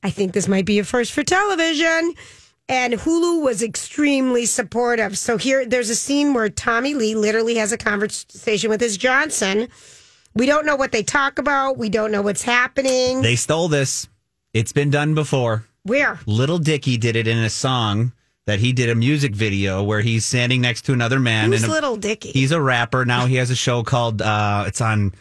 I 0.03 0.11
think 0.11 0.33
this 0.33 0.49
might 0.49 0.67
be 0.67 0.79
a 0.81 0.85
first 0.85 1.13
for 1.13 1.23
television. 1.23 2.15
And 2.69 2.95
Hulu 2.95 3.43
was 3.43 3.63
extremely 3.63 4.45
supportive. 4.45 5.17
So 5.17 5.39
here 5.39 5.65
there's 5.65 5.89
a 5.89 5.95
scene 5.95 6.35
where 6.35 6.51
Tommy 6.51 6.95
Lee 6.95 7.15
literally 7.15 7.55
has 7.57 7.73
a 7.73 7.79
conversation 7.79 8.69
with 8.69 8.81
his 8.81 8.97
Johnson. 8.99 9.69
We 10.35 10.47
don't 10.47 10.67
know 10.67 10.77
what 10.77 10.93
they 10.93 11.03
talk 11.03 11.39
about. 11.39 11.79
We 11.79 11.89
don't 11.89 12.13
know 12.13 12.23
what's 12.23 12.43
happening. 12.43 13.23
They 13.23 13.37
stole 13.37 13.69
this. 13.69 14.09
It's 14.53 14.73
been 14.73 14.91
done 14.91 15.15
before. 15.15 15.65
Where? 15.85 16.21
Lil 16.27 16.59
Dicky 16.59 16.99
did 16.99 17.17
it 17.17 17.27
in 17.27 17.39
a 17.39 17.51
song 17.51 18.13
that 18.45 18.61
he 18.61 18.73
did 18.73 18.91
a 18.91 18.95
music 18.95 19.35
video 19.35 19.83
where 19.83 20.01
he's 20.01 20.25
standing 20.27 20.61
next 20.61 20.83
to 20.83 20.93
another 20.93 21.19
man. 21.19 21.51
Who's 21.53 21.65
and 21.65 21.73
a- 21.73 21.81
Lil 21.81 21.97
Dicky? 21.97 22.31
He's 22.33 22.53
a 22.53 22.61
rapper 22.61 23.05
now. 23.05 23.27
He 23.27 23.37
has 23.37 23.51
a 23.51 23.57
show 23.57 23.83
called 23.83 24.21
uh, 24.21 24.65
it's 24.67 24.81
on 24.81 25.15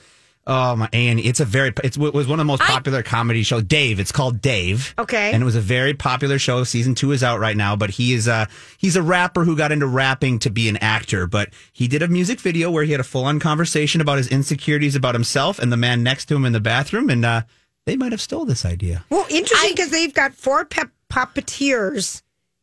oh 0.47 0.75
my 0.75 0.89
and 0.93 1.19
it's 1.19 1.39
a 1.39 1.45
very 1.45 1.71
it's, 1.83 1.97
it 1.97 2.13
was 2.13 2.27
one 2.27 2.39
of 2.39 2.45
the 2.45 2.51
most 2.51 2.61
popular 2.63 3.03
comedy 3.03 3.43
shows. 3.43 3.63
Dave. 3.63 3.99
It's 3.99 4.11
called 4.11 4.41
Dave. 4.41 4.95
Okay. 4.97 5.31
and 5.33 5.43
it 5.43 5.45
was 5.45 5.55
a 5.55 5.61
very 5.61 5.93
popular 5.93 6.39
show. 6.39 6.63
Season 6.63 6.95
two 6.95 7.11
is 7.11 7.23
out 7.23 7.39
right 7.39 7.55
now. 7.55 7.75
But 7.75 7.91
he 7.91 8.13
is 8.13 8.27
a 8.27 8.47
he's 8.77 8.95
a 8.95 9.01
rapper 9.01 9.43
who 9.43 9.55
got 9.55 9.71
into 9.71 9.85
rapping 9.85 10.39
to 10.39 10.49
be 10.49 10.67
an 10.69 10.77
actor. 10.77 11.27
But 11.27 11.49
he 11.73 11.87
did 11.87 12.01
a 12.01 12.07
music 12.07 12.39
video 12.39 12.71
where 12.71 12.83
he 12.83 12.91
had 12.93 13.01
a 13.01 13.03
full 13.03 13.25
on 13.25 13.39
conversation 13.39 14.01
about 14.01 14.17
his 14.17 14.27
insecurities 14.29 14.95
about 14.95 15.13
himself 15.13 15.59
and 15.59 15.71
the 15.71 15.77
man 15.77 16.01
next 16.01 16.25
to 16.25 16.35
him 16.35 16.45
in 16.45 16.53
the 16.53 16.59
bathroom. 16.59 17.09
And 17.09 17.23
uh, 17.23 17.41
they 17.85 17.95
might 17.95 18.11
have 18.11 18.21
stole 18.21 18.45
this 18.45 18.65
idea. 18.65 19.05
Well, 19.09 19.25
interesting 19.29 19.71
because 19.71 19.91
they've 19.91 20.13
got 20.13 20.33
four 20.33 20.65
pep- 20.65 20.91
puppeteers 21.09 22.21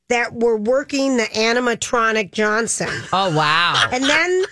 that 0.09 0.35
were 0.35 0.57
working 0.57 1.16
the 1.16 1.24
animatronic 1.24 2.32
Johnson. 2.32 2.91
Oh 3.12 3.35
wow! 3.35 3.89
And 3.91 4.05
then 4.05 4.45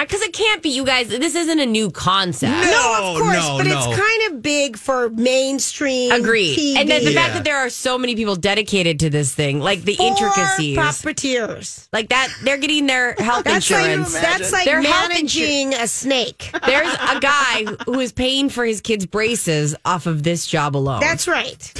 because 0.00 0.22
it 0.22 0.32
can't 0.32 0.62
be 0.62 0.70
you 0.70 0.84
guys. 0.84 1.08
This 1.08 1.34
isn't 1.34 1.58
a 1.58 1.66
new 1.66 1.90
concept. 1.90 2.52
no, 2.52 3.14
of 3.14 3.22
course, 3.22 3.48
but 3.58 3.66
it's 3.66 3.98
kind 4.00 4.32
of 4.32 4.42
big 4.42 4.76
for 4.76 5.10
mainstream. 5.10 6.12
Agreed. 6.12 6.58
TV. 6.58 6.76
And 6.76 6.88
then 6.88 7.04
the 7.04 7.12
fact 7.12 7.34
that 7.34 7.44
there 7.44 7.58
are 7.58 7.70
so 7.70 7.98
many 7.98 8.14
people 8.16 8.36
dedicated 8.36 9.00
to 9.00 9.10
this 9.10 9.34
thing, 9.34 9.60
like 9.60 9.82
the 9.82 9.94
Four 9.94 10.06
intricacies, 10.06 10.76
puppeteers. 10.76 11.88
like 11.92 12.08
that, 12.10 12.28
they're 12.42 12.58
getting 12.58 12.86
their 12.86 13.14
health 13.14 13.44
That's 13.44 13.70
insurance. 13.70 14.14
like 14.14 14.22
that's 14.22 14.52
like 14.52 14.64
Their 14.64 14.82
health 14.82 15.08
managing 15.10 15.74
a 15.74 15.86
snake. 15.86 16.50
There's 16.66 16.92
a 16.94 17.20
guy 17.20 17.64
who 17.84 18.00
is 18.00 18.12
paying 18.12 18.48
for 18.48 18.64
his 18.64 18.80
kids' 18.80 19.06
braces 19.06 19.74
off 19.84 20.06
of 20.06 20.22
this 20.22 20.46
job 20.46 20.76
alone. 20.76 21.00
That's 21.00 21.28
right. 21.28 21.72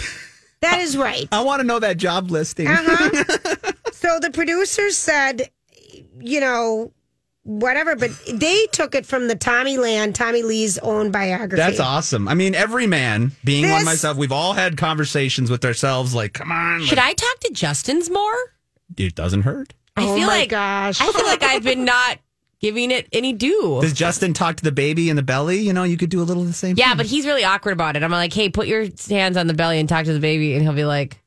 That 0.60 0.80
is 0.80 0.96
right. 0.96 1.26
I 1.32 1.42
want 1.42 1.60
to 1.60 1.66
know 1.66 1.78
that 1.78 1.96
job 1.96 2.30
listing. 2.30 2.66
Uh-huh. 2.68 3.72
so 3.92 4.18
the 4.20 4.30
producers 4.30 4.96
said, 4.96 5.48
you 6.20 6.40
know, 6.40 6.92
whatever, 7.42 7.96
but 7.96 8.10
they 8.32 8.66
took 8.72 8.94
it 8.94 9.06
from 9.06 9.28
the 9.28 9.34
Tommyland, 9.36 10.14
Tommy 10.14 10.42
Lee's 10.42 10.78
own 10.78 11.10
biography. 11.10 11.56
That's 11.56 11.80
awesome. 11.80 12.28
I 12.28 12.34
mean, 12.34 12.54
every 12.54 12.86
man, 12.86 13.32
being 13.44 13.68
one 13.70 13.84
myself, 13.84 14.16
we've 14.16 14.32
all 14.32 14.52
had 14.52 14.76
conversations 14.76 15.50
with 15.50 15.64
ourselves 15.64 16.14
like, 16.14 16.34
come 16.34 16.52
on. 16.52 16.82
Should 16.82 16.98
like, 16.98 17.06
I 17.06 17.12
talk 17.14 17.40
to 17.40 17.50
Justin's 17.52 18.10
more? 18.10 18.34
It 18.96 19.14
doesn't 19.14 19.42
hurt. 19.42 19.74
I 19.96 20.04
Oh 20.04 20.14
feel 20.16 20.26
my 20.26 20.38
like 20.38 20.48
gosh. 20.50 21.00
I 21.00 21.10
feel 21.12 21.24
like 21.26 21.42
I've 21.42 21.62
been 21.64 21.84
not 21.84 22.18
giving 22.60 22.90
it 22.90 23.08
any 23.12 23.32
due. 23.32 23.78
Does 23.82 23.92
Justin 23.92 24.34
talk 24.34 24.56
to 24.56 24.64
the 24.64 24.72
baby 24.72 25.08
in 25.10 25.16
the 25.16 25.22
belly? 25.22 25.58
You 25.60 25.72
know, 25.72 25.84
you 25.84 25.96
could 25.96 26.10
do 26.10 26.20
a 26.20 26.24
little 26.24 26.42
of 26.42 26.48
the 26.48 26.54
same 26.54 26.76
Yeah, 26.76 26.88
thing. 26.90 26.98
but 26.98 27.06
he's 27.06 27.26
really 27.26 27.44
awkward 27.44 27.72
about 27.72 27.96
it. 27.96 28.02
I'm 28.02 28.10
like, 28.10 28.32
hey, 28.32 28.48
put 28.50 28.66
your 28.66 28.86
hands 29.08 29.36
on 29.36 29.46
the 29.46 29.54
belly 29.54 29.78
and 29.80 29.88
talk 29.88 30.04
to 30.04 30.12
the 30.12 30.20
baby, 30.20 30.54
and 30.54 30.62
he'll 30.62 30.72
be 30.74 30.84
like, 30.84 31.20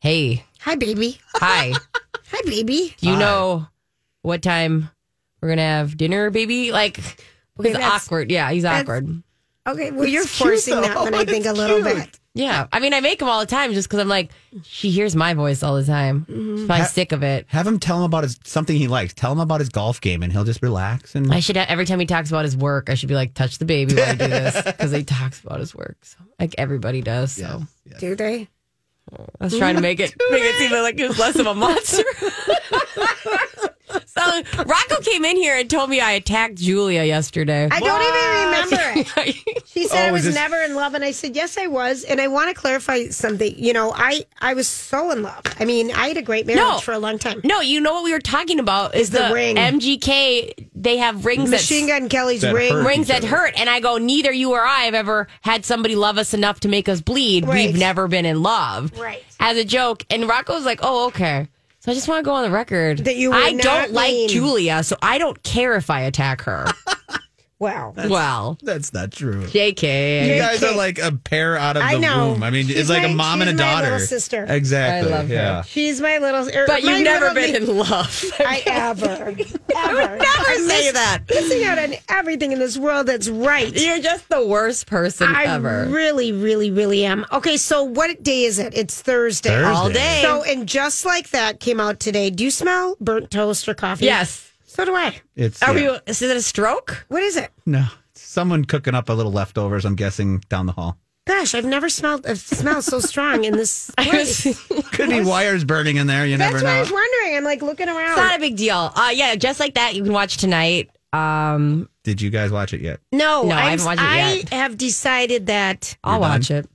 hey, 0.00 0.44
Hi, 0.60 0.74
baby. 0.74 1.20
hi, 1.34 1.72
Hi, 2.30 2.40
baby. 2.44 2.94
do 2.98 3.06
you 3.08 3.14
Hi. 3.14 3.20
know 3.20 3.66
what 4.22 4.42
time 4.42 4.90
we're 5.42 5.48
gonna 5.48 5.62
have 5.62 5.96
dinner, 5.96 6.30
baby? 6.30 6.72
Like, 6.72 6.96
he's 6.96 7.72
that's- 7.74 8.06
awkward. 8.06 8.30
Yeah, 8.30 8.50
he's 8.52 8.64
awkward. 8.64 9.22
Okay, 9.66 9.90
well, 9.92 10.08
you're 10.08 10.22
It's 10.22 10.36
cute, 10.36 10.48
forcing 10.48 10.80
that 10.80 10.94
though. 10.94 11.02
one, 11.04 11.14
I 11.14 11.24
think, 11.24 11.46
a 11.46 11.52
little 11.52 11.82
cute. 11.82 11.96
bit. 11.96 12.18
Yeah, 12.34 12.66
I 12.72 12.80
mean, 12.80 12.94
I 12.94 13.00
make 13.00 13.20
him 13.22 13.28
all 13.28 13.38
the 13.40 13.46
time 13.46 13.74
just 13.74 13.86
because 13.88 14.00
I'm 14.00 14.08
like, 14.08 14.32
she 14.64 14.90
hears 14.90 15.14
my 15.14 15.34
voice 15.34 15.62
all 15.62 15.76
the 15.76 15.84
time. 15.84 16.24
She's 16.26 16.66
probably 16.66 16.78
Ha- 16.78 16.84
sick 16.86 17.12
of 17.12 17.22
it. 17.22 17.44
Have 17.48 17.66
him 17.66 17.78
tell 17.78 17.98
him 17.98 18.04
about 18.04 18.24
his 18.24 18.40
something 18.44 18.74
he 18.74 18.88
likes. 18.88 19.12
Tell 19.14 19.30
him 19.30 19.38
about 19.38 19.60
his 19.60 19.68
golf 19.68 20.00
game, 20.00 20.22
and 20.24 20.32
he'll 20.32 20.42
just 20.44 20.62
relax. 20.62 21.14
And 21.14 21.32
I 21.32 21.40
should 21.40 21.56
have, 21.56 21.68
every 21.68 21.84
time 21.84 22.00
he 22.00 22.06
talks 22.06 22.30
about 22.30 22.44
his 22.44 22.56
work, 22.56 22.88
I 22.90 22.94
should 22.94 23.10
be 23.10 23.14
like, 23.14 23.34
touch 23.34 23.58
the 23.58 23.66
baby 23.66 23.94
while 23.94 24.08
I 24.08 24.14
do 24.14 24.26
this 24.28 24.62
because 24.64 24.90
he 24.92 25.04
talks 25.04 25.40
about 25.44 25.60
his 25.60 25.74
work. 25.74 25.98
So, 26.02 26.16
like 26.40 26.54
everybody 26.58 27.02
does. 27.02 27.32
So 27.32 27.62
Do 28.00 28.16
they? 28.16 28.48
I 29.40 29.44
was 29.44 29.56
trying 29.58 29.76
to 29.76 29.82
make 29.82 30.00
it 30.00 30.14
make 30.30 30.42
it 30.42 30.56
seem 30.56 30.72
like 30.72 30.96
he 30.98 31.06
was 31.06 31.18
less 31.18 31.36
of 31.38 31.46
a 31.46 31.54
monster. 31.54 32.02
so 34.06 34.42
Rocco 34.64 35.00
came 35.02 35.24
in 35.24 35.36
here 35.36 35.56
and 35.56 35.68
told 35.68 35.90
me 35.90 36.00
I 36.00 36.12
attacked 36.12 36.56
Julia 36.56 37.04
yesterday. 37.04 37.68
I 37.70 37.80
don't 37.80 38.02
even 38.02 38.76
remember 39.00 39.00
it. 39.20 39.36
She 39.72 39.86
said 39.88 40.04
Oh, 40.04 40.08
I 40.08 40.10
was 40.10 40.18
was 40.18 40.24
this- 40.26 40.34
never 40.34 40.56
in 40.60 40.74
love, 40.74 40.92
and 40.94 41.02
I 41.02 41.12
said 41.12 41.34
yes, 41.34 41.56
I 41.56 41.66
was. 41.66 42.04
And 42.04 42.20
I 42.20 42.28
want 42.28 42.48
to 42.50 42.54
clarify 42.54 43.08
something. 43.08 43.54
You 43.56 43.72
know, 43.72 43.90
I 43.94 44.26
I 44.40 44.52
was 44.54 44.68
so 44.68 45.10
in 45.12 45.22
love. 45.22 45.40
I 45.58 45.64
mean, 45.64 45.90
I 45.92 46.08
had 46.08 46.18
a 46.18 46.22
great 46.22 46.46
marriage 46.46 46.60
No. 46.60 46.78
for 46.78 46.92
a 46.92 46.98
long 46.98 47.18
time. 47.18 47.40
no, 47.42 47.60
you 47.60 47.80
know 47.80 47.94
what 47.94 48.04
we 48.04 48.12
were 48.12 48.18
talking 48.20 48.58
about 48.60 48.94
is 48.94 49.08
the 49.10 49.28
the, 49.28 49.34
ring. 49.34 49.56
MGK. 49.56 50.68
They 50.74 50.96
have 50.98 51.24
rings 51.24 51.50
Machine 51.50 51.86
that 51.86 52.00
Gun 52.00 52.08
Kelly's 52.08 52.42
That 52.42 52.54
ring. 52.54 52.72
hurt. 52.72 52.86
rings 52.86 53.08
that 53.08 53.24
hurt, 53.24 53.54
and 53.56 53.70
I 53.70 53.80
go, 53.80 53.96
neither 53.98 54.32
you 54.32 54.50
or 54.52 54.60
I 54.64 54.80
have 54.82 54.94
ever 54.94 55.28
had 55.40 55.64
somebody 55.64 55.94
love 55.96 56.18
us 56.18 56.34
enough 56.34 56.60
to 56.60 56.68
make 56.68 56.88
us 56.88 57.00
bleed. 57.00 57.46
Right. 57.46 57.68
We've 57.68 57.78
never 57.78 58.08
been 58.08 58.26
in 58.26 58.42
love. 58.42 58.98
Right. 58.98 59.22
As 59.40 59.56
a 59.56 59.64
joke, 59.64 60.04
and 60.10 60.28
Rocco's 60.28 60.64
like, 60.64 60.80
oh 60.82 61.06
okay. 61.08 61.48
So 61.84 61.90
I 61.90 61.94
just 61.96 62.06
want 62.06 62.20
to 62.20 62.24
go 62.24 62.32
on 62.32 62.44
the 62.44 62.50
record 62.52 62.98
That 62.98 63.16
you 63.16 63.32
I 63.32 63.54
don't 63.54 63.90
like 63.92 64.12
mean- 64.12 64.28
Julia, 64.28 64.84
so 64.84 64.96
I 65.02 65.18
don't 65.18 65.42
care 65.42 65.74
if 65.74 65.90
I 65.90 66.02
attack 66.02 66.42
her. 66.42 66.66
Wow. 67.62 67.94
well, 67.96 68.58
that's 68.62 68.92
not 68.92 69.12
true. 69.12 69.44
JK. 69.46 70.26
You 70.26 70.38
guys 70.38 70.62
are 70.64 70.74
like 70.74 70.98
a 70.98 71.12
pair 71.12 71.56
out 71.56 71.76
of 71.76 71.82
I 71.84 71.94
the 71.94 72.00
know. 72.00 72.28
womb. 72.30 72.42
I 72.42 72.50
mean, 72.50 72.66
She's 72.66 72.76
it's 72.76 72.88
like 72.90 73.02
my- 73.02 73.08
a 73.08 73.14
mom 73.14 73.40
and 73.40 73.50
a 73.50 73.52
she's 73.52 73.58
my 73.60 73.64
daughter. 73.72 73.90
little 73.92 74.06
sister. 74.06 74.46
Exactly. 74.48 75.12
I 75.12 75.16
love 75.16 75.28
her. 75.28 75.34
yeah. 75.34 75.62
She's 75.62 76.00
my 76.00 76.18
little. 76.18 76.48
er, 76.48 76.64
But 76.66 76.82
you've 76.82 77.02
never 77.02 77.32
been 77.34 77.52
me- 77.52 77.56
in 77.58 77.78
love. 77.78 78.24
I 78.40 78.62
ever, 78.66 79.06
ever. 79.06 79.40
I 79.76 79.92
would 79.92 80.20
never 80.20 80.68
say 80.68 80.90
that. 80.92 81.22
Missing 81.30 81.64
out 81.64 81.78
on 81.78 81.94
everything 82.08 82.52
in 82.52 82.58
this 82.58 82.76
world 82.76 83.06
that's 83.06 83.28
right. 83.28 83.72
You're 83.74 84.00
just 84.00 84.28
the 84.28 84.44
worst 84.46 84.86
person 84.86 85.28
I 85.34 85.44
ever. 85.44 85.86
really, 85.88 86.32
really, 86.32 86.70
really 86.70 87.04
am. 87.04 87.24
Okay, 87.32 87.56
so 87.56 87.84
what 87.84 88.22
day 88.22 88.44
is 88.44 88.58
it? 88.58 88.74
It's 88.76 89.00
Thursday. 89.00 89.50
Thursday. 89.50 89.72
All 89.72 89.88
day. 89.90 90.20
So, 90.22 90.42
and 90.42 90.66
just 90.68 91.04
like 91.04 91.30
that 91.30 91.60
came 91.60 91.80
out 91.80 92.00
today. 92.00 92.30
Do 92.30 92.44
you 92.44 92.50
smell 92.50 92.96
burnt 93.00 93.30
toast 93.30 93.68
or 93.68 93.74
coffee? 93.74 94.06
yes. 94.06 94.51
So 94.72 94.84
do 94.86 94.94
I. 94.94 95.20
It's 95.36 95.62
Are 95.62 95.76
yeah. 95.78 95.90
we? 95.92 95.98
Is 96.06 96.22
it 96.22 96.34
a 96.36 96.40
stroke? 96.42 97.04
What 97.08 97.22
is 97.22 97.36
it? 97.36 97.50
no. 97.66 97.84
It's 98.12 98.22
someone 98.22 98.64
cooking 98.64 98.94
up 98.94 99.08
a 99.08 99.12
little 99.12 99.32
leftovers. 99.32 99.84
I'm 99.84 99.94
guessing 99.96 100.38
down 100.48 100.66
the 100.66 100.72
hall. 100.72 100.98
Gosh, 101.26 101.54
I've 101.54 101.64
never 101.64 101.88
smelled 101.88 102.26
a 102.26 102.36
smell 102.36 102.82
so 102.82 102.98
strong 103.00 103.44
in 103.44 103.54
this 103.54 103.90
place. 103.98 104.44
Could 104.92 105.08
be 105.10 105.22
wires 105.22 105.64
burning 105.64 105.96
in 105.96 106.06
there. 106.06 106.26
You 106.26 106.36
never 106.36 106.58
know. 106.58 106.64
That's 106.64 106.64
never 106.64 106.72
what 106.74 106.76
I 106.76 106.80
was 106.80 106.92
wondering. 106.92 107.36
I'm 107.38 107.44
like 107.44 107.62
looking 107.62 107.88
around. 107.88 108.08
It's 108.10 108.16
not 108.18 108.36
a 108.36 108.40
big 108.40 108.56
deal. 108.56 108.92
Uh, 108.94 109.10
yeah, 109.14 109.34
just 109.36 109.60
like 109.60 109.74
that, 109.74 109.94
you 109.94 110.02
can 110.04 110.12
watch 110.12 110.36
tonight. 110.38 110.90
Um, 111.14 111.88
Did 112.04 112.20
you 112.20 112.30
guys 112.30 112.50
watch 112.50 112.72
it 112.74 112.80
yet? 112.80 113.00
no, 113.12 113.42
No, 113.44 113.54
I 113.54 113.60
I'm- 113.60 113.70
haven't 113.78 113.84
watched 113.86 114.00
it 114.00 114.04
I 114.06 114.32
yet. 114.34 114.48
have 114.50 114.76
decided 114.78 115.46
that 115.46 115.96
I'll 116.02 116.14
You're 116.14 116.20
watch 116.20 116.50
it. 116.50 116.68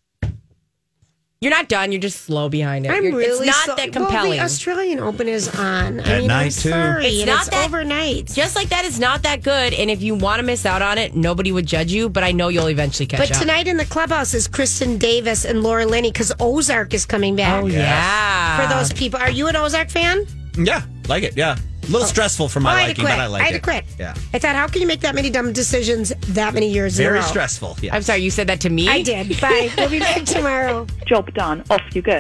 You're 1.40 1.52
not 1.52 1.70
done. 1.70 1.92
You're 1.92 2.02
just 2.02 2.22
slow 2.26 2.50
behind 2.50 2.88
it. 2.88 2.90
I'm 2.90 3.04
You're- 3.04 3.16
really 3.16 3.48
It's 3.48 3.56
not 3.58 3.66
so- 3.68 3.76
that 3.76 3.96
Well, 3.96 4.08
compelling. 4.08 4.40
the 4.40 4.44
Australian 4.44 5.00
Open 5.00 5.28
is 5.28 5.48
on. 5.50 6.00
I 6.00 6.04
At 6.14 6.18
mean, 6.20 6.28
night, 6.30 6.44
I'm 6.46 6.50
too. 6.50 6.70
sorry. 6.72 7.06
It's 7.06 7.18
and 7.20 7.28
not 7.30 7.42
it's 7.42 7.50
that- 7.52 7.66
overnight. 7.68 8.32
just 8.34 8.56
like 8.56 8.70
that, 8.70 8.86
it's 8.86 8.98
not 8.98 9.22
that 9.22 9.44
good. 9.44 9.76
And 9.76 9.92
if 9.92 10.02
you 10.02 10.16
want 10.16 10.40
to 10.40 10.44
miss 10.44 10.66
out 10.66 10.82
on 10.82 10.98
it, 10.98 11.16
nobody 11.16 11.52
would 11.52 11.68
judge 11.68 11.92
you. 11.92 12.10
But 12.10 12.24
I 12.24 12.32
know 12.32 12.48
you'll 12.48 12.72
eventually 12.72 13.06
catch 13.06 13.20
it. 13.20 13.30
But 13.30 13.36
up. 13.36 13.42
tonight 13.42 13.68
in 13.68 13.78
the 13.78 13.86
clubhouse 13.86 14.34
is 14.34 14.48
Kristin 14.48 14.98
Davis 14.98 15.46
and 15.46 15.62
Laura 15.62 15.86
Linney 15.86 16.12
because 16.12 16.34
Ozark 16.40 16.96
is 16.96 17.06
coming 17.06 17.36
back. 17.36 17.62
oh 17.62 17.68
yeah, 17.68 18.60
For 18.68 18.74
those 18.74 18.92
people, 18.94 19.20
are 19.20 19.30
you 19.30 19.48
an 19.48 19.56
Ozark 19.56 19.92
fan? 19.92 20.26
Yeah, 20.58 20.82
like 21.08 21.22
it. 21.22 21.38
Yeah. 21.38 21.56
A 21.88 21.92
little 21.92 22.04
oh. 22.04 22.08
stressful 22.08 22.50
for 22.50 22.60
my 22.60 22.72
Oh, 22.72 22.76
I 22.76 22.80
had 22.82 22.88
liking, 22.90 23.06
quit. 23.06 23.16
but 23.16 23.22
I 23.22 23.28
like 23.28 23.42
I 23.42 23.46
had 23.46 23.56
it. 23.56 23.58
to 23.60 23.64
quit. 23.64 23.86
Yeah. 24.00 24.14
I 24.34 24.40
thought, 24.40 24.56
how 24.56 24.68
can 24.68 24.82
you 24.82 24.88
make 24.88 25.00
that 25.02 25.16
many 25.16 25.30
dumb 25.30 25.54
decisions 25.54 26.10
that 26.10 26.54
many 26.54 26.70
years 26.70 27.00
in 27.00 27.06
a 27.06 27.10
Very 27.10 27.20
row? 27.20 27.26
stressful. 27.26 27.78
Yeah. 27.82 27.96
I'm 27.96 28.02
sorry, 28.02 28.20
you 28.20 28.30
said 28.32 28.48
that 28.48 28.60
to 28.62 28.70
me? 28.70 28.88
I 28.90 29.02
did. 29.02 29.40
Bye. 29.40 29.72
We'll 29.78 29.90
be 29.90 30.00
back 30.00 30.24
tomorrow. 30.26 30.86
Job 31.06 31.34
done. 31.34 31.64
Off 31.70 31.82
you 31.94 32.02
go. 32.02 32.12